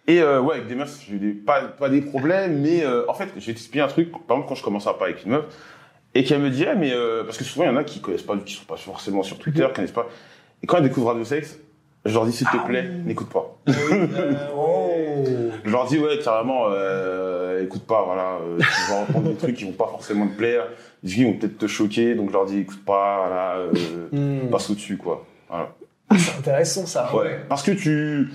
et 0.06 0.20
euh, 0.20 0.40
ouais, 0.40 0.56
avec 0.56 0.66
des 0.68 0.74
meufs, 0.74 1.00
j'ai 1.08 1.14
eu 1.16 1.34
pas, 1.34 1.62
pas 1.62 1.88
des 1.88 2.02
problèmes, 2.02 2.60
mais 2.60 2.84
en 3.08 3.14
fait, 3.14 3.28
je 3.36 3.40
vais 3.46 3.52
t'expliquer 3.52 3.80
un 3.80 3.86
truc. 3.88 4.10
Par 4.12 4.20
exemple, 4.36 4.48
quand 4.48 4.54
je 4.54 4.62
commence 4.62 4.86
à 4.86 4.94
parler 4.94 5.14
avec 5.14 5.24
une 5.24 5.32
meuf, 5.32 5.44
et 6.14 6.24
qu'elle 6.24 6.40
me 6.40 6.50
dit, 6.50 6.64
ah, 6.66 6.74
mais 6.74 6.92
parce 7.24 7.38
que 7.38 7.44
souvent, 7.44 7.64
il 7.64 7.68
y 7.68 7.70
en 7.70 7.76
a 7.76 7.84
qui 7.84 8.00
connaissent 8.00 8.22
pas, 8.22 8.36
qui 8.36 8.52
sont 8.54 8.64
pas 8.66 8.76
forcément 8.76 9.22
sur 9.22 9.38
Twitter, 9.38 9.66
qui 9.68 9.72
connaissent 9.74 9.90
pas. 9.92 10.08
Et 10.62 10.66
quand 10.66 10.76
elles 10.76 10.84
découvrent 10.84 11.08
Radio 11.08 11.24
Sex, 11.24 11.58
je 12.04 12.12
leur 12.14 12.26
dis, 12.26 12.32
s'il 12.32 12.46
te 12.48 12.56
plaît, 12.66 12.88
n'écoute 13.04 13.28
pas. 13.30 13.56
Oh. 14.56 14.90
Je 15.64 15.70
leur 15.70 15.86
dis 15.86 15.98
ouais 15.98 16.18
carrément 16.22 16.66
euh, 16.68 17.62
écoute 17.64 17.84
pas 17.86 18.04
voilà 18.04 18.34
euh, 18.42 18.58
tu 18.58 18.90
vas 18.90 18.98
entendre 19.00 19.30
des 19.30 19.34
trucs 19.36 19.56
qui 19.56 19.64
vont 19.64 19.72
pas 19.72 19.86
forcément 19.86 20.26
te 20.28 20.36
plaire 20.36 20.64
des 21.02 21.08
trucs 21.10 21.16
qui 21.18 21.24
vont 21.24 21.32
peut-être 21.38 21.56
te 21.56 21.66
choquer 21.66 22.14
donc 22.14 22.28
je 22.28 22.32
leur 22.34 22.44
dis 22.44 22.58
écoute 22.58 22.84
pas 22.84 23.24
voilà 23.26 23.54
euh, 23.56 23.70
Hmm. 24.12 24.50
passe 24.50 24.68
au 24.68 24.74
dessus 24.74 24.98
quoi 24.98 25.24
voilà 25.48 25.70
C'est 26.18 26.36
intéressant, 26.38 26.84
ça. 26.84 27.10
ouais 27.16 27.40
parce 27.48 27.62
que 27.62 27.70
tu 27.70 28.28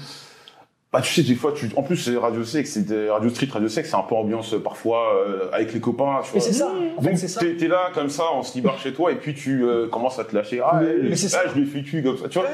bah 0.91 1.01
tu 1.01 1.13
sais 1.13 1.21
des 1.21 1.35
fois 1.35 1.51
tu 1.55 1.69
en 1.75 1.83
plus 1.83 1.97
c'est 1.97 2.17
radio 2.17 2.43
sex 2.43 2.71
c'est 2.71 2.81
des- 2.87 3.09
radio 3.11 3.29
street 3.29 3.49
radio 3.51 3.67
sex 3.69 3.87
c'est 3.89 3.95
un 3.95 4.01
peu 4.01 4.15
ambiance 4.15 4.53
euh, 4.55 4.59
parfois 4.59 5.13
euh, 5.15 5.47
avec 5.53 5.71
les 5.71 5.79
copains 5.79 6.21
tu 6.23 6.31
Mais 6.33 6.39
vois 6.39 6.47
c'est 6.49 6.53
ça. 6.57 6.71
En 6.97 7.01
fait, 7.01 7.09
donc 7.11 7.19
ça. 7.19 7.39
t'es, 7.41 7.55
t'es 7.57 7.67
là 7.67 7.91
comme 7.93 8.09
ça 8.09 8.23
on 8.33 8.41
se 8.41 8.55
libère 8.55 8.79
chez 8.79 8.91
toi 8.91 9.11
et 9.11 9.15
puis 9.15 9.35
tu 9.35 9.63
euh, 9.63 9.87
commences 9.87 10.17
à 10.17 10.23
te 10.23 10.35
lâcher 10.35 10.61
ah, 10.65 10.79
Mais- 10.81 11.09
mais 11.09 11.15
c'est 11.15 11.27
ah, 11.37 11.43
ça. 11.43 11.49
je 11.49 11.59
lui 11.59 11.67
ai 11.67 11.71
fait 11.71 11.83
cul 11.83 12.01
comme 12.01 12.17
ça 12.17 12.27
tu 12.27 12.39
vois 12.39 12.47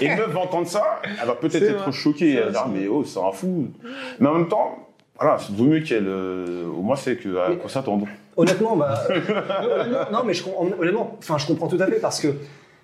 et 0.00 0.06
une 0.06 0.16
meuf 0.16 0.30
va 0.30 0.40
entendre 0.40 0.66
ça, 0.66 1.00
elle 1.20 1.26
va 1.26 1.34
peut-être 1.34 1.62
être 1.62 1.92
choquée, 1.92 2.34
elle 2.36 2.44
va 2.44 2.50
dire 2.52 2.68
mais 2.68 2.88
oh 2.88 3.04
c'est 3.04 3.20
un 3.20 3.32
fou. 3.32 3.68
Mais 4.18 4.28
en 4.28 4.34
même 4.34 4.48
temps, 4.48 4.88
voilà, 5.20 5.36
c'est 5.38 5.52
vaut 5.54 5.64
mieux 5.64 5.80
qu'elle, 5.80 6.06
euh, 6.06 6.66
au 6.68 6.80
moins 6.80 6.96
c'est 6.96 7.16
que 7.16 7.36
à 7.38 7.54
quoi 7.56 7.68
s'attendre. 7.68 8.06
Honnêtement, 8.36 8.76
bah, 8.76 9.02
non, 10.12 10.22
mais 10.24 10.32
je, 10.32 10.44
honnêtement, 10.56 11.16
enfin, 11.18 11.38
je 11.38 11.46
comprends 11.46 11.66
tout 11.66 11.78
à 11.80 11.86
fait 11.86 11.98
parce 12.00 12.20
que 12.20 12.28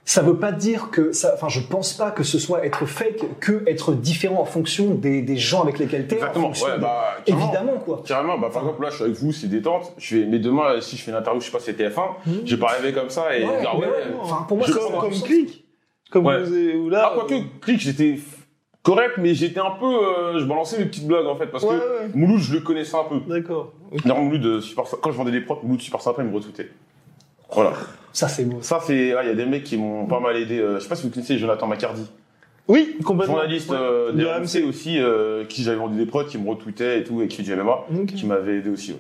ça 0.06 0.20
veut 0.22 0.36
pas 0.36 0.52
dire 0.52 0.90
que 0.90 1.12
ça, 1.12 1.32
enfin, 1.34 1.48
je 1.48 1.60
pense 1.60 1.94
pas 1.94 2.10
que 2.10 2.22
ce 2.24 2.38
soit 2.38 2.64
être 2.66 2.84
fake 2.84 3.24
que 3.40 3.62
être 3.66 3.94
différent 3.94 4.40
en 4.40 4.44
fonction 4.44 4.94
des, 4.94 5.22
des 5.22 5.36
gens 5.36 5.62
avec 5.62 5.78
lesquels 5.78 6.06
t'es. 6.06 6.16
en 6.16 6.18
Exactement. 6.18 6.46
fonction 6.48 6.66
Ouais, 6.66 6.76
de- 6.76 6.80
bah 6.82 7.04
évidemment, 7.26 7.78
quoi. 7.84 8.02
Carrément, 8.06 8.36
bah, 8.38 8.50
par 8.52 8.62
exemple, 8.62 8.82
là, 8.82 8.90
je 8.90 8.96
suis 8.96 9.04
avec 9.04 9.16
vous, 9.16 9.32
c'est 9.32 9.46
détente. 9.48 9.92
Je 9.96 10.16
fais, 10.16 10.26
mais 10.26 10.38
demain, 10.38 10.80
si 10.82 10.96
je 10.98 11.02
fais 11.02 11.10
une 11.10 11.16
interview, 11.16 11.40
je 11.40 11.46
sais 11.46 11.52
pas, 11.52 11.58
c'est 11.60 11.72
TF1, 11.72 12.02
je 12.44 12.54
vais 12.54 12.60
pas 12.60 12.72
arriver 12.72 12.92
comme 12.92 13.08
ça 13.08 13.34
et 13.36 13.44
Ouais, 13.44 13.60
dire, 13.60 13.70
mais 13.74 13.80
ouais, 13.80 13.86
ouais, 13.92 14.14
enfin, 14.20 14.44
pour 14.46 14.58
moi, 14.58 14.66
ça, 14.66 14.74
comme, 14.74 15.00
comme 15.00 15.20
clic. 15.22 15.64
Comme 16.10 16.26
Ouais. 16.26 16.42
vous 16.42 16.90
là. 16.90 17.10
Ah, 17.10 17.14
quoique, 17.14 17.34
clic, 17.62 17.80
j'étais 17.80 18.18
correct, 18.82 19.14
mais 19.16 19.32
j'étais 19.34 19.60
un 19.60 19.70
peu, 19.80 19.86
euh, 19.86 20.38
je 20.38 20.44
balançais 20.44 20.78
mes 20.78 20.84
petites 20.84 21.06
blagues, 21.06 21.26
en 21.26 21.36
fait, 21.36 21.46
parce 21.46 21.64
Ouais, 21.64 21.70
que 21.76 22.02
ouais. 22.04 22.10
Mouloud, 22.14 22.40
je 22.40 22.52
le 22.52 22.60
connaissais 22.60 22.96
un 22.96 23.04
peu. 23.04 23.20
D'accord. 23.26 23.72
Ok. 23.90 24.02
D'ailleurs, 24.02 24.18
Mouloud, 24.22 24.44
euh, 24.44 24.60
super, 24.60 24.84
quand 25.00 25.10
je 25.10 25.16
vendais 25.16 25.32
des 25.32 25.40
props, 25.40 25.62
Mouloud, 25.62 25.80
super 25.80 26.02
sympa, 26.02 26.22
il 26.22 26.28
me 26.28 26.34
retweetait. 26.34 26.68
Voilà. 27.54 27.72
Ça, 28.12 28.28
c'est 28.28 28.44
beau. 28.44 28.58
Ça, 28.62 28.80
c'est, 28.84 29.12
ah, 29.16 29.22
il 29.24 29.28
y 29.28 29.32
a 29.32 29.34
des 29.34 29.46
mecs 29.46 29.64
qui 29.64 29.76
m'ont 29.76 30.06
pas 30.06 30.20
mal 30.20 30.36
aidé. 30.36 30.58
euh, 30.60 30.76
je 30.76 30.80
sais 30.84 30.88
pas 30.88 30.94
si 30.96 31.02
vous 31.04 31.10
connaissez 31.12 31.36
Jonathan 31.38 31.66
McCardy. 31.66 32.06
Oui, 32.68 32.96
complètement. 33.04 33.34
journaliste 33.34 33.70
Ouais. 33.70 33.76
euh, 33.78 34.12
De 34.12 34.24
RMC 34.24 34.66
aussi, 34.68 34.98
euh, 34.98 35.44
qui 35.44 35.62
j'avais 35.64 35.76
vendu 35.76 35.96
des 35.98 36.06
prods, 36.06 36.24
qui 36.24 36.38
me 36.38 36.48
retweetait 36.48 37.00
et 37.00 37.04
tout, 37.04 37.20
et 37.22 37.28
qui 37.28 37.38
fait 37.38 37.42
du 37.42 37.54
MMA, 37.54 37.84
qui 38.16 38.24
m'avait 38.26 38.58
aidé 38.58 38.70
aussi. 38.70 38.92
Ouais. 38.92 38.98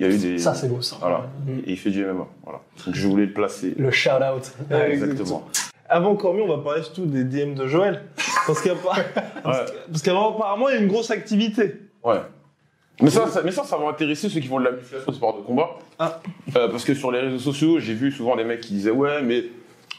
Il 0.00 0.06
y 0.06 0.08
a 0.10 0.12
eu 0.14 0.18
des. 0.18 0.38
Ça, 0.38 0.54
c'est 0.54 0.68
beau, 0.68 0.80
ça. 0.82 0.96
Voilà. 1.00 1.26
Mm. 1.46 1.58
Et 1.66 1.70
il 1.72 1.76
fait 1.78 1.90
du 1.90 2.04
MMA. 2.04 2.26
Voilà. 2.44 2.60
Donc 2.86 2.94
je 2.94 3.06
voulais 3.08 3.26
le 3.26 3.32
placer. 3.32 3.74
Le 3.78 3.90
shout 3.90 4.10
out. 4.10 4.52
Ouais, 4.70 4.92
Exactement. 4.92 5.46
Avant 5.88 6.10
encore 6.12 6.34
mieux, 6.34 6.42
on 6.42 6.48
va 6.56 6.62
parler 6.62 6.82
surtout 6.82 7.04
des 7.06 7.24
DM 7.24 7.54
de 7.54 7.66
Joël. 7.66 8.02
Parce 8.46 8.62
qu'appa- 8.62 8.96
Ouais. 9.44 9.64
parce 9.90 10.02
qu'apparemment, 10.02 10.36
apparemment, 10.36 10.68
il 10.68 10.74
y 10.74 10.78
a 10.78 10.80
une 10.80 10.88
grosse 10.88 11.10
activité. 11.10 11.74
ouais. 12.04 12.20
Mais 13.00 13.10
ça, 13.10 13.26
ça- 13.28 13.42
mais 13.44 13.50
ça, 13.50 13.64
ça 13.64 13.76
va 13.76 13.88
intéresser 13.88 14.28
ceux 14.28 14.40
qui 14.40 14.46
font 14.48 14.58
de 14.60 14.64
la 14.64 14.72
musculation, 14.72 15.12
sport 15.12 15.36
de 15.38 15.42
combat. 15.42 15.70
Ah. 15.98 16.20
Euh, 16.56 16.68
parce 16.68 16.84
que 16.84 16.94
sur 16.94 17.10
les 17.12 17.20
réseaux 17.20 17.38
sociaux, 17.38 17.78
j'ai 17.78 17.94
vu 17.94 18.10
souvent 18.12 18.36
des 18.36 18.44
mecs 18.44 18.60
qui 18.60 18.72
disaient 18.74 18.90
ouais, 18.90 19.22
mais 19.22 19.44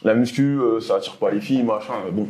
la 0.02 0.14
muscu, 0.14 0.58
euh, 0.60 0.80
ça 0.80 0.96
attire 0.96 1.16
pas 1.16 1.30
les 1.30 1.40
filles, 1.40 1.62
machin. 1.62 1.94
Bon, 2.12 2.28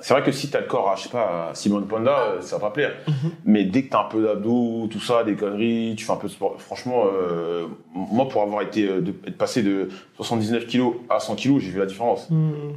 c'est 0.00 0.14
vrai 0.14 0.22
que 0.24 0.32
si 0.32 0.50
t'as 0.50 0.60
le 0.60 0.66
corps 0.66 0.90
à, 0.90 0.96
je 0.96 1.02
sais 1.04 1.08
pas, 1.08 1.50
à 1.50 1.54
Simone 1.54 1.86
Panda, 1.86 2.18
euh, 2.18 2.40
ça 2.40 2.56
va 2.56 2.62
pas 2.62 2.70
plaire. 2.70 2.92
Mhm. 3.06 3.14
Mais 3.44 3.64
dès 3.64 3.84
que 3.84 3.90
t'as 3.90 4.00
un 4.00 4.08
peu 4.08 4.20
d'abdos, 4.22 4.88
tout 4.90 4.98
ça, 5.00 5.22
des 5.22 5.34
conneries, 5.36 5.94
tu 5.96 6.04
fais 6.04 6.12
un 6.12 6.16
peu 6.16 6.26
de 6.26 6.32
sport. 6.32 6.56
Franchement, 6.60 7.04
euh, 7.06 7.66
moi, 7.94 8.28
pour 8.28 8.42
avoir 8.42 8.62
été, 8.62 8.88
euh, 8.88 9.00
de, 9.00 9.14
être 9.26 9.38
passé 9.38 9.62
de 9.62 9.88
79 10.16 10.66
kilos 10.66 10.94
à 11.08 11.20
100 11.20 11.36
kilos, 11.36 11.62
j'ai 11.62 11.70
vu 11.70 11.78
la 11.78 11.86
différence. 11.86 12.28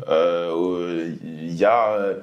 Euh, 0.09 1.13
Il 1.23 1.55
y 1.55 1.65
a, 1.65 1.93
euh, 1.93 2.13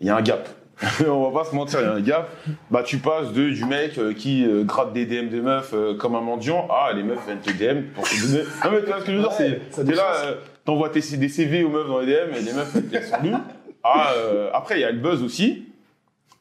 il 0.00 0.06
y 0.06 0.10
a 0.10 0.16
un 0.16 0.22
gap. 0.22 0.48
On 1.06 1.30
va 1.30 1.40
pas 1.40 1.48
se 1.48 1.54
mentir, 1.54 1.80
il 1.80 1.84
y 1.84 1.88
a 1.88 1.92
un 1.92 2.00
gap. 2.00 2.30
Bah, 2.70 2.82
tu 2.82 2.98
passes 2.98 3.32
de, 3.32 3.50
du 3.50 3.64
mec 3.64 3.98
euh, 3.98 4.12
qui 4.12 4.44
euh, 4.44 4.64
gratte 4.64 4.92
des 4.92 5.06
DM 5.06 5.28
des 5.28 5.40
meufs 5.40 5.72
euh, 5.74 5.94
comme 5.96 6.14
un 6.14 6.20
mendiant 6.20 6.66
à 6.68 6.92
les 6.92 7.02
meufs 7.02 7.24
viennent 7.24 7.40
te 7.40 7.50
DM 7.50 7.92
pour 7.94 8.04
te 8.04 8.26
donner. 8.26 8.44
Non, 8.64 8.70
mais 8.72 8.80
tu 8.80 8.86
vois 8.86 9.00
ce 9.00 9.04
que 9.04 9.12
je 9.12 9.16
veux 9.16 9.22
dire, 9.22 9.32
c'est, 9.32 9.84
t'es 9.84 9.94
là, 9.94 10.14
euh, 10.24 10.34
t'envoies 10.64 10.88
tes, 10.88 11.00
des 11.16 11.28
CV 11.28 11.64
aux 11.64 11.68
meufs 11.68 11.86
dans 11.86 12.00
les 12.00 12.06
DM 12.06 12.34
et 12.34 12.40
les 12.40 12.52
meufs 12.52 12.72
elles 12.74 12.86
te 12.86 12.94
laissent 12.94 13.12
en 13.12 13.22
nu. 13.22 13.32
Ah, 13.84 14.12
euh, 14.16 14.50
après, 14.52 14.78
il 14.78 14.80
y 14.80 14.84
a 14.84 14.92
le 14.92 14.98
buzz 14.98 15.22
aussi. 15.22 15.71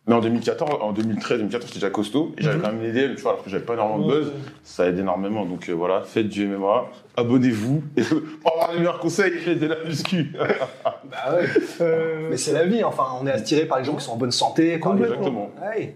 Mais 0.07 0.15
en 0.15 0.19
2014, 0.19 0.77
en 0.81 0.93
2013, 0.93 1.37
2014, 1.37 1.67
j'étais 1.67 1.79
déjà 1.79 1.91
costaud 1.91 2.33
et 2.37 2.41
j'avais 2.41 2.59
quand 2.59 2.73
même 2.73 2.81
des 2.81 2.91
DM, 3.07 3.13
tu 3.15 3.21
vois, 3.21 3.31
alors 3.33 3.43
que 3.43 3.49
j'avais 3.51 3.63
pas 3.63 3.73
énormément 3.73 4.07
de 4.07 4.11
buzz. 4.13 4.31
Ça 4.63 4.87
aide 4.87 4.97
énormément. 4.97 5.45
Donc 5.45 5.69
euh, 5.69 5.73
voilà, 5.73 6.01
faites 6.01 6.27
du 6.27 6.47
MMA, 6.47 6.85
abonnez-vous 7.17 7.83
et 7.95 8.01
pour 8.01 8.51
avoir 8.53 8.71
les 8.73 8.79
meilleurs 8.79 8.99
conseils, 8.99 9.31
faites 9.31 9.59
de 9.59 9.67
la 9.67 9.83
muscu. 9.85 10.33
Bah 10.83 11.35
ouais. 11.35 11.45
Euh, 11.81 12.27
Mais 12.31 12.37
c'est 12.37 12.53
la 12.53 12.65
vie, 12.65 12.83
enfin, 12.83 13.03
on 13.21 13.27
est 13.27 13.31
attiré 13.31 13.65
par 13.65 13.77
les 13.79 13.83
gens 13.83 13.95
qui 13.95 14.03
sont 14.03 14.13
en 14.13 14.17
bonne 14.17 14.31
santé. 14.31 14.77
par 14.79 14.97
gens- 14.97 15.03
Exactement. 15.03 15.51
Ouais. 15.61 15.95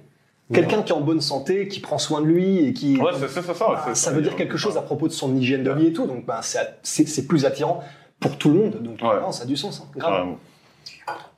Quelqu'un 0.54 0.84
qui 0.84 0.92
est 0.92 0.96
en 0.96 1.02
bonne 1.02 1.22
santé, 1.22 1.68
qui 1.68 1.80
prend 1.80 1.98
soin 1.98 2.22
de 2.22 2.28
lui 2.28 2.60
et 2.68 2.74
qui. 2.74 3.00
Ouais, 3.00 3.12
c'est 3.18 3.28
c'est 3.30 3.42
ça. 3.42 3.54
ça, 3.56 3.68
Bah, 3.68 3.84
c'est 3.88 3.96
ça 3.96 4.12
veut 4.12 4.22
dire 4.22 4.36
quelque 4.36 4.58
chose 4.58 4.78
à 4.78 4.82
propos 4.82 5.08
de 5.08 5.14
son 5.14 5.36
hygiène 5.36 5.64
de 5.64 5.72
vie 5.72 5.88
et 5.88 5.94
tout, 5.94 6.06
donc 6.06 6.26
bah, 6.28 6.42
c'est 6.44 6.60
c'est- 6.84 7.08
c'est 7.08 7.26
plus 7.26 7.46
attirant 7.46 7.82
pour 8.20 8.38
tout 8.38 8.50
le 8.52 8.60
monde. 8.60 8.78
Donc 8.84 9.00
Ouais. 9.02 9.20
non, 9.20 9.32
ça 9.32 9.44
a 9.44 9.48
du 9.48 9.58
sens, 9.58 9.82
hein, 9.84 9.90
grave. 9.98 10.28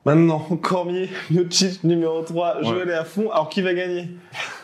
Maintenant, 0.07 0.39
Cormier, 0.61 1.09
Miocic 1.29 1.83
numéro 1.83 2.21
3, 2.21 2.63
Joël 2.63 2.87
est 2.87 2.93
à 2.93 3.03
fond. 3.03 3.29
Alors 3.29 3.49
qui 3.49 3.61
va 3.61 3.73
gagner? 3.73 4.07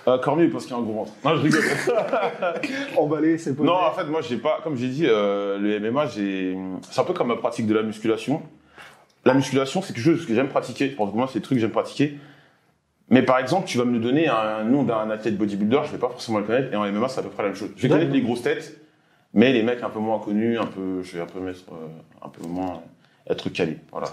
Euh, 0.08 0.18
Cormier 0.18 0.48
parce 0.48 0.66
qu'il 0.66 0.74
a 0.74 0.78
un 0.78 0.82
gros 0.82 0.94
ventre. 0.94 1.12
Non, 1.26 1.36
je 1.36 1.42
rigole. 1.42 1.62
Emballé, 2.98 3.38
c'est 3.38 3.54
posé. 3.54 3.68
non, 3.68 3.76
en 3.76 3.92
fait, 3.92 4.06
moi, 4.06 4.22
j'ai 4.22 4.38
pas, 4.38 4.62
comme 4.64 4.78
j'ai 4.78 4.88
dit, 4.88 5.04
euh, 5.06 5.58
le 5.60 5.92
MMA, 5.92 6.08
j'ai, 6.08 6.58
c'est 6.90 7.02
un 7.02 7.04
peu 7.04 7.12
comme 7.12 7.28
ma 7.28 7.36
pratique 7.36 7.68
de 7.68 7.74
la 7.74 7.84
musculation. 7.84 8.42
La 9.26 9.34
musculation, 9.34 9.82
c'est 9.82 9.92
quelque 9.92 10.06
chose 10.06 10.26
que 10.26 10.34
j'aime 10.34 10.48
pratiquer. 10.48 10.88
Pour 10.88 11.14
moi, 11.14 11.28
c'est 11.28 11.40
des 11.40 11.44
trucs 11.44 11.58
que 11.58 11.62
j'aime 11.62 11.72
pratiquer. 11.72 12.18
Mais 13.10 13.22
par 13.22 13.38
exemple, 13.38 13.68
tu 13.68 13.78
vas 13.78 13.84
me 13.84 14.00
donner 14.00 14.30
un 14.30 14.64
nom 14.64 14.84
d'un 14.84 15.10
athlète 15.10 15.38
bodybuilder, 15.38 15.82
je 15.84 15.92
vais 15.92 15.98
pas 15.98 16.08
forcément 16.08 16.40
le 16.40 16.46
connaître. 16.46 16.72
Et 16.72 16.78
en 16.78 16.90
MMA, 16.90 17.10
c'est 17.10 17.20
à 17.20 17.24
peu 17.24 17.30
près 17.30 17.44
la 17.44 17.50
même 17.50 17.58
chose. 17.58 17.72
Je 17.76 17.82
vais 17.82 17.90
connaître 17.90 18.14
les 18.14 18.22
grosses 18.22 18.44
têtes, 18.44 18.80
mais 19.34 19.52
les 19.52 19.62
mecs 19.62 19.84
un 19.84 19.90
peu 19.90 20.00
moins 20.00 20.20
connus, 20.20 20.58
un 20.58 20.68
peu, 20.68 21.04
je 21.04 21.18
vais 21.18 21.22
un 21.22 21.26
peu 21.26 21.42
mettre, 21.42 21.66
euh, 21.74 22.26
un 22.26 22.30
peu 22.30 22.48
moins 22.48 22.82
être 23.30 23.50
calé. 23.50 23.78
Voilà. 23.92 24.08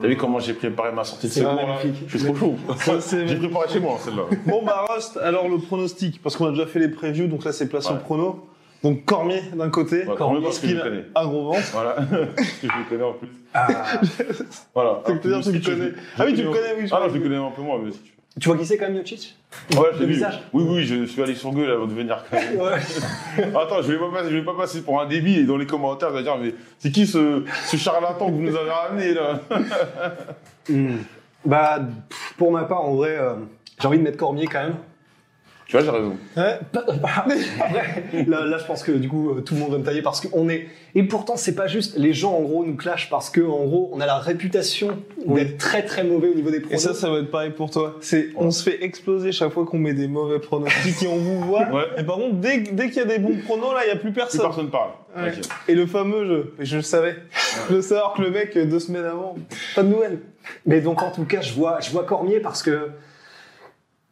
T'as 0.00 0.08
vu 0.08 0.16
comment 0.16 0.38
j'ai 0.40 0.54
préparé 0.54 0.92
ma 0.92 1.04
sortie 1.04 1.28
de 1.28 1.44
magnifique. 1.44 2.04
Je 2.08 2.18
suis 2.18 2.26
trop 2.26 2.34
chaud. 2.36 2.54
J'ai 3.26 3.36
préparé 3.36 3.68
chez 3.68 3.80
moi 3.80 3.96
celle-là. 4.02 4.22
Bon 4.46 4.62
bah 4.64 4.86
Rust, 4.88 5.16
alors 5.18 5.48
le 5.48 5.58
pronostic, 5.58 6.20
parce 6.22 6.36
qu'on 6.36 6.46
a 6.46 6.50
déjà 6.50 6.66
fait 6.66 6.80
les 6.80 6.88
previews, 6.88 7.28
donc 7.28 7.44
là 7.44 7.52
c'est 7.52 7.68
place 7.68 7.88
Ouais. 7.88 7.94
au 7.96 7.98
prono. 7.98 8.46
Donc 8.82 9.04
Cormier 9.04 9.40
d'un 9.54 9.70
côté, 9.70 10.04
Ouais, 10.06 10.14
Cormier 10.16 10.42
parce 10.42 10.58
que 10.58 10.66
je 10.66 10.72
qu'il 10.72 10.76
le 10.76 10.82
a 10.82 10.88
connais. 10.88 11.04
un 11.14 11.26
gros 11.26 11.44
ventre. 11.46 11.66
Voilà. 11.72 11.94
Parce 12.36 12.50
que 12.50 12.68
je 12.68 12.78
le 12.78 12.88
connais 12.88 13.02
en 13.04 13.12
plus. 13.14 13.28
Ah, 13.54 13.68
Voilà. 14.74 15.00
C'est 15.06 15.12
que 15.14 15.50
tu 15.52 15.60
tu 15.60 15.70
le 15.70 15.76
connais. 15.76 15.92
Ah 16.18 16.24
oui, 16.26 16.34
tu 16.34 16.42
le 16.42 16.50
connais, 16.50 16.74
oui. 16.78 16.88
Ah 16.92 17.00
non, 17.00 17.08
je 17.08 17.14
le 17.14 17.20
connais 17.20 17.36
un 17.36 17.50
peu 17.50 17.62
moins, 17.62 17.78
mais 17.82 17.90
si 17.92 17.98
tu 18.00 18.12
tu 18.38 18.48
vois 18.48 18.58
qui 18.58 18.66
c'est 18.66 18.76
quand 18.76 18.90
même, 18.90 19.02
veux. 19.02 19.78
Ouais, 19.78 19.92
vu. 19.98 20.06
visage. 20.06 20.42
Oui, 20.52 20.64
oui, 20.68 20.84
je 20.84 21.06
suis 21.06 21.22
allé 21.22 21.34
sur 21.34 21.50
Google 21.52 21.70
avant 21.70 21.86
de 21.86 21.94
venir. 21.94 22.22
quand 22.30 22.36
même. 22.36 22.60
Ouais. 22.60 22.78
Attends, 23.56 23.80
je 23.80 23.92
vais 23.92 23.98
pas 23.98 24.10
passer, 24.10 24.30
je 24.30 24.36
vais 24.36 24.44
pas 24.44 24.54
passer 24.54 24.82
pour 24.82 25.00
un 25.00 25.06
débile 25.06 25.38
et 25.38 25.44
dans 25.44 25.56
les 25.56 25.66
commentaires, 25.66 26.10
je 26.10 26.16
vais 26.16 26.22
dire, 26.22 26.36
mais 26.36 26.54
c'est 26.78 26.90
qui 26.90 27.06
ce, 27.06 27.44
ce 27.66 27.76
charlatan 27.78 28.26
que 28.26 28.32
vous 28.32 28.42
nous 28.42 28.56
avez 28.56 28.70
ramené, 28.70 29.14
là? 29.14 29.40
Hmm. 30.68 30.96
Bah, 31.44 31.78
pour 32.36 32.50
ma 32.50 32.64
part, 32.64 32.82
en 32.82 32.96
vrai, 32.96 33.16
euh, 33.16 33.34
j'ai 33.80 33.86
envie 33.86 33.98
de 33.98 34.02
mettre 34.02 34.16
Cormier 34.16 34.48
quand 34.48 34.64
même. 34.64 34.74
Tu 35.66 35.72
vois, 35.76 35.84
j'ai 35.84 35.90
raison. 35.90 36.16
Ouais. 36.36 36.60
Après, 37.02 37.34
là, 38.28 38.44
là, 38.46 38.58
je 38.58 38.64
pense 38.66 38.84
que 38.84 38.92
du 38.92 39.08
coup, 39.08 39.30
euh, 39.30 39.40
tout 39.40 39.54
le 39.54 39.60
monde 39.60 39.72
va 39.72 39.78
me 39.78 39.84
tailler 39.84 40.00
parce 40.00 40.20
qu'on 40.24 40.48
est. 40.48 40.68
Et 40.94 41.02
pourtant, 41.02 41.36
c'est 41.36 41.56
pas 41.56 41.66
juste. 41.66 41.96
Les 41.96 42.12
gens, 42.12 42.34
en 42.34 42.42
gros, 42.42 42.64
nous 42.64 42.76
clashent 42.76 43.10
parce 43.10 43.30
que, 43.30 43.40
en 43.40 43.64
gros, 43.64 43.90
on 43.92 44.00
a 44.00 44.06
la 44.06 44.18
réputation 44.18 44.96
Oui. 45.26 45.42
d'être 45.44 45.58
très 45.58 45.82
très 45.84 46.04
mauvais 46.04 46.28
au 46.28 46.34
niveau 46.34 46.50
des 46.50 46.58
Et 46.58 46.60
pronos. 46.60 46.78
ça, 46.80 46.94
ça 46.94 47.10
va 47.10 47.18
être 47.18 47.32
pareil 47.32 47.50
pour 47.50 47.70
toi. 47.72 47.96
C'est, 48.00 48.28
on 48.36 48.52
se 48.52 48.62
fait 48.62 48.84
exploser 48.84 49.32
chaque 49.32 49.50
fois 49.52 49.66
qu'on 49.66 49.78
met 49.78 49.92
des 49.92 50.06
mauvais 50.06 50.38
pronostics 50.38 51.02
et 51.02 51.08
on 51.08 51.16
vous 51.16 51.40
voit. 51.40 51.64
Ouais. 51.72 51.82
Et 51.98 52.04
par 52.04 52.14
contre, 52.16 52.36
dès, 52.36 52.58
dès 52.60 52.86
qu'il 52.86 52.98
y 52.98 53.00
a 53.00 53.04
des 53.04 53.18
bons 53.18 53.36
pronos, 53.44 53.74
là, 53.74 53.80
il 53.82 53.86
n'y 53.86 53.92
a 53.92 53.96
plus 53.96 54.12
Plus 54.12 54.12
personne. 54.12 54.42
personne 54.42 54.70
parle. 54.70 54.90
Ouais. 55.16 55.32
Et 55.66 55.74
le 55.74 55.86
fameux 55.86 56.26
jeu, 56.26 56.54
et 56.60 56.64
je 56.64 56.76
le 56.76 56.82
savais. 56.82 57.16
Je 57.68 57.74
le 57.74 57.82
savais 57.82 57.98
alors 58.00 58.14
que 58.14 58.22
le 58.22 58.30
mec, 58.30 58.56
euh, 58.56 58.66
deux 58.66 58.78
semaines 58.78 59.04
avant, 59.04 59.34
pas 59.74 59.82
de 59.82 59.88
nouvelles. 59.88 60.20
Mais 60.64 60.80
donc, 60.80 61.02
en 61.02 61.10
tout 61.10 61.24
cas, 61.24 61.40
je 61.40 61.52
vois, 61.54 61.80
je 61.80 61.90
vois 61.90 62.04
Cormier 62.04 62.38
parce 62.38 62.62
que 62.62 62.90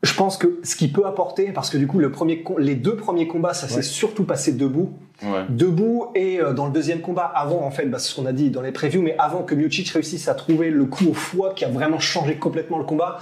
je 0.04 0.14
pense 0.14 0.36
que 0.36 0.60
ce 0.62 0.76
qu'il 0.76 0.92
peut 0.92 1.06
apporter, 1.06 1.50
parce 1.52 1.70
que 1.70 1.78
du 1.78 1.86
coup, 1.86 1.98
le 1.98 2.12
premier, 2.12 2.42
com- 2.42 2.58
les 2.58 2.74
deux 2.74 2.96
premiers 2.96 3.26
combats, 3.26 3.54
ça 3.54 3.66
s'est 3.68 3.82
surtout 3.82 4.24
passé 4.24 4.52
debout. 4.52 4.92
Ouais. 5.22 5.44
Debout 5.48 6.06
et 6.14 6.40
euh, 6.40 6.52
dans 6.52 6.66
le 6.66 6.72
deuxième 6.72 7.00
combat, 7.00 7.24
avant 7.34 7.62
en 7.64 7.70
fait, 7.70 7.86
bah, 7.86 7.98
c'est 7.98 8.10
ce 8.10 8.16
qu'on 8.16 8.26
a 8.26 8.32
dit 8.32 8.50
dans 8.50 8.62
les 8.62 8.72
previews, 8.72 9.00
mais 9.02 9.14
avant 9.18 9.42
que 9.42 9.54
Miocic 9.54 9.88
réussisse 9.90 10.28
à 10.28 10.34
trouver 10.34 10.70
le 10.70 10.84
coup 10.84 11.06
au 11.10 11.14
foie 11.14 11.54
qui 11.54 11.64
a 11.64 11.68
vraiment 11.68 11.98
changé 12.00 12.34
complètement 12.36 12.78
le 12.78 12.84
combat, 12.84 13.18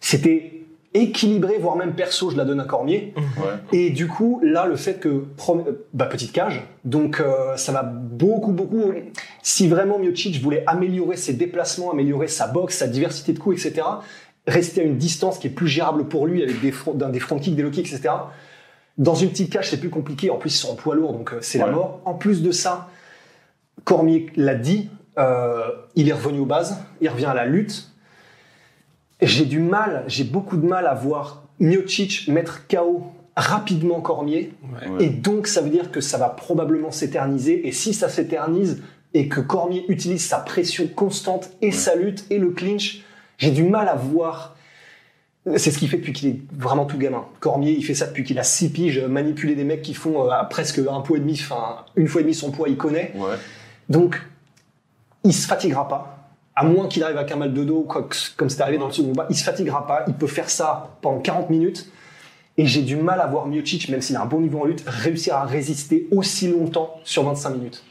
c'était 0.00 0.52
équilibré, 0.94 1.58
voire 1.60 1.76
même 1.76 1.92
perso, 1.92 2.30
je 2.30 2.36
la 2.36 2.44
donne 2.44 2.60
à 2.60 2.64
Cormier. 2.64 3.12
Ouais. 3.16 3.78
Et 3.78 3.90
du 3.90 4.08
coup, 4.08 4.40
là, 4.42 4.66
le 4.66 4.76
fait 4.76 4.98
que 5.00 5.08
euh, 5.08 5.86
bah, 5.92 6.06
petite 6.06 6.32
cage, 6.32 6.66
donc 6.84 7.20
euh, 7.20 7.56
ça 7.56 7.72
va 7.72 7.82
beaucoup, 7.82 8.52
beaucoup. 8.52 8.92
Si 9.42 9.68
vraiment 9.68 9.98
Miocic 9.98 10.40
voulait 10.42 10.64
améliorer 10.66 11.16
ses 11.16 11.34
déplacements, 11.34 11.92
améliorer 11.92 12.26
sa 12.26 12.46
boxe, 12.48 12.76
sa 12.78 12.86
diversité 12.88 13.32
de 13.32 13.38
coups, 13.38 13.64
etc., 13.64 13.86
rester 14.48 14.80
à 14.80 14.84
une 14.84 14.96
distance 14.96 15.38
qui 15.38 15.46
est 15.46 15.50
plus 15.50 15.68
gérable 15.68 16.08
pour 16.08 16.26
lui 16.26 16.42
avec 16.42 16.60
des, 16.60 16.72
front, 16.72 16.94
des 16.94 17.20
front 17.20 17.38
kicks, 17.38 17.54
des 17.54 17.62
low 17.62 17.70
kicks, 17.70 17.92
etc. 17.92 18.14
Dans 18.96 19.14
une 19.14 19.30
petite 19.30 19.52
cage, 19.52 19.70
c'est 19.70 19.78
plus 19.78 19.90
compliqué. 19.90 20.30
En 20.30 20.36
plus, 20.36 20.54
ils 20.54 20.58
sont 20.58 20.70
en 20.70 20.74
poids 20.74 20.96
lourd, 20.96 21.12
donc 21.12 21.32
euh, 21.32 21.38
c'est 21.40 21.58
la 21.58 21.68
mort. 21.68 22.00
En 22.04 22.14
plus 22.14 22.42
de 22.42 22.50
ça, 22.50 22.88
Cormier 23.84 24.26
l'a 24.36 24.54
dit, 24.54 24.90
euh, 25.18 25.68
il 25.94 26.08
est 26.08 26.12
revenu 26.12 26.40
aux 26.40 26.46
bases, 26.46 26.78
il 27.00 27.08
revient 27.08 27.26
à 27.26 27.34
la 27.34 27.46
lutte. 27.46 27.90
J'ai 29.20 29.44
du 29.44 29.60
mal, 29.60 30.04
j'ai 30.08 30.24
beaucoup 30.24 30.56
de 30.56 30.66
mal 30.66 30.86
à 30.86 30.94
voir 30.94 31.44
Miocic 31.60 32.28
mettre 32.28 32.66
KO 32.66 33.12
rapidement 33.36 34.00
Cormier. 34.00 34.52
Ouais. 34.62 35.04
Et 35.04 35.08
donc, 35.10 35.46
ça 35.46 35.60
veut 35.60 35.70
dire 35.70 35.92
que 35.92 36.00
ça 36.00 36.18
va 36.18 36.28
probablement 36.28 36.90
s'éterniser. 36.90 37.68
Et 37.68 37.72
si 37.72 37.94
ça 37.94 38.08
s'éternise 38.08 38.82
et 39.14 39.28
que 39.28 39.40
Cormier 39.40 39.84
utilise 39.88 40.24
sa 40.24 40.38
pression 40.38 40.88
constante 40.88 41.50
et 41.62 41.70
sa 41.70 41.94
lutte 41.94 42.26
et 42.30 42.38
le 42.38 42.50
clinch, 42.50 43.04
j'ai 43.38 43.50
du 43.50 43.62
mal 43.62 43.88
à 43.88 43.94
voir. 43.94 44.56
C'est 45.56 45.70
ce 45.70 45.78
qu'il 45.78 45.88
fait 45.88 45.96
depuis 45.96 46.12
qu'il 46.12 46.28
est 46.28 46.40
vraiment 46.52 46.84
tout 46.84 46.98
gamin. 46.98 47.24
Cormier, 47.40 47.72
il 47.72 47.82
fait 47.82 47.94
ça 47.94 48.06
depuis 48.06 48.22
qu'il 48.22 48.38
a 48.38 48.42
six 48.42 48.70
piges, 48.70 48.98
manipuler 49.00 49.54
des 49.54 49.64
mecs 49.64 49.80
qui 49.80 49.94
font 49.94 50.26
euh, 50.26 50.30
à 50.30 50.44
presque 50.44 50.78
un 50.78 51.00
poids 51.00 51.16
et 51.16 51.20
demi, 51.20 51.40
enfin 51.40 51.86
une 51.96 52.06
fois 52.06 52.20
et 52.20 52.24
demi 52.24 52.34
son 52.34 52.50
poids, 52.50 52.68
il 52.68 52.76
connaît. 52.76 53.12
Ouais. 53.14 53.36
Donc, 53.88 54.20
il 55.24 55.32
se 55.32 55.46
fatiguera 55.46 55.88
pas. 55.88 56.28
À 56.54 56.64
moins 56.64 56.88
qu'il 56.88 57.02
arrive 57.04 57.16
avec 57.16 57.32
un 57.32 57.36
mal 57.36 57.54
de 57.54 57.64
dos, 57.64 57.86
comme 58.36 58.50
c'est 58.50 58.60
arrivé 58.60 58.78
dans 58.78 58.88
le 58.88 58.92
second 58.92 59.10
combat, 59.10 59.26
il 59.30 59.36
se 59.36 59.44
fatiguera 59.44 59.86
pas. 59.86 60.04
Il 60.08 60.14
peut 60.14 60.26
faire 60.26 60.50
ça 60.50 60.96
pendant 61.00 61.20
40 61.20 61.50
minutes. 61.50 61.90
Et 62.58 62.66
j'ai 62.66 62.82
du 62.82 62.96
mal 62.96 63.20
à 63.20 63.26
voir 63.28 63.46
Miocic, 63.46 63.88
même 63.88 64.02
s'il 64.02 64.16
a 64.16 64.22
un 64.22 64.26
bon 64.26 64.40
niveau 64.40 64.60
en 64.60 64.64
lutte, 64.64 64.82
réussir 64.84 65.36
à 65.36 65.44
résister 65.44 66.08
aussi 66.10 66.48
longtemps 66.48 66.96
sur 67.04 67.22
25 67.22 67.50
minutes. 67.50 67.84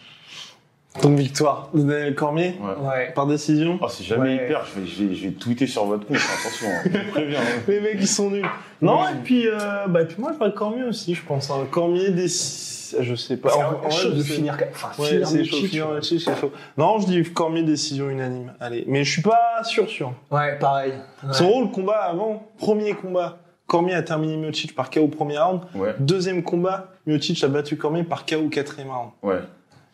Donc 1.01 1.17
victoire 1.17 1.69
de 1.73 1.81
Daniel 1.83 2.15
Cormier, 2.15 2.55
Ouais. 2.59 2.87
Ouais. 2.87 3.11
par 3.13 3.27
décision. 3.27 3.77
Oh, 3.81 3.87
si 3.87 4.03
jamais 4.03 4.35
Ouais. 4.37 4.39
il 4.43 4.47
perd, 4.47 4.63
je 4.75 4.79
vais, 4.81 4.87
je, 4.87 5.03
vais, 5.05 5.15
je 5.15 5.27
vais 5.27 5.31
tweeter 5.33 5.67
sur 5.67 5.85
votre 5.85 6.05
compte, 6.07 6.17
attention, 6.17 6.67
hein. 6.67 6.89
je 7.05 7.11
préviens. 7.11 7.39
hein. 7.39 7.61
Les 7.67 7.79
mecs, 7.81 7.97
ils 7.99 8.07
sont 8.07 8.29
nuls. 8.31 8.45
Non, 8.81 9.03
et 9.07 9.15
puis, 9.23 9.47
euh, 9.47 9.87
bah, 9.87 10.01
et 10.01 10.05
puis 10.05 10.15
moi, 10.19 10.31
je 10.33 10.37
vois 10.37 10.51
Cormier 10.51 10.83
aussi, 10.83 11.13
je 11.13 11.23
pense. 11.23 11.49
hein. 11.51 11.67
Cormier, 11.69 12.09
des... 12.11 12.27
je 12.27 13.15
sais 13.15 13.37
pas. 13.37 13.49
C'est 13.49 13.63
En- 13.63 13.67
en 13.67 13.71
vrai, 13.77 13.91
chaud 13.91 14.09
je 14.11 14.17
de 14.17 14.23
finir, 14.23 14.57
enfin, 14.71 15.01
Ouais, 15.01 15.07
finir 15.09 15.27
c'est 15.27 15.43
chaud. 15.45 15.57
Finir 15.57 15.87
c'est 16.01 16.19
chaud. 16.19 16.51
Non, 16.77 16.99
je 16.99 17.05
dis 17.05 17.23
Cormier, 17.31 17.63
décision 17.63 18.09
unanime. 18.09 18.53
Allez, 18.59 18.83
mais 18.87 19.03
je 19.03 19.11
suis 19.11 19.21
pas 19.21 19.63
sûr, 19.63 19.87
sûr. 19.89 20.13
Ouais, 20.31 20.57
pareil. 20.57 20.93
Ouais. 21.23 21.33
Son 21.33 21.47
rôle, 21.49 21.71
combat 21.71 22.03
avant, 22.05 22.43
premier 22.57 22.93
combat, 22.93 23.37
Cormier 23.67 23.93
a 23.93 24.01
terminé 24.01 24.35
Miocic 24.37 24.73
par 24.75 24.89
KO 24.89 25.01
au 25.01 25.07
premier 25.09 25.37
round. 25.37 25.61
Ouais. 25.75 25.93
Deuxième 25.99 26.41
combat, 26.41 26.87
Miocic 27.05 27.43
a 27.43 27.47
battu 27.49 27.77
Cormier 27.77 28.03
par 28.03 28.25
KO 28.25 28.37
au 28.45 28.49
quatrième 28.49 28.89
round. 28.91 29.09
Ouais. 29.21 29.39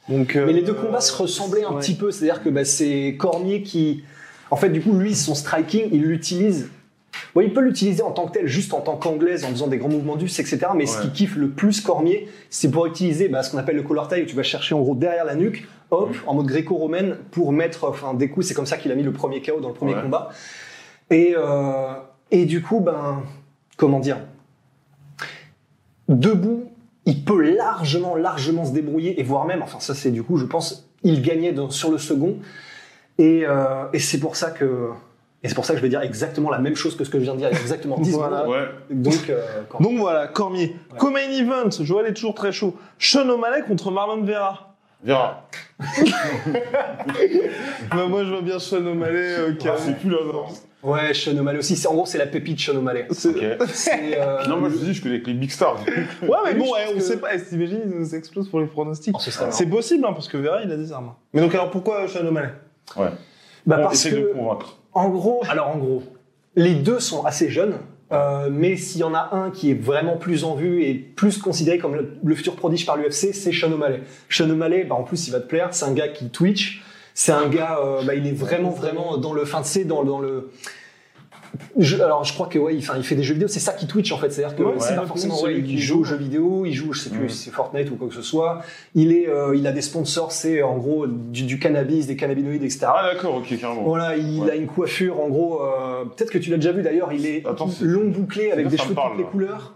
Donc, 0.09 0.35
euh, 0.35 0.45
Mais 0.45 0.53
les 0.53 0.61
deux 0.63 0.73
combats 0.73 0.99
se 1.01 1.15
ressemblaient 1.15 1.63
un 1.63 1.71
ouais. 1.73 1.79
petit 1.79 1.95
peu, 1.95 2.11
c'est-à-dire 2.11 2.43
que 2.43 2.49
bah, 2.49 2.65
c'est 2.65 3.15
Cormier 3.17 3.61
qui, 3.63 4.03
en 4.51 4.55
fait, 4.57 4.69
du 4.69 4.81
coup, 4.81 4.93
lui, 4.93 5.15
son 5.15 5.33
striking, 5.35 5.87
il 5.91 6.01
l'utilise. 6.03 6.69
Bon, 7.35 7.41
il 7.41 7.53
peut 7.53 7.61
l'utiliser 7.61 8.01
en 8.03 8.11
tant 8.11 8.25
que 8.27 8.31
tel, 8.33 8.47
juste 8.47 8.73
en 8.73 8.81
tant 8.81 8.97
qu'anglaise, 8.97 9.45
en 9.45 9.49
faisant 9.49 9.67
des 9.67 9.77
grands 9.77 9.89
mouvements 9.89 10.15
d'us, 10.15 10.25
etc. 10.39 10.59
Mais 10.75 10.85
ce 10.85 10.99
qui 11.01 11.11
kiffe 11.11 11.35
le 11.35 11.49
plus 11.49 11.79
Cormier, 11.79 12.27
c'est 12.49 12.69
pour 12.69 12.85
utiliser 12.85 13.29
bah, 13.29 13.43
ce 13.43 13.51
qu'on 13.51 13.57
appelle 13.59 13.75
le 13.75 13.83
collar 13.83 14.07
tie, 14.07 14.21
où 14.21 14.25
tu 14.25 14.35
vas 14.35 14.43
chercher 14.43 14.75
en 14.75 14.81
gros 14.81 14.95
derrière 14.95 15.23
la 15.25 15.35
nuque, 15.35 15.67
hop, 15.91 16.09
Mhm. 16.09 16.15
en 16.27 16.33
mode 16.33 16.47
gréco-romaine, 16.47 17.17
pour 17.31 17.51
mettre 17.53 17.87
enfin, 17.87 18.13
des 18.13 18.29
coups. 18.29 18.47
C'est 18.47 18.53
comme 18.55 18.65
ça 18.65 18.77
qu'il 18.77 18.91
a 18.91 18.95
mis 18.95 19.03
le 19.03 19.13
premier 19.13 19.41
KO 19.41 19.61
dans 19.61 19.69
le 19.69 19.73
premier 19.75 19.93
Ouais. 19.95 20.01
combat. 20.01 20.29
Et, 21.11 21.33
euh, 21.37 21.93
et 22.31 22.45
du 22.45 22.61
coup, 22.61 22.79
ben, 22.81 23.23
comment 23.77 23.99
dire 23.99 24.17
Debout, 26.09 26.65
il 27.05 27.23
peut 27.23 27.41
largement, 27.55 28.15
largement 28.15 28.65
se 28.65 28.71
débrouiller, 28.71 29.19
et 29.19 29.23
voire 29.23 29.45
même, 29.45 29.61
enfin 29.61 29.79
ça 29.79 29.93
c'est 29.93 30.11
du 30.11 30.23
coup, 30.23 30.37
je 30.37 30.45
pense, 30.45 30.89
il 31.03 31.21
gagnait 31.21 31.51
dans- 31.51 31.69
sur 31.69 31.91
le 31.91 31.97
second. 31.97 32.37
Et, 33.19 33.43
euh, 33.45 33.85
et 33.93 33.99
c'est 33.99 34.19
pour 34.19 34.35
ça 34.35 34.49
que 34.51 34.89
Et 35.45 35.49
c'est 35.49 35.55
pour 35.55 35.65
ça 35.65 35.73
que 35.73 35.77
je 35.79 35.83
vais 35.83 35.89
dire 35.89 36.01
exactement 36.01 36.49
la 36.49 36.57
même 36.57 36.75
chose 36.77 36.95
que 36.95 37.03
ce 37.03 37.09
que 37.09 37.19
je 37.19 37.23
viens 37.25 37.33
de 37.33 37.39
dire 37.39 37.49
exactement 37.49 37.99
10 37.99 38.13
Voilà. 38.13 38.47
Ouais. 38.47 38.63
Donc, 38.89 39.29
euh, 39.29 39.41
Donc 39.81 39.97
voilà, 39.99 40.27
Cormier. 40.27 40.73
Co-main 40.97 41.29
event, 41.31 41.69
Joël 41.81 42.05
est 42.07 42.13
toujours 42.13 42.33
très 42.33 42.53
chaud. 42.53 42.77
Sean 42.97 43.27
O'Malley 43.27 43.61
contre 43.67 43.91
Marlon 43.91 44.23
Vera. 44.23 44.73
Vera. 45.03 45.49
Bah, 47.91 48.07
moi, 48.07 48.23
je 48.23 48.29
vois 48.29 48.41
bien 48.41 48.57
Sean 48.59 48.85
O'Malley 48.85 49.35
euh, 49.39 49.53
qui 49.55 49.67
a- 49.67 49.73
Ah, 49.75 49.77
c'est 49.79 49.97
plus 49.99 50.09
non. 50.09 50.45
Ouais, 50.83 51.13
Sean 51.13 51.37
O'Malley 51.37 51.59
aussi. 51.59 51.75
C'est- 51.75 51.87
En 51.87 51.93
gros, 51.93 52.05
c'est 52.05 52.17
la 52.17 52.25
pépite 52.27 52.59
Sean 52.59 52.75
O'Malley. 52.75 53.07
C'est- 53.11 53.29
Ok. 53.29 53.67
C'est, 53.73 54.19
euh, 54.19 54.43
Non, 54.47 54.57
moi 54.57 54.69
je 54.69 54.75
te 54.77 54.85
dis, 54.85 54.93
je 54.93 55.01
connais 55.03 55.21
que 55.21 55.27
les 55.27 55.33
big 55.33 55.49
stars. 55.51 55.79
Ouais, 56.21 56.29
mais 56.45 56.53
bon, 56.55 56.65
eh, 56.77 56.91
on 56.91 56.95
que- 56.95 56.99
sait 57.01 57.17
pas. 57.17 57.33
eh, 57.35 57.41
T'imagines, 57.41 57.81
ils 57.85 57.99
nous 57.99 58.15
explosent 58.15 58.49
pour 58.49 58.59
les 58.59 58.67
pronostics. 58.67 59.15
Oh, 59.17 59.19
ce 59.21 59.31
serait 59.31 59.51
C'est 59.51 59.65
possible, 59.67 60.05
hein, 60.05 60.13
parce 60.13 60.27
que 60.27 60.37
Vera, 60.37 60.61
il 60.63 60.71
a 60.71 60.77
des 60.77 60.91
armes. 60.91 61.13
Mais 61.33 61.41
donc, 61.41 61.53
alors 61.53 61.69
pourquoi 61.71 62.07
Sean 62.07 62.25
O'Malley? 62.27 62.49
Ouais. 62.97 63.07
bah, 63.65 63.77
Bon, 63.77 63.83
parce 63.83 63.95
essaye 63.95 64.11
que, 64.11 64.17
de 64.17 64.21
me 64.23 64.33
convaincre. 64.33 64.77
en 64.93 65.09
gros, 65.09 65.41
alors 65.49 65.69
en 65.69 65.77
gros, 65.77 66.03
les 66.55 66.75
deux 66.75 66.99
sont 66.99 67.23
assez 67.25 67.49
jeunes. 67.49 67.75
euh, 68.11 68.49
mais 68.51 68.75
s'il 68.77 69.01
y 69.01 69.03
en 69.03 69.15
a 69.15 69.29
un 69.31 69.49
qui 69.49 69.71
est 69.71 69.73
vraiment 69.73 70.17
plus 70.17 70.43
en 70.43 70.53
vue 70.53 70.83
et 70.83 70.93
plus 70.93 71.39
considéré 71.39 71.79
comme 71.79 71.95
le, 71.95 72.13
le 72.23 72.35
futur 72.35 72.55
prodige 72.55 72.85
par 72.85 72.95
l'UFC, 72.95 73.33
c'est 73.33 73.51
Sean 73.51 73.71
O'Malley. 73.71 74.01
Sean 74.29 74.47
O'Malley, 74.51 74.83
bah, 74.83 74.93
en 74.93 75.01
plus, 75.03 75.27
il 75.27 75.31
va 75.31 75.39
te 75.39 75.47
plaire. 75.47 75.69
C'est 75.71 75.85
un 75.85 75.93
gars 75.93 76.09
qui 76.09 76.29
Twitch. 76.29 76.83
C'est 77.13 77.31
un 77.31 77.47
gars, 77.47 77.79
euh, 77.83 78.01
bah, 78.03 78.15
il 78.15 78.25
est 78.27 78.31
vraiment, 78.31 78.71
vraiment 78.71 79.17
dans 79.17 79.33
le, 79.33 79.45
fin 79.45 79.61
de 79.61 79.65
C, 79.65 79.83
dans, 79.85 80.03
dans 80.03 80.19
le. 80.19 80.49
Je- 81.77 81.97
alors, 81.97 82.23
je 82.23 82.33
crois 82.33 82.47
que 82.47 82.57
ouais, 82.57 82.73
il, 82.75 82.81
fait 82.83 83.13
des 83.15 83.21
jeux 83.21 83.35
vidéo. 83.35 83.47
C'est 83.47 83.59
ça 83.59 83.73
qui 83.73 83.85
Twitch 83.85 84.11
en 84.11 84.17
fait. 84.17 84.31
C'est-à-dire 84.31 84.55
que 84.57 84.63
Ouais, 84.63 84.73
c'est 84.79 84.95
pas 84.95 85.05
forcément. 85.05 85.39
ouais, 85.43 85.59
il 85.59 85.77
joue. 85.79 86.01
aux 86.01 86.03
jeux 86.03 86.15
vidéo, 86.17 86.65
il 86.65 86.73
joue, 86.73 86.93
je 86.93 87.01
sais 87.01 87.09
plus, 87.11 87.25
Mm. 87.25 87.29
si 87.29 87.37
c'est 87.45 87.51
Fortnite 87.51 87.91
ou 87.91 87.95
quoi 87.95 88.07
que 88.07 88.15
ce 88.15 88.23
soit. 88.23 88.63
Il 88.95 89.11
est, 89.11 89.29
euh, 89.29 89.55
il 89.55 89.67
a 89.67 89.71
des 89.71 89.83
sponsors, 89.83 90.31
c'est 90.31 90.63
en 90.63 90.77
gros 90.77 91.05
du, 91.05 91.43
du 91.43 91.59
cannabis, 91.59 92.07
des 92.07 92.15
cannabinoïdes, 92.15 92.63
etc. 92.63 92.87
Ah, 92.87 93.11
d'accord, 93.13 93.35
ok, 93.35 93.55
carrément. 93.59 93.83
Voilà, 93.83 94.17
il 94.17 94.41
Ouais. 94.41 94.51
a 94.51 94.55
une 94.55 94.65
coiffure, 94.65 95.19
en 95.21 95.27
gros, 95.29 95.61
euh, 95.61 96.05
peut-être 96.05 96.31
que 96.31 96.39
tu 96.39 96.49
l'as 96.49 96.57
déjà 96.57 96.71
vu 96.71 96.81
d'ailleurs, 96.81 97.13
il 97.13 97.27
est 97.27 97.45
Attends, 97.45 97.69
long 97.81 98.09
bouclé 98.09 98.51
avec 98.51 98.67
des 98.69 98.77
cheveux 98.77 98.95
de 98.95 98.99
toutes 98.99 99.17
les 99.19 99.23
couleurs 99.25 99.75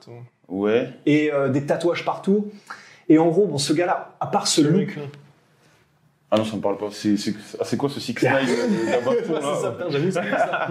Ouais. 0.50 0.90
et 1.06 1.32
euh, 1.32 1.50
des 1.50 1.64
tatouages 1.68 2.04
partout. 2.04 2.48
Et 3.10 3.20
en 3.20 3.28
gros, 3.28 3.46
bon, 3.46 3.60
ce 3.60 3.72
gars-là, 3.74 4.16
à 4.20 4.26
part 4.28 4.48
ce 4.48 4.62
look, 4.62 4.98
Ah 6.30 6.38
non, 6.38 6.44
ça 6.44 6.58
me 6.58 6.62
parle 6.62 6.78
pas. 6.78 6.88
C'est 6.92 7.16
c'est- 7.16 7.34
ah, 7.58 7.64
c'est 7.64 7.78
quoi 7.78 7.88
ce 7.90 8.02
6 8.02 8.14
9 8.22 8.34
Ouais, 8.34 8.40
c'est 9.26 9.62
ça, 9.62 9.72
putain, 9.72 9.90
j'avoue, 9.90 10.12
c'est 10.12 10.20
comme 10.20 10.30
ça. 10.38 10.68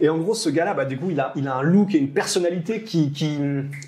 Et 0.00 0.08
en 0.08 0.16
gros, 0.16 0.32
ce 0.34 0.48
gars-là, 0.48 0.72
bah, 0.72 0.86
du 0.86 0.96
coup, 0.96 1.10
il 1.10 1.20
a, 1.20 1.32
il 1.36 1.46
a 1.48 1.56
un 1.56 1.62
look 1.62 1.94
et 1.94 1.98
une 1.98 2.08
personnalité 2.08 2.80
qui, 2.82 3.12
qui 3.12 3.36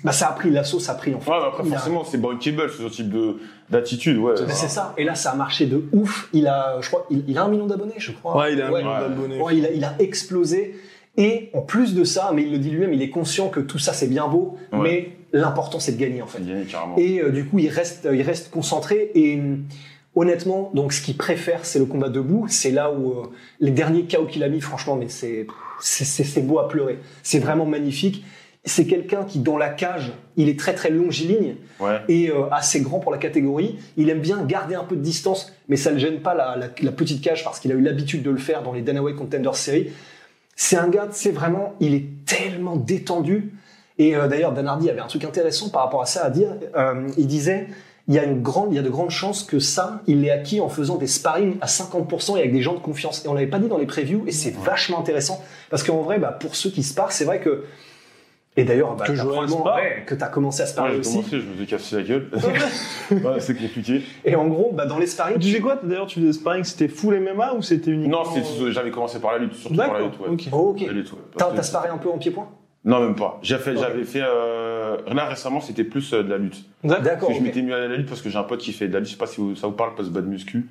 bah, 0.03 0.11
ça 0.11 0.27
a 0.27 0.33
pris 0.33 0.51
la 0.51 0.63
sauce, 0.63 0.83
ça 0.83 0.91
a 0.91 0.95
pris 0.95 1.15
en 1.15 1.19
fait. 1.19 1.31
Ouais, 1.31 1.37
mais 1.41 1.47
après, 1.47 1.63
Il 1.65 1.73
a- 1.73 1.77
forcément, 1.77 2.03
c'est 2.03 2.19
bankable, 2.19 2.69
ce 2.69 2.83
type 2.89 3.09
de- 3.09 3.37
d'attitude, 3.71 4.17
ouais. 4.17 4.33
Mais 4.45 4.53
c'est 4.53 4.67
ça. 4.69 4.93
Et 4.99 5.03
là, 5.03 5.15
ça 5.15 5.31
a 5.31 5.35
marché 5.35 5.65
de 5.65 5.83
ouf. 5.93 6.29
Il 6.31 6.45
a, 6.47 6.77
je 6.79 6.87
crois, 6.89 7.07
il, 7.09 7.23
il 7.27 7.37
a 7.39 7.43
un 7.43 7.47
million 7.49 7.65
d'abonnés, 7.65 7.95
je 7.97 8.11
crois. 8.11 8.37
Ouais, 8.37 8.53
il 8.53 8.61
a 8.61 8.67
un 8.67 8.69
million 8.69 8.87
ouais. 8.93 8.99
d'abonnés. 8.99 9.41
Ouais, 9.41 9.57
il, 9.57 9.65
a, 9.65 9.71
il 9.71 9.83
a 9.83 9.95
explosé. 9.97 10.75
Et 11.17 11.49
en 11.55 11.61
plus 11.61 11.95
de 11.95 12.03
ça, 12.03 12.29
mais 12.35 12.43
il 12.43 12.51
le 12.51 12.59
dit 12.59 12.69
lui-même, 12.69 12.93
il 12.93 13.01
est 13.01 13.09
conscient 13.09 13.49
que 13.49 13.59
tout 13.59 13.79
ça 13.79 13.93
c'est 13.93 14.05
bien 14.05 14.27
beau, 14.27 14.55
Ouais. 14.71 14.79
mais 14.83 15.09
l'important 15.33 15.79
c'est 15.79 15.93
de 15.93 15.97
gagner 15.99 16.21
en 16.21 16.27
fait. 16.27 16.37
A 16.37 16.65
carrément. 16.71 16.93
Et 16.99 17.19
euh, 17.23 17.31
du 17.31 17.45
coup, 17.45 17.57
il 17.57 17.69
reste, 17.69 18.07
il 18.13 18.21
reste 18.21 18.51
concentré. 18.51 19.09
Et 19.15 19.41
honnêtement, 20.17 20.71
donc 20.73 20.93
ce 20.93 21.01
qu'il 21.01 21.15
préfère, 21.17 21.65
c'est 21.65 21.79
le 21.79 21.85
combat 21.85 22.09
debout. 22.09 22.45
C'est 22.49 22.71
là 22.71 22.91
où 22.91 23.11
euh, 23.11 23.23
les 23.59 23.71
derniers 23.71 24.05
KO 24.07 24.25
qu'il 24.25 24.43
a 24.43 24.49
mis, 24.49 24.61
franchement, 24.61 24.95
mais 24.95 25.07
c'est 25.09 25.47
c'est- 25.79 26.41
beau 26.41 26.59
à 26.59 26.67
pleurer. 26.67 26.99
C'est 27.23 27.39
vraiment 27.39 27.65
magnifique. 27.65 28.25
C'est 28.65 28.85
quelqu'un 28.85 29.23
qui, 29.23 29.39
dans 29.39 29.57
la 29.57 29.69
cage, 29.69 30.11
il 30.35 30.49
est 30.49 30.59
très 30.59 30.73
très 30.73 30.89
longiligne 30.89 31.55
Ouais. 31.79 31.99
et 32.09 32.29
euh, 32.31 32.49
assez 32.51 32.81
grand 32.81 32.99
pour 32.99 33.11
la 33.13 33.17
catégorie. 33.17 33.77
Il 33.95 34.09
aime 34.09 34.19
bien 34.19 34.43
garder 34.43 34.75
un 34.75 34.83
peu 34.83 34.95
de 34.97 35.01
distance, 35.01 35.53
mais 35.69 35.77
ça 35.77 35.91
ne 35.91 35.99
gêne 35.99 36.19
pas 36.19 36.33
la, 36.33 36.57
la- 36.57 36.69
la 36.81 36.91
petite 36.91 37.21
cage 37.23 37.43
parce 37.45 37.59
qu'il 37.61 37.71
a 37.71 37.75
eu 37.75 37.81
l'habitude 37.81 38.23
de 38.23 38.29
le 38.31 38.37
faire 38.37 38.63
dans 38.63 38.73
les 38.73 38.81
Dana 38.81 39.01
White 39.01 39.15
Contender 39.15 39.51
Series. 39.53 39.91
C'est 40.55 40.75
un 40.75 40.89
gars, 40.89 41.07
c'est 41.11 41.31
vraiment, 41.31 41.75
il 41.79 41.93
est 41.93 42.05
tellement 42.25 42.75
détendu. 42.75 43.53
Et 43.99 44.15
euh, 44.15 44.27
d'ailleurs, 44.27 44.51
Dan 44.51 44.67
Hardy 44.67 44.89
avait 44.89 44.99
un 44.99 45.07
truc 45.07 45.23
intéressant 45.23 45.69
par 45.69 45.83
rapport 45.83 46.01
à 46.01 46.05
ça 46.05 46.25
à 46.25 46.29
dire. 46.29 46.49
Il 47.17 47.27
disait, 47.27 47.67
il 48.07 48.13
y 48.15 48.19
a 48.19 48.23
une 48.23 48.41
grande, 48.41 48.71
il 48.71 48.75
y 48.75 48.79
a 48.79 48.83
de 48.83 48.89
grandes 48.89 49.09
chances 49.09 49.43
que 49.43 49.59
ça, 49.59 50.01
il 50.07 50.21
l'ait 50.21 50.31
acquis 50.31 50.61
en 50.61 50.69
faisant 50.69 50.95
des 50.95 51.07
sparring 51.07 51.57
à 51.61 51.65
50% 51.67 52.37
et 52.37 52.39
avec 52.39 52.53
des 52.53 52.61
gens 52.61 52.73
de 52.73 52.79
confiance. 52.79 53.25
Et 53.25 53.27
on 53.27 53.33
l'avait 53.33 53.47
pas 53.47 53.59
dit 53.59 53.67
dans 53.67 53.77
les 53.77 53.85
previews, 53.85 54.23
et 54.27 54.31
c'est 54.31 54.55
vachement 54.55 54.99
intéressant 54.99 55.43
parce 55.69 55.83
qu'en 55.83 56.01
vrai, 56.03 56.17
bah, 56.17 56.31
pour 56.31 56.55
ceux 56.55 56.69
qui 56.69 56.83
sparent, 56.83 57.11
c'est 57.11 57.25
vrai 57.25 57.39
que 57.41 57.65
et 58.59 58.63
d'ailleurs, 58.63 58.95
bah, 58.95 59.05
Que 59.05 59.15
spare. 59.15 59.75
ouais, 59.75 60.03
que 60.07 60.15
t'as 60.15 60.29
commencé 60.29 60.61
à 60.61 60.65
Ouais, 60.65 60.71
sparer 60.71 60.93
j'ai 60.93 60.99
aussi. 61.01 61.11
commencé, 61.17 61.39
je 61.41 61.45
me 61.45 61.55
suis 61.57 61.67
cassé 61.67 61.95
la 61.97 62.01
gueule. 62.01 62.27
ouais, 63.11 63.39
c'est 63.39 63.53
compliqué. 63.55 64.01
Et 64.25 64.35
en 64.35 64.47
gros, 64.47 64.71
bah, 64.73 64.87
dans 64.87 64.97
les 64.97 65.05
sparring, 65.05 65.37
Tu 65.37 65.51
sais 65.51 65.59
quoi 65.59 65.79
D'ailleurs, 65.83 66.07
tu 66.07 66.19
faisais 66.21 66.33
sparring, 66.33 66.63
c'était 66.63 66.87
full 66.87 67.19
MMA 67.19 67.53
ou 67.53 67.61
c'était 67.61 67.91
uniquement 67.91 68.23
Non, 68.23 68.29
c'est- 68.33 68.71
j'avais 68.71 68.89
commencé 68.89 69.19
par 69.19 69.33
la 69.33 69.37
lutte, 69.37 69.53
surtout 69.53 69.75
par 69.75 69.93
la 69.93 69.99
lutte, 70.05 70.19
ouais. 70.21 70.29
ok. 70.29 70.43
Oh, 70.53 70.75
ouais. 70.79 70.87
T'as 71.37 71.61
sparé 71.61 71.89
un 71.89 71.97
peu 71.99 72.09
en 72.09 72.17
pied-point? 72.17 72.49
Non, 72.85 73.01
même 73.01 73.15
pas. 73.15 73.39
J'ai 73.41 73.57
fait, 73.57 73.71
Ok. 73.75 73.79
J'avais 73.81 74.03
fait. 74.05 74.21
Euh... 74.23 74.97
Là, 75.13 75.25
récemment, 75.25 75.59
c'était 75.59 75.83
plus 75.83 76.13
euh, 76.13 76.23
de 76.23 76.29
la 76.29 76.37
lutte. 76.37 76.63
D'accord. 76.83 77.31
Je 77.33 77.41
m'étais 77.41 77.61
mis 77.61 77.73
à 77.73 77.79
la 77.79 77.95
lutte 77.97 78.07
parce 78.07 78.21
que 78.21 78.29
j'ai 78.29 78.37
un 78.37 78.43
pote 78.43 78.59
qui 78.61 78.71
fait 78.71 78.87
de 78.87 78.93
la 78.93 78.99
lutte. 78.99 79.07
Je 79.09 79.13
sais 79.13 79.17
pas 79.19 79.27
si 79.27 79.41
vous- 79.41 79.55
ça 79.55 79.67
vous 79.67 79.73
parle, 79.73 79.93
parce 79.95 80.07
que 80.07 80.13
bas 80.13 80.21
de 80.21 80.27
muscu. 80.27 80.69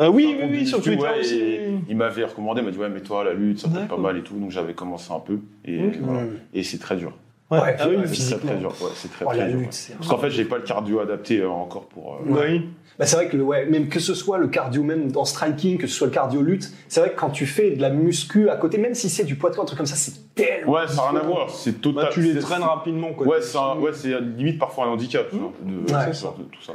Euh, 0.00 0.08
oui, 0.08 0.34
oui, 0.40 0.48
oui, 0.50 0.66
sur 0.66 0.80
Twitter 0.82 1.02
ouais, 1.02 1.20
aussi. 1.20 1.42
Il 1.88 1.96
m'avait 1.96 2.24
recommandé, 2.24 2.60
il 2.62 2.64
m'a 2.64 2.70
dit 2.70 2.78
Ouais, 2.78 2.88
mais 2.88 3.00
toi, 3.00 3.22
la 3.24 3.34
lutte, 3.34 3.58
ça 3.58 3.68
peut 3.68 3.78
être 3.80 3.88
pas 3.88 3.96
mal 3.98 4.16
et 4.16 4.22
tout. 4.22 4.34
Donc 4.38 4.50
j'avais 4.50 4.72
commencé 4.74 5.12
un 5.12 5.20
peu. 5.20 5.40
Et, 5.64 5.84
Ok. 5.86 5.94
voilà. 6.00 6.22
Et 6.54 6.62
c'est 6.62 6.78
très 6.78 6.96
dur. 6.96 7.12
Ouais. 7.50 7.58
Ouais, 7.60 7.76
Ah 7.78 7.88
oui, 7.88 7.96
C'est 8.14 8.38
très 8.40 8.56
dur. 8.56 8.70
Ouais, 8.80 8.90
c'est 8.94 9.10
très 9.10 9.24
Oh, 9.24 9.28
très 9.30 9.38
la 9.38 9.44
dur. 9.48 9.56
lutte, 9.56 9.66
ouais. 9.68 9.72
c'est 9.72 9.94
Parce 9.96 10.08
qu'en 10.08 10.18
fait, 10.18 10.30
j'ai 10.30 10.44
pas 10.44 10.56
le 10.58 10.64
cardio 10.64 11.00
adapté 11.00 11.40
euh, 11.40 11.48
encore 11.50 11.86
pour. 11.88 12.20
oui. 12.26 12.66
Bah, 12.98 13.06
c'est 13.06 13.14
vrai 13.16 13.28
que 13.28 13.36
le, 13.36 13.44
ouais, 13.44 13.64
même 13.66 13.88
que 13.88 14.00
ce 14.00 14.12
soit 14.12 14.38
le 14.38 14.48
cardio 14.48 14.82
même 14.82 15.12
dans 15.12 15.24
striking, 15.24 15.78
que 15.78 15.86
ce 15.86 15.94
soit 15.94 16.08
le 16.08 16.12
cardio 16.12 16.42
lutte, 16.42 16.72
c'est 16.88 16.98
vrai 16.98 17.10
que 17.10 17.16
quand 17.20 17.30
tu 17.30 17.46
fais 17.46 17.70
de 17.70 17.80
la 17.80 17.90
muscu 17.90 18.48
à 18.50 18.56
côté, 18.56 18.76
même 18.78 18.94
si 18.94 19.08
c'est 19.08 19.22
du 19.24 19.36
poids 19.36 19.50
de 19.50 19.54
corps, 19.54 19.62
un 19.62 19.66
truc 19.66 19.76
comme 19.76 19.86
ça, 19.86 19.94
c'est 19.94 20.34
tellement. 20.34 20.72
Ouais, 20.72 20.88
ça 20.88 20.96
n'a 20.96 21.10
rien 21.10 21.20
à 21.20 21.22
voir. 21.22 21.48
C'est 21.50 21.80
total. 21.80 22.04
Bah, 22.04 22.10
tu 22.12 22.20
les 22.22 22.40
traînes 22.40 22.62
rapidement, 22.62 23.12
quoi. 23.12 23.26
Ouais, 23.28 23.40
c'est 23.40 23.56
un- 23.58 23.76
ouais, 23.78 23.92
c'est 23.94 24.20
limite 24.20 24.58
parfois 24.58 24.86
un 24.86 24.88
handicap. 24.88 25.28
vois, 25.32 25.52
de, 25.62 25.76
Ouais. 25.76 25.82
de- 25.82 26.42
de 26.42 26.48
tout 26.50 26.62
ça. 26.62 26.72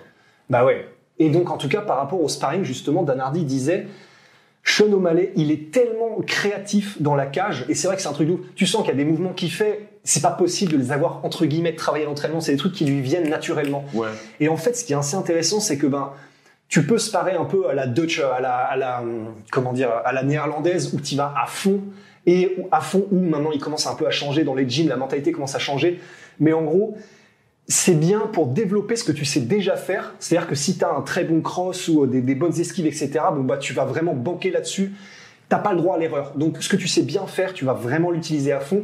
Bah 0.49 0.63
ouais. 0.63 0.87
Et 1.19 1.29
donc, 1.29 1.49
en 1.51 1.57
tout 1.57 1.67
cas, 1.69 1.81
par 1.81 1.97
rapport 1.97 2.21
au 2.21 2.29
sparring, 2.29 2.63
justement, 2.63 3.03
Dan 3.03 3.19
Hardy 3.19 3.43
disait 3.43 3.87
Sean 4.63 4.91
O'Malley, 4.93 5.33
il 5.35 5.51
est 5.51 5.71
tellement 5.71 6.21
créatif 6.25 7.01
dans 7.01 7.15
la 7.15 7.25
cage, 7.25 7.65
et 7.67 7.75
c'est 7.75 7.87
vrai 7.87 7.97
que 7.97 8.01
c'est 8.01 8.07
un 8.07 8.13
truc 8.13 8.27
de 8.29 8.33
ouf. 8.33 8.39
Tu 8.55 8.65
sens 8.65 8.81
qu'il 8.83 8.91
y 8.91 8.93
a 8.93 8.97
des 8.97 9.03
mouvements 9.05 9.33
qu'il 9.33 9.51
fait, 9.51 9.89
c'est 10.03 10.21
pas 10.21 10.31
possible 10.31 10.73
de 10.73 10.77
les 10.77 10.91
avoir, 10.91 11.23
entre 11.23 11.45
guillemets, 11.45 11.75
travaillés 11.75 12.05
à 12.05 12.07
l'entraînement, 12.07 12.41
c'est 12.41 12.51
des 12.51 12.57
trucs 12.57 12.73
qui 12.73 12.85
lui 12.85 13.01
viennent 13.01 13.29
naturellement. 13.29 13.85
Ouais. 13.93 14.09
Et 14.39 14.49
en 14.49 14.57
fait, 14.57 14.75
ce 14.75 14.83
qui 14.83 14.93
est 14.93 14.97
assez 14.97 15.15
intéressant, 15.15 15.59
c'est 15.59 15.77
que 15.77 15.87
ben, 15.87 16.11
tu 16.67 16.85
peux 16.85 16.97
sparer 16.97 17.33
un 17.33 17.45
peu 17.45 17.69
à 17.69 17.73
la 17.73 17.87
Dutch, 17.87 18.19
à 18.19 18.41
la, 18.41 18.55
à 18.55 18.75
la, 18.75 19.03
comment 19.51 19.73
dire, 19.73 19.91
à 20.03 20.11
la 20.11 20.23
néerlandaise, 20.23 20.93
où 20.93 20.99
tu 20.99 21.15
vas 21.15 21.33
à 21.41 21.47
fond, 21.47 21.81
et 22.25 22.55
à 22.71 22.81
fond 22.81 23.05
où 23.11 23.19
maintenant 23.19 23.51
il 23.51 23.59
commence 23.59 23.85
un 23.87 23.95
peu 23.95 24.07
à 24.07 24.11
changer 24.11 24.43
dans 24.43 24.55
les 24.55 24.67
gyms, 24.67 24.87
la 24.87 24.97
mentalité 24.97 25.31
commence 25.31 25.55
à 25.55 25.59
changer. 25.59 25.99
Mais 26.39 26.53
en 26.53 26.63
gros, 26.63 26.97
c'est 27.67 27.95
bien 27.95 28.21
pour 28.31 28.47
développer 28.47 28.95
ce 28.95 29.03
que 29.03 29.11
tu 29.11 29.25
sais 29.25 29.41
déjà 29.41 29.75
faire. 29.75 30.15
C'est-à-dire 30.19 30.47
que 30.47 30.55
si 30.55 30.77
tu 30.77 30.83
as 30.83 30.93
un 30.93 31.01
très 31.01 31.23
bon 31.23 31.41
cross 31.41 31.87
ou 31.87 32.03
euh, 32.03 32.07
des, 32.07 32.21
des 32.21 32.35
bonnes 32.35 32.57
esquives, 32.59 32.85
etc., 32.85 33.11
bon, 33.33 33.43
bah, 33.43 33.57
tu 33.57 33.73
vas 33.73 33.85
vraiment 33.85 34.13
banquer 34.13 34.51
là-dessus. 34.51 34.93
T'as 35.49 35.59
pas 35.59 35.71
le 35.71 35.77
droit 35.77 35.95
à 35.95 35.99
l'erreur. 35.99 36.33
Donc, 36.35 36.57
ce 36.61 36.69
que 36.69 36.75
tu 36.75 36.87
sais 36.87 37.03
bien 37.03 37.25
faire, 37.27 37.53
tu 37.53 37.65
vas 37.65 37.73
vraiment 37.73 38.11
l'utiliser 38.11 38.51
à 38.51 38.59
fond. 38.59 38.83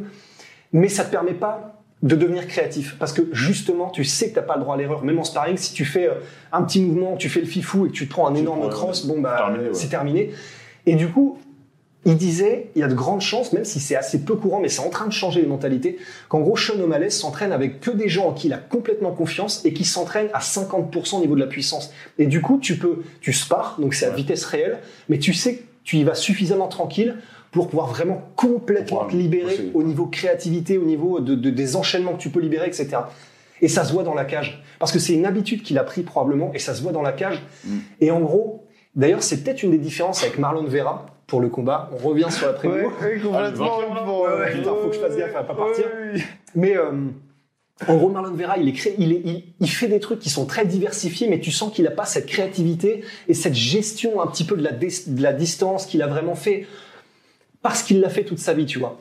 Mais 0.73 0.87
ça 0.89 1.03
te 1.03 1.11
permet 1.11 1.33
pas 1.33 1.81
de 2.01 2.15
devenir 2.15 2.47
créatif. 2.47 2.95
Parce 2.97 3.11
que 3.11 3.23
justement, 3.33 3.89
tu 3.89 4.03
sais 4.05 4.29
que 4.29 4.35
t'as 4.35 4.41
pas 4.41 4.55
le 4.55 4.61
droit 4.61 4.75
à 4.75 4.77
l'erreur. 4.77 5.03
Même 5.03 5.19
en 5.19 5.23
sparring, 5.23 5.57
si 5.57 5.73
tu 5.73 5.83
fais 5.85 6.07
euh, 6.07 6.13
un 6.51 6.63
petit 6.63 6.81
mouvement, 6.81 7.17
tu 7.17 7.27
fais 7.29 7.41
le 7.41 7.47
fifou 7.47 7.85
et 7.85 7.89
que 7.89 7.93
tu 7.93 8.07
te 8.07 8.11
prends 8.11 8.27
un 8.27 8.33
Tu 8.33 8.39
énorme 8.39 8.59
prends, 8.61 8.69
cross, 8.69 9.05
bon, 9.05 9.19
bah, 9.19 9.35
terminé, 9.37 9.63
ouais. 9.65 9.73
c'est 9.73 9.89
terminé. 9.89 10.31
Et 10.85 10.95
du 10.95 11.09
coup, 11.09 11.37
il 12.05 12.15
disait, 12.15 12.69
il 12.75 12.79
y 12.79 12.83
a 12.83 12.87
de 12.87 12.93
grandes 12.93 13.19
chances, 13.19 13.51
même 13.51 13.65
si 13.65 13.81
c'est 13.81 13.97
assez 13.97 14.23
peu 14.23 14.35
courant, 14.35 14.61
mais 14.61 14.69
c'est 14.69 14.79
en 14.81 14.89
train 14.89 15.05
de 15.07 15.11
changer 15.11 15.41
les 15.41 15.47
mentalités, 15.47 15.97
qu'en 16.29 16.39
gros, 16.39 16.55
Sean 16.55 16.79
O'Malley 16.79 17.09
s'entraîne 17.09 17.51
avec 17.51 17.81
que 17.81 17.91
des 17.91 18.07
gens 18.07 18.27
en 18.27 18.33
qui 18.33 18.47
il 18.47 18.53
a 18.53 18.57
complètement 18.57 19.11
confiance 19.11 19.65
et 19.65 19.73
qui 19.73 19.83
s'entraînent 19.83 20.29
à 20.33 20.39
50% 20.39 21.17
au 21.17 21.19
niveau 21.19 21.35
de 21.35 21.41
la 21.41 21.47
puissance. 21.47 21.91
Et 22.17 22.25
du 22.27 22.41
coup, 22.41 22.57
tu 22.61 22.77
peux, 22.77 23.03
tu 23.19 23.33
spares, 23.33 23.75
donc 23.79 23.93
c'est 23.93 24.05
à 24.05 24.11
Ouais. 24.11 24.15
vitesse 24.15 24.45
réelle, 24.45 24.79
mais 25.09 25.19
tu 25.19 25.33
sais 25.33 25.55
que 25.55 25.63
tu 25.83 25.97
y 25.97 26.03
vas 26.05 26.15
suffisamment 26.15 26.69
tranquille 26.69 27.17
pour 27.51 27.67
pouvoir 27.67 27.87
vraiment 27.87 28.21
complètement 28.35 29.05
te 29.05 29.15
libérer 29.15 29.71
au 29.73 29.83
niveau 29.83 30.05
créativité, 30.05 30.77
au 30.77 30.85
niveau 30.85 31.19
de, 31.19 31.35
de- 31.35 31.49
des 31.49 31.75
enchaînements 31.75 32.13
que 32.13 32.21
tu 32.21 32.29
peux 32.29 32.39
libérer, 32.39 32.67
etc. 32.67 32.89
Et 33.61 33.67
ça 33.67 33.83
se 33.83 33.91
voit 33.91 34.03
dans 34.03 34.13
la 34.13 34.25
cage. 34.25 34.63
Parce 34.79 34.91
que 34.91 34.99
c'est 34.99 35.13
une 35.13 35.25
habitude 35.25 35.63
qu'il 35.63 35.77
a 35.77 35.83
pris 35.83 36.01
probablement, 36.03 36.51
et 36.53 36.59
ça 36.59 36.73
se 36.73 36.81
voit 36.81 36.91
dans 36.91 37.01
la 37.01 37.11
cage. 37.11 37.41
Mm. 37.65 37.77
Et 38.01 38.11
en 38.11 38.19
gros, 38.21 38.67
d'ailleurs, 38.95 39.23
c'est 39.23 39.43
peut-être 39.43 39.63
une 39.63 39.71
des 39.71 39.77
différences 39.79 40.23
avec 40.23 40.37
Marlon 40.39 40.63
Vera 40.65 41.05
pour 41.27 41.41
le 41.41 41.49
combat. 41.49 41.89
On 41.93 42.07
revient 42.07 42.27
sur 42.29 42.47
la 42.47 42.53
preview. 42.53 42.75
Ouais, 42.75 42.85
ouais, 42.85 43.19
complètement. 43.19 43.79
Ah, 43.95 44.11
Ouais, 44.21 44.39
ouais, 44.39 44.51
putain, 44.53 44.71
faut 44.81 44.89
que 44.89 44.95
je 44.95 44.99
fasse 44.99 45.17
gaffe 45.17 45.35
à 45.35 45.43
pas 45.43 45.53
partir. 45.55 45.85
ouais. 45.85 46.21
Mais 46.55 46.77
euh, 46.77 46.91
en 47.87 47.95
gros, 47.97 48.09
Marlon 48.09 48.33
Vera, 48.33 48.57
il, 48.57 48.67
est 48.69 48.73
cré- 48.73 48.95
il, 48.97 49.11
est- 49.11 49.21
il, 49.25 49.43
il 49.59 49.69
fait 49.69 49.87
des 49.87 49.99
trucs 49.99 50.19
qui 50.19 50.29
sont 50.29 50.45
très 50.45 50.65
diversifiés, 50.65 51.27
mais 51.27 51.39
tu 51.39 51.51
sens 51.51 51.71
qu'il 51.73 51.83
n'a 51.85 51.91
pas 51.91 52.05
cette 52.05 52.25
créativité 52.25 53.03
et 53.27 53.33
cette 53.33 53.53
gestion 53.55 54.21
un 54.21 54.27
petit 54.27 54.43
peu 54.43 54.55
de 54.55 54.63
la, 54.63 54.71
dis- 54.71 55.03
de 55.07 55.21
la 55.21 55.33
distance 55.33 55.85
qu'il 55.85 56.01
a 56.01 56.07
vraiment 56.07 56.35
fait 56.35 56.65
parce 57.61 57.83
qu'il 57.83 57.99
l'a 58.01 58.09
fait 58.09 58.23
toute 58.23 58.39
sa 58.39 58.53
vie, 58.53 58.65
tu 58.65 58.79
vois. 58.79 58.97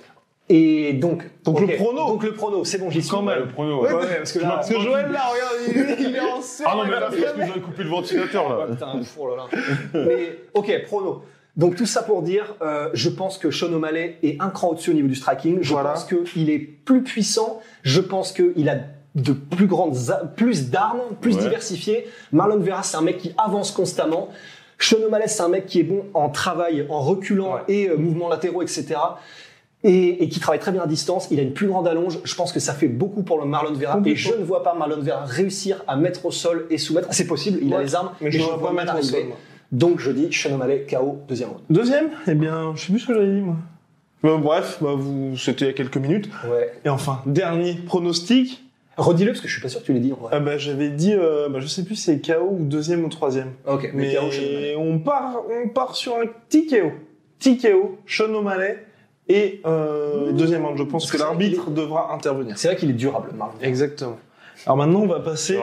Et 0.51 0.95
donc, 0.95 1.29
Donc 1.45 1.61
le 1.61 1.77
prono. 1.77 2.07
Donc 2.07 2.23
le 2.25 2.33
prono, 2.33 2.65
c'est 2.65 2.79
bon, 2.79 2.91
j'y 2.91 3.03
suis. 3.03 3.11
Quand 3.11 3.21
même. 3.23 3.41
Le 3.41 3.49
prono, 3.49 3.83
Ouais, 3.83 3.93
ouais. 3.93 4.01
ouais, 4.01 4.17
parce 4.17 4.33
que 4.33 4.39
là, 4.39 4.49
Parce 4.49 4.69
que 4.71 4.81
Joël, 4.81 5.11
là, 5.13 5.21
regarde, 5.31 5.99
il, 6.01 6.07
il 6.07 6.17
est 6.17 6.21
en 6.21 6.41
Ah 6.65 6.75
non, 6.75 6.85
mais 6.85 6.91
là, 6.93 7.09
c'est 7.13 7.21
parce 7.21 7.33
que 7.35 7.37
vous 7.45 7.51
avez 7.51 7.61
coupé 7.61 7.83
le 7.83 7.91
ventilateur, 7.91 8.49
là. 8.49 8.57
Oh, 8.67 8.73
putain, 8.73 9.01
oh 9.19 9.29
là 9.29 9.37
là. 9.37 10.05
Mais 10.07 10.39
ok, 10.55 10.85
prono. 10.87 11.23
Donc 11.57 11.75
tout 11.75 11.87
ça 11.87 12.03
pour 12.03 12.23
dire, 12.23 12.55
euh, 12.63 12.89
je 12.95 13.09
pense 13.11 13.37
que 13.37 13.51
Sean 13.51 13.73
O'Malley 13.73 14.17
est 14.23 14.41
un 14.41 14.49
cran 14.49 14.69
au-dessus 14.71 14.91
au 14.91 14.95
niveau 14.95 15.09
du 15.09 15.17
striking. 15.17 15.59
Je 15.61 15.73
Voilà. 15.73 15.91
pense 15.91 16.05
qu'il 16.07 16.51
est 16.51 16.59
plus 16.61 17.03
puissant. 17.03 17.61
Je 17.83 18.01
pense 18.01 18.33
qu'il 18.33 18.69
a 18.69 18.77
de 19.17 19.33
plus 19.33 19.67
grandes, 19.67 19.97
a- 20.11 20.25
plus 20.25 20.71
d'armes, 20.71 21.01
plus 21.21 21.35
Ouais. 21.35 21.43
diversifiées. 21.43 22.07
Marlon 22.33 22.59
Vera, 22.59 22.85
c'est 22.85 22.97
un 22.97 23.01
mec 23.03 23.19
qui 23.19 23.35
avance 23.37 23.73
constamment. 23.73 24.29
Sean 24.79 24.99
O'Malley, 25.07 25.29
c'est 25.29 25.43
un 25.43 25.49
mec 25.49 25.67
qui 25.67 25.81
est 25.81 25.85
bon 25.85 26.05
en 26.15 26.29
travail, 26.29 26.87
en 26.89 27.01
reculant 27.01 27.55
Ouais. 27.55 27.61
et 27.69 27.89
euh, 27.91 27.97
mouvements 27.97 28.29
latéraux, 28.29 28.63
etc. 28.63 28.95
Et, 29.85 30.25
et 30.25 30.29
qui 30.29 30.41
travaille 30.41 30.59
très 30.61 30.73
bien 30.73 30.83
à 30.83 30.87
distance. 30.87 31.29
Il 31.31 31.39
a 31.39 31.43
une 31.43 31.53
plus 31.53 31.69
grande 31.69 31.87
allonge. 31.87 32.19
Je 32.25 32.35
pense 32.35 32.53
que 32.53 32.59
ça 32.61 32.75
fait 32.75 32.89
beaucoup 32.89 33.23
pour 33.23 33.39
le 33.41 33.47
Marlon 33.47 33.73
Vera. 33.75 34.01
Et 34.05 34.17
je 34.17 34.35
ne 34.35 34.43
vois 34.45 34.63
pas 34.65 34.75
Marlon 34.75 35.01
Vera 35.03 35.25
réussir 35.25 35.85
à 35.87 35.97
mettre 35.97 36.27
au 36.27 36.31
sol 36.33 36.67
et 36.71 36.79
soumettre. 36.79 37.09
C'est 37.13 37.27
possible, 37.27 37.59
il 37.63 37.73
a 37.75 37.83
les 37.83 37.95
armes. 37.95 38.11
Mais 38.21 38.31
je 38.33 38.39
ne 38.39 38.45
vois 38.45 38.61
pas 38.61 38.73
mettre 38.73 38.99
au 38.99 39.03
sol. 39.03 39.21
Donc 39.71 40.01
je 40.01 40.11
dis 40.11 40.33
Sean 40.33 40.55
O'Malley, 40.55 40.87
KO, 40.91 41.19
deuxième 41.29 41.51
round. 41.51 41.63
Deuxième, 41.71 42.09
eh 42.27 42.35
bien, 42.35 42.73
je 42.75 42.81
sais 42.87 42.93
plus 42.93 43.01
ce 43.01 43.07
que 43.07 43.15
j'avais 43.15 43.33
dit, 43.35 43.41
moi. 43.43 43.57
Bref, 44.39 44.79
bah, 44.81 44.95
vous, 44.97 45.37
c'était 45.37 45.67
il 45.67 45.69
y 45.69 45.71
a 45.71 45.75
quelques 45.75 45.99
minutes. 45.99 46.29
Ouais. 46.51 46.73
Et 46.85 46.89
enfin, 46.89 47.21
dernier 47.27 47.75
pronostic. 47.75 48.65
Redis-le 48.99 49.31
parce 49.31 49.41
que 49.41 49.47
je 49.49 49.53
suis 49.53 49.63
pas 49.63 49.69
sûr 49.69 49.81
que 49.81 49.87
tu 49.87 49.93
l'aies 49.93 50.01
dit 50.01 50.13
en 50.13 50.17
vrai. 50.17 50.31
Ah 50.33 50.41
bah, 50.41 50.59
j'avais 50.59 50.91
dit, 50.91 51.15
euh, 51.15 51.49
bah, 51.49 51.61
je 51.61 51.67
sais 51.69 51.85
plus 51.85 51.95
si 51.95 52.03
c'est 52.03 52.21
KO 52.21 52.49
ou 52.51 52.65
deuxième 52.65 53.05
ou 53.05 53.09
troisième. 53.09 53.53
ok, 53.67 53.91
mais, 53.95 54.09
Mais 54.09 54.15
KO, 54.15 54.31
Sean 54.31 54.43
O'Malley. 54.43 54.77
on 54.77 54.99
part, 54.99 55.37
on 55.65 55.69
part 55.69 55.95
sur 55.95 56.17
un 56.17 56.27
petit 56.27 56.67
KO. 56.67 56.91
Petit 57.39 57.59
KO, 57.59 57.99
Sean 58.07 58.35
O'Malley. 58.35 58.85
Et 59.29 59.61
euh, 59.67 60.33
deuxième 60.33 60.65
round, 60.65 60.77
je 60.79 60.83
pense 60.83 61.05
Parce 61.05 61.13
que 61.13 61.19
l'arbitre 61.19 61.71
devra 61.71 62.13
intervenir. 62.13 62.59
C'est 62.59 62.69
vrai 62.69 62.77
qu'il 62.77 62.91
est 62.91 62.95
durable, 62.95 63.31
Marlon. 63.37 63.55
Exactement. 63.63 64.19
Alors 64.67 64.77
maintenant, 64.77 65.01
on 65.03 65.07
va 65.07 65.21
passer 65.21 65.59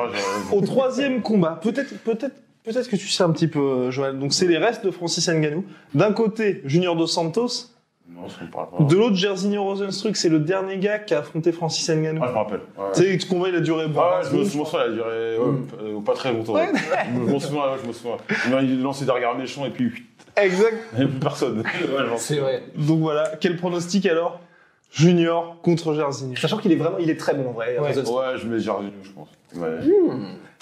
au 0.53 0.61
troisième 0.61 1.21
combat. 1.21 1.59
Peut-être, 1.61 1.97
peut-être, 2.03 2.35
peut-être 2.63 2.89
que 2.89 2.95
tu 2.95 3.07
sais 3.07 3.23
un 3.23 3.31
petit 3.31 3.47
peu, 3.47 3.59
euh, 3.59 3.91
Joël. 3.91 4.17
Donc 4.17 4.33
c'est 4.33 4.47
les 4.47 4.57
restes 4.57 4.85
de 4.85 4.91
Francis 4.91 5.27
Ngannou. 5.27 5.65
D'un 5.93 6.13
côté, 6.13 6.61
Junior 6.65 6.95
dos 6.95 7.07
Santos. 7.07 7.74
Non, 8.07 8.21
parle 8.51 8.69
pas. 8.69 8.83
De 8.83 8.95
l'autre, 8.95 9.15
Jairzinho 9.15 9.63
Rosenstruck. 9.63 10.15
C'est 10.15 10.29
le 10.29 10.39
dernier 10.39 10.77
gars 10.77 10.99
qui 10.99 11.13
a 11.13 11.19
affronté 11.19 11.51
Francis 11.51 11.89
Ngannou. 11.89 12.21
Ah, 12.23 12.27
je 12.27 12.31
me 12.33 12.37
rappelle. 12.37 12.59
Ouais. 12.77 12.85
Tu 12.93 13.01
sais, 13.01 13.19
ce 13.19 13.25
combat, 13.25 13.49
il 13.49 13.55
a 13.55 13.59
duré. 13.59 13.87
bon, 13.87 13.99
Ah, 14.01 14.21
20 14.23 14.29
je 14.31 14.35
me 14.37 14.43
souviens, 14.45 14.65
il 14.73 14.77
a 14.79 14.89
duré 14.93 15.37
ouais, 15.37 15.45
Mm. 15.45 15.67
euh, 15.81 15.99
pas 16.01 16.13
très 16.13 16.31
longtemps. 16.31 16.53
ouais. 16.53 16.69
Je 17.13 17.19
me 17.33 17.39
souviens, 17.39 17.61
ouais, 17.63 17.77
je 17.81 17.87
me 17.87 17.93
souviens. 17.93 18.17
Il 18.47 18.53
a 18.53 18.61
lancé 18.83 19.05
des 19.05 19.11
regards 19.11 19.35
méchants 19.37 19.65
et 19.65 19.71
puis 19.71 19.91
Exact. 20.37 20.75
il 20.93 20.97
n'y 20.97 21.03
avait 21.03 21.11
plus 21.11 21.19
personne. 21.19 21.57
Ouais, 21.81 22.03
C'est 22.17 22.37
vrai. 22.37 22.63
Donc 22.75 22.99
voilà, 22.99 23.31
quel 23.41 23.57
pronostic 23.57 24.05
alors? 24.05 24.39
Junior 24.95 25.57
contre 25.61 25.93
Jairzinho. 25.93 26.37
Sachant 26.37 26.57
qu'il 26.57 26.71
est 26.71 26.77
vraiment, 26.77 26.97
il 26.99 27.09
est 27.09 27.17
très 27.19 27.33
bon 27.33 27.49
en 27.49 27.51
vrai. 27.51 27.77
Ouais. 27.77 27.93
Je 27.93 28.47
mets 28.47 28.59
Jardim, 28.59 28.91
je 29.03 29.11
pense. 29.11 29.27
Ouais. 29.55 29.79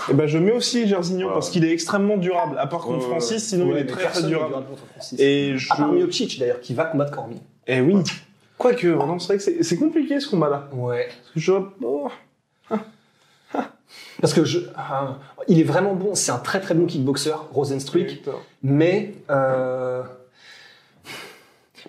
Et 0.10 0.14
ben 0.14 0.26
je 0.28 0.40
mets 0.40 0.52
aussi 0.52 0.88
Jairzinho 0.88 1.28
Ouais. 1.28 1.34
parce 1.34 1.52
qu'il 1.52 1.64
est 1.64 1.72
extrêmement 1.72 2.18
durable. 2.18 2.58
À 2.58 2.66
part 2.66 2.82
contre 2.82 3.06
Francis, 3.06 3.48
sinon 3.48 3.68
Ouais, 3.68 3.82
il 3.82 3.84
est 3.84 3.86
très 3.86 4.06
très 4.10 4.24
durable. 4.24 4.54
contre 4.68 4.86
Francis. 4.92 5.20
Et 5.20 5.56
je. 5.56 5.72
À 5.72 5.76
part 5.78 5.92
Miocic 5.92 6.40
d'ailleurs, 6.40 6.62
qui 6.62 6.74
va 6.74 6.86
combattre 6.86 7.12
Cormier. 7.12 7.38
Eh 7.68 7.80
oui. 7.80 7.96
Quoique, 8.58 8.88
non, 8.88 9.20
c'est 9.20 9.36
vrai 9.36 9.54
que 9.54 9.64
c'est 9.64 9.78
compliqué 9.78 10.20
ce 10.20 10.30
combat-là. 10.30 10.68
Ouais. 10.74 11.08
Parce 11.10 11.34
que 11.34 11.40
je 11.40 11.54
oh. 11.84 12.10
Parce 14.20 14.34
que 14.34 14.46
je, 14.46 14.60
ah, 14.76 15.18
il 15.48 15.60
est 15.60 15.64
vraiment 15.66 15.94
bon. 15.94 16.16
C'est 16.16 16.32
un 16.32 16.38
très 16.40 16.60
très 16.60 16.74
bon 16.74 16.86
kickboxer, 16.88 17.36
Rosenstruck. 17.52 18.20
Mais 18.64 19.14
euh, 19.30 20.02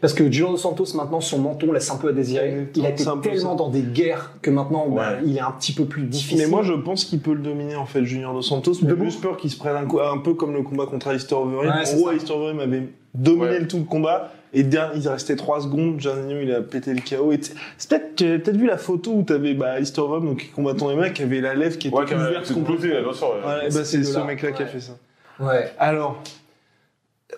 parce 0.01 0.13
que 0.15 0.31
Junior 0.31 0.51
dos 0.51 0.57
Santos 0.57 0.95
maintenant 0.95 1.21
son 1.21 1.39
menton 1.39 1.73
laisse 1.73 1.91
un 1.91 1.97
peu 1.97 2.09
à 2.09 2.13
désirer. 2.13 2.69
Il 2.75 2.85
a 2.87 2.91
été 2.91 3.03
c'est 3.05 3.09
un 3.09 3.17
peu 3.17 3.31
tellement 3.31 3.55
dans 3.55 3.69
des 3.69 3.83
guerres 3.83 4.33
que 4.43 4.51
maintenant 4.51 4.89
bah, 4.89 5.15
il 5.25 5.37
est 5.37 5.41
un 5.41 5.53
petit 5.53 5.73
peu 5.73 5.85
plus 5.85 6.03
difficile. 6.03 6.39
Mais 6.39 6.47
moi, 6.47 6.63
je 6.63 6.73
pense 6.73 7.05
qu'il 7.05 7.21
peut 7.21 7.35
le 7.35 7.41
dominer, 7.43 7.77
en 7.77 7.87
fait, 7.87 8.05
Junior 8.05 8.33
Dos 8.35 8.43
Santos. 8.43 8.75
Mais 8.83 8.91
j'ai 8.99 9.05
juste 9.05 9.21
peur 9.23 9.37
qu'il 9.37 9.51
se 9.51 9.57
prenne 9.59 9.77
un, 9.77 9.85
coup, 9.87 10.01
un 10.01 10.19
peu 10.19 10.35
comme 10.35 10.53
le 10.55 10.63
combat 10.63 10.87
contre 10.87 11.09
Alistair 11.09 11.39
Overeem. 11.39 11.71
Ouais, 11.71 11.93
en 11.93 11.97
gros. 11.97 12.09
Alistair 12.09 12.37
Overeem 12.37 12.61
avait 12.61 12.83
dominé 13.15 13.45
Ouais. 13.47 13.61
le 13.61 13.69
tout 13.69 13.79
le 13.79 13.85
combat. 13.85 14.33
Et 14.57 14.63
derrière, 14.63 14.93
il 14.97 15.09
restait 15.09 15.35
3 15.35 15.63
secondes. 15.63 15.99
Jairzinho, 16.01 16.41
il 16.41 16.53
a 16.55 16.61
pété 16.63 16.95
le 16.95 17.01
KO. 17.01 17.33
Et 17.33 17.41
c'est 17.77 17.89
peut-être, 17.91 18.15
tu 18.17 18.25
avais 18.25 18.39
peut-être 18.39 18.57
vu 18.57 18.67
la 18.67 18.79
photo 18.79 19.13
où 19.13 19.23
t'avais, 19.25 19.55
bah, 19.55 19.73
Alistair 19.73 20.05
Overeem, 20.05 20.27
donc, 20.27 20.51
combattant 20.55 20.89
les 20.91 20.97
mecs, 20.97 21.15
qui 21.15 21.23
avait 21.23 21.41
la 21.41 21.55
lèvre 21.55 21.77
qui 21.77 21.89
était 21.89 21.97
Ouais, 21.97 22.05
qui 22.05 22.15
a 22.15 22.17
ouverte. 22.19 22.47
c'est 22.47 22.55
comploté, 22.55 22.89
bien 22.89 23.13
sûr. 23.13 23.29
ouais. 23.31 23.49
Ouais, 23.65 23.69
bah, 23.75 23.85
c'est 23.85 23.99
de 23.99 24.03
ce 24.05 24.19
là. 24.19 24.25
mec-là 24.25 24.53
qui 24.53 24.63
a 24.63 24.67
fait 24.67 24.81
ça. 24.81 24.93
ouais. 25.41 25.73
Alors, 25.79 26.23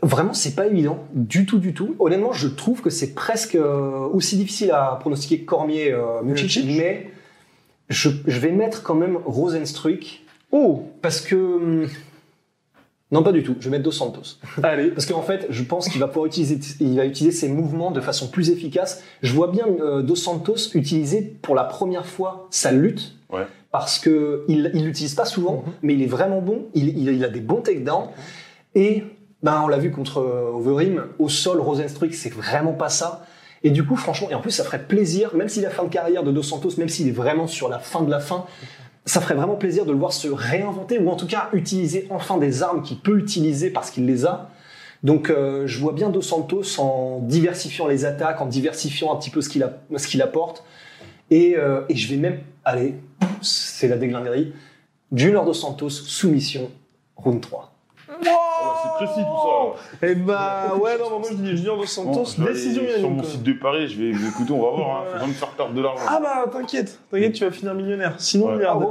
Vraiment, 0.03 0.34
c'est 0.34 0.55
pas 0.55 0.66
évident 0.66 1.07
du 1.14 1.47
tout, 1.47 1.59
du 1.59 1.72
tout. 1.72 1.95
Honnêtement, 1.99 2.32
je 2.32 2.49
trouve 2.49 2.82
que 2.82 2.91
c'est 2.91 3.14
presque 3.14 3.55
euh, 3.55 4.07
aussi 4.12 4.37
difficile 4.37 4.70
à 4.72 4.97
pronostiquer 5.01 5.41
que 5.41 5.47
Cormier, 5.47 5.93
euh, 5.93 6.20
mais 6.24 6.37
je, 7.89 8.11
je 8.26 8.41
vais 8.41 8.51
mettre 8.51 8.82
quand 8.82 8.97
même 8.97 9.16
Rosenstruck 9.24 10.22
oh, 10.51 10.82
parce 11.03 11.20
que 11.20 11.37
hum, 11.37 11.89
non, 13.12 13.22
pas 13.22 13.30
du 13.30 13.45
tout. 13.45 13.55
Je 13.61 13.66
vais 13.66 13.70
mettre 13.70 13.84
Dos 13.84 13.93
Santos. 13.93 14.39
allez. 14.64 14.91
Parce 14.91 15.07
qu'en 15.07 15.22
fait, 15.22 15.47
je 15.51 15.62
pense 15.62 15.89
qu'il 15.89 16.01
va 16.01 16.09
pouvoir 16.09 16.26
utiliser, 16.26 16.59
il 16.80 16.97
va 16.97 17.07
utiliser 17.07 17.34
ses 17.34 17.49
mouvements 17.49 17.93
de 17.93 18.01
façon 18.01 18.26
plus 18.28 18.51
efficace. 18.51 19.05
Je 19.22 19.32
vois 19.32 19.47
bien 19.49 19.66
euh, 19.80 20.03
Dos 20.03 20.16
Santos 20.16 20.74
utiliser 20.74 21.22
pour 21.22 21.55
la 21.55 21.62
première 21.64 22.07
fois 22.07 22.49
sa 22.51 22.72
lutte. 22.72 23.14
Ouais. 23.32 23.47
Parce 23.70 24.01
que 24.01 24.45
il, 24.49 24.70
il 24.74 24.84
l'utilise 24.84 25.14
pas 25.14 25.24
souvent, 25.26 25.62
Mhm. 25.64 25.72
mais 25.82 25.95
il 25.95 26.03
est 26.03 26.07
vraiment 26.07 26.41
bon. 26.43 26.66
Il, 26.74 26.89
il, 26.99 27.09
il 27.09 27.24
a 27.24 27.28
des 27.28 27.41
bons 27.41 27.61
takedowns. 27.61 28.09
Et, 28.74 29.05
ben, 29.47 29.62
on 29.62 29.68
l'a 29.68 29.78
vu 29.78 29.92
contre 29.92 30.18
euh, 30.18 30.51
Overeem. 30.53 31.05
Au 31.20 31.28
sol, 31.28 31.61
Rosenstruck, 31.61 32.12
c'est 32.14 32.32
vraiment 32.32 32.72
pas 32.72 32.88
ça. 32.88 33.24
Et 33.62 33.70
du 33.70 33.86
coup, 33.86 33.94
franchement, 33.94 34.28
et 34.28 34.34
en 34.34 34.40
plus, 34.40 34.51
ça 34.51 34.64
ferait 34.64 34.82
plaisir, 34.82 35.36
même 35.36 35.49
si 35.49 35.61
la 35.61 35.70
fin 35.70 35.84
de 35.84 35.88
carrière 35.88 36.24
de 36.24 36.32
Dos 36.32 36.42
Santos, 36.42 36.70
même 36.78 36.88
s'il 36.88 37.07
est 37.07 37.12
vraiment 37.12 37.47
sur 37.47 37.68
la 37.68 37.78
fin 37.78 38.03
de 38.03 38.11
la 38.11 38.18
fin, 38.18 38.44
ça 39.05 39.20
ferait 39.20 39.36
vraiment 39.36 39.55
plaisir 39.55 39.86
de 39.86 39.92
le 39.92 39.99
voir 39.99 40.12
se 40.12 40.26
réinventer 40.26 40.99
ou 40.99 41.09
en 41.11 41.14
tout 41.14 41.28
cas 41.28 41.49
utiliser 41.53 42.09
enfin 42.11 42.38
des 42.38 42.64
armes 42.64 42.82
qu'il 42.82 42.99
peut 42.99 43.20
utiliser 43.20 43.70
parce 43.70 43.92
qu'il 43.92 44.05
les 44.05 44.26
a. 44.26 44.51
Donc 45.05 45.30
euh, 45.30 45.64
je 45.68 45.78
vois 45.78 45.92
bien 45.92 46.11
Dos 46.11 46.22
Santos 46.22 46.80
en 46.80 47.20
diversifiant 47.20 47.86
les 47.86 48.05
attaques, 48.05 48.40
en 48.40 48.47
diversifiant 48.47 49.14
un 49.14 49.16
petit 49.16 49.30
peu 49.30 49.42
ce 49.42 49.49
qu'il 49.49 50.22
apporte. 50.22 50.64
Et, 51.30 51.55
euh, 51.57 51.82
et 51.88 51.94
je 51.94 52.12
vais 52.12 52.16
même, 52.16 52.40
allez, 52.64 52.97
c'est 53.42 53.86
la 53.86 53.97
déglinguerie, 53.97 54.53
Junior 55.12 55.44
Dos 55.44 55.55
Santos, 55.55 55.90
soumission, 55.90 56.68
round 57.16 57.40
3. 57.40 57.76
Ah 58.09 58.13
ouais, 58.21 58.29
c'est 58.83 59.05
précis 59.05 59.21
tout 59.21 59.77
ça. 60.01 60.07
Eh 60.07 60.15
bah, 60.15 60.75
ouais, 60.81 60.97
non, 60.99 61.19
moi, 61.19 61.29
je 61.31 61.35
dis 61.37 61.57
Junior 61.57 61.77
Dos 61.77 61.83
Bon, 61.83 61.87
Santos, 61.89 62.25
vais 62.43 62.53
décision 62.53 62.83
aller 62.83 62.99
Sur 63.01 63.11
mon 63.11 63.23
site 63.23 63.43
de 63.43 63.53
Paris, 63.55 63.89
je 63.89 64.01
vais 64.01 64.11
écouter, 64.29 64.53
on 64.53 64.63
va 64.63 64.77
voir. 64.77 64.97
Hein. 64.99 65.05
Faut 65.13 65.19
pas 65.21 65.27
me 65.27 65.33
faire 65.33 65.49
perdre 65.49 65.73
de 65.75 65.83
l'argent. 65.83 66.05
Ah 66.09 66.21
bah 66.21 66.45
t'inquiète, 66.53 67.01
t'inquiète, 67.11 67.33
tu 67.33 67.45
vas 67.45 67.51
finir 67.51 67.75
millionnaire. 67.75 68.15
Sinon, 68.19 68.47
Ouais. 68.47 68.57
milliardaire. 68.57 68.89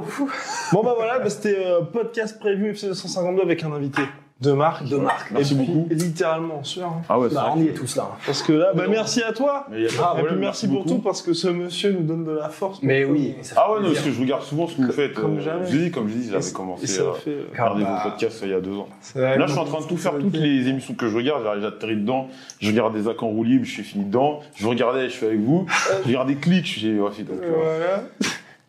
Bon 0.73 0.83
bah 0.83 0.93
voilà, 0.97 1.19
bah, 1.19 1.29
c'était 1.29 1.65
euh, 1.65 1.81
podcast 1.81 2.39
prévu 2.39 2.71
FC 2.71 2.87
252 2.87 3.41
avec 3.41 3.63
un 3.63 3.71
invité 3.71 4.01
de 4.41 4.51
marque. 4.51 4.85
De 4.89 4.97
marque. 4.97 5.31
Et 5.31 5.35
Merci 5.35 5.55
puis, 5.55 5.65
beaucoup. 5.65 5.87
Littéralement, 5.89 6.61
sûr. 6.63 6.83
hein. 6.85 7.01
Ah 7.07 7.17
ouais, 7.17 7.29
c'est 7.29 7.35
Bah, 7.35 7.53
on 7.55 7.61
y 7.61 7.67
est 7.67 7.73
tous 7.73 7.95
là. 7.95 8.09
Parce 8.25 8.43
que 8.43 8.51
là, 8.51 8.73
bah 8.75 8.83
merci 8.89 9.23
à 9.23 9.31
toi. 9.31 9.65
Mais 9.71 9.83
y 9.83 9.85
a 9.85 9.89
pas 9.89 10.15
de 10.21 10.25
Et 10.25 10.27
puis 10.27 10.35
merci 10.35 10.67
pour 10.67 10.77
beaucoup. 10.83 10.89
tout 10.89 10.97
parce 10.99 11.21
que 11.21 11.33
ce 11.33 11.47
monsieur 11.47 11.93
nous 11.93 12.03
donne 12.03 12.25
de 12.25 12.31
la 12.31 12.49
force. 12.49 12.79
Mais 12.83 13.05
oui. 13.05 13.33
ça 13.41 13.55
fait 13.55 13.61
Ah 13.63 13.71
ouais, 13.71 13.79
non, 13.81 13.87
parce 13.93 14.01
que 14.05 14.11
je 14.11 14.19
regarde 14.19 14.43
souvent 14.43 14.67
ce 14.67 14.75
que 14.75 14.81
vous 14.81 14.91
faites. 14.91 15.13
Comme 15.13 15.37
euh, 15.37 15.41
jamais. 15.41 15.65
Je 15.67 15.71
vous 15.71 15.77
ai 15.77 15.85
dit, 15.85 15.91
comme 15.91 16.09
je 16.09 16.13
dis, 16.15 16.27
Et 16.27 16.31
j'avais 16.31 16.51
commencé 16.51 16.83
Et 16.83 16.87
ça 16.87 17.03
à 17.09 17.13
fait. 17.13 17.29
euh, 17.31 17.45
regarder 17.53 17.83
bah, 17.83 18.01
vos 18.03 18.09
podcasts 18.09 18.43
euh, 18.43 18.47
il 18.47 18.51
y 18.51 18.55
a 18.55 18.59
deux 18.59 18.75
ans. 18.77 18.89
Là, 19.15 19.45
je 19.47 19.51
suis 19.51 19.59
en 19.59 19.65
train 19.65 19.79
de 19.81 19.87
tout 19.87 19.97
faire, 19.97 20.11
toutes 20.19 20.35
les 20.35 20.67
émissions 20.67 20.95
que 20.95 21.07
je 21.07 21.15
regarde, 21.15 21.41
j'arrive, 21.43 21.61
j'atterris 21.61 21.95
dedans, 21.95 22.27
je 22.59 22.69
regarde 22.71 22.93
des 22.93 23.07
accords 23.07 23.29
roue 23.29 23.43
libre, 23.45 23.63
je 23.63 23.71
suis 23.71 23.83
fini 23.83 24.03
dedans, 24.03 24.41
je 24.57 24.67
regardais, 24.67 25.05
je 25.07 25.13
suis 25.13 25.25
avec 25.25 25.39
vous, 25.39 25.65
je 26.03 26.07
regarde 26.09 26.27
des 26.27 26.35
clics, 26.35 26.65
je 26.65 26.71
suis 26.79 26.99
aussi, 26.99 27.23
donc, 27.23 27.37
euh, 27.41 27.51
Voilà. 27.55 28.03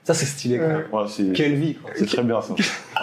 Ça, 0.06 0.14
c'est 0.14 0.26
stylé 0.26 0.58
quand 0.58 0.68
même. 0.68 0.84
voilà, 0.92 1.08
c'est, 1.08 1.32
Quelle 1.32 1.56
vie. 1.56 1.74
quoi. 1.74 1.90
c'est 1.96 2.06
très 2.06 2.22
bien 2.22 2.40
ça. 2.40 2.54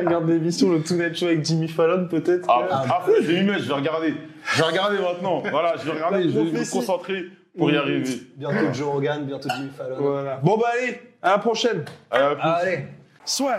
Regarde 0.00 0.26
l'émission, 0.26 0.72
le 0.72 0.80
Tonight 0.80 1.14
Show 1.14 1.26
avec 1.26 1.44
Jimmy 1.44 1.68
Fallon 1.68 2.08
peut-être. 2.08 2.48
Ah, 2.48 3.02
que- 3.06 3.20
vais 3.20 3.40
m'y 3.42 3.46
mettre, 3.46 3.64
je 3.64 3.68
vais 3.68 3.74
regarder. 3.74 4.14
Je 4.54 4.58
vais 4.62 4.68
regarder 4.68 4.96
maintenant. 4.96 5.42
Voilà, 5.50 5.74
je 5.76 5.84
vais 5.84 5.92
regarder, 5.92 6.22
je 6.22 6.30
vais 6.30 6.44
me 6.44 6.72
concentrer 6.72 7.26
pour 7.58 7.70
y 7.70 7.76
arriver. 7.76 8.22
Bientôt 8.36 8.72
Joe 8.72 8.88
Rogan, 8.88 9.26
bientôt 9.26 9.50
Jimmy 9.54 9.68
Fallon. 9.76 9.96
Voilà. 10.00 10.40
Bon 10.42 10.56
bah 10.56 10.68
allez, 10.80 10.98
à 11.20 11.32
la 11.32 11.38
prochaine. 11.40 11.84
Allez, 12.10 12.24
à 12.24 12.34
plus. 12.36 12.48
Allez. 12.48 12.78
Soit. 13.26 13.58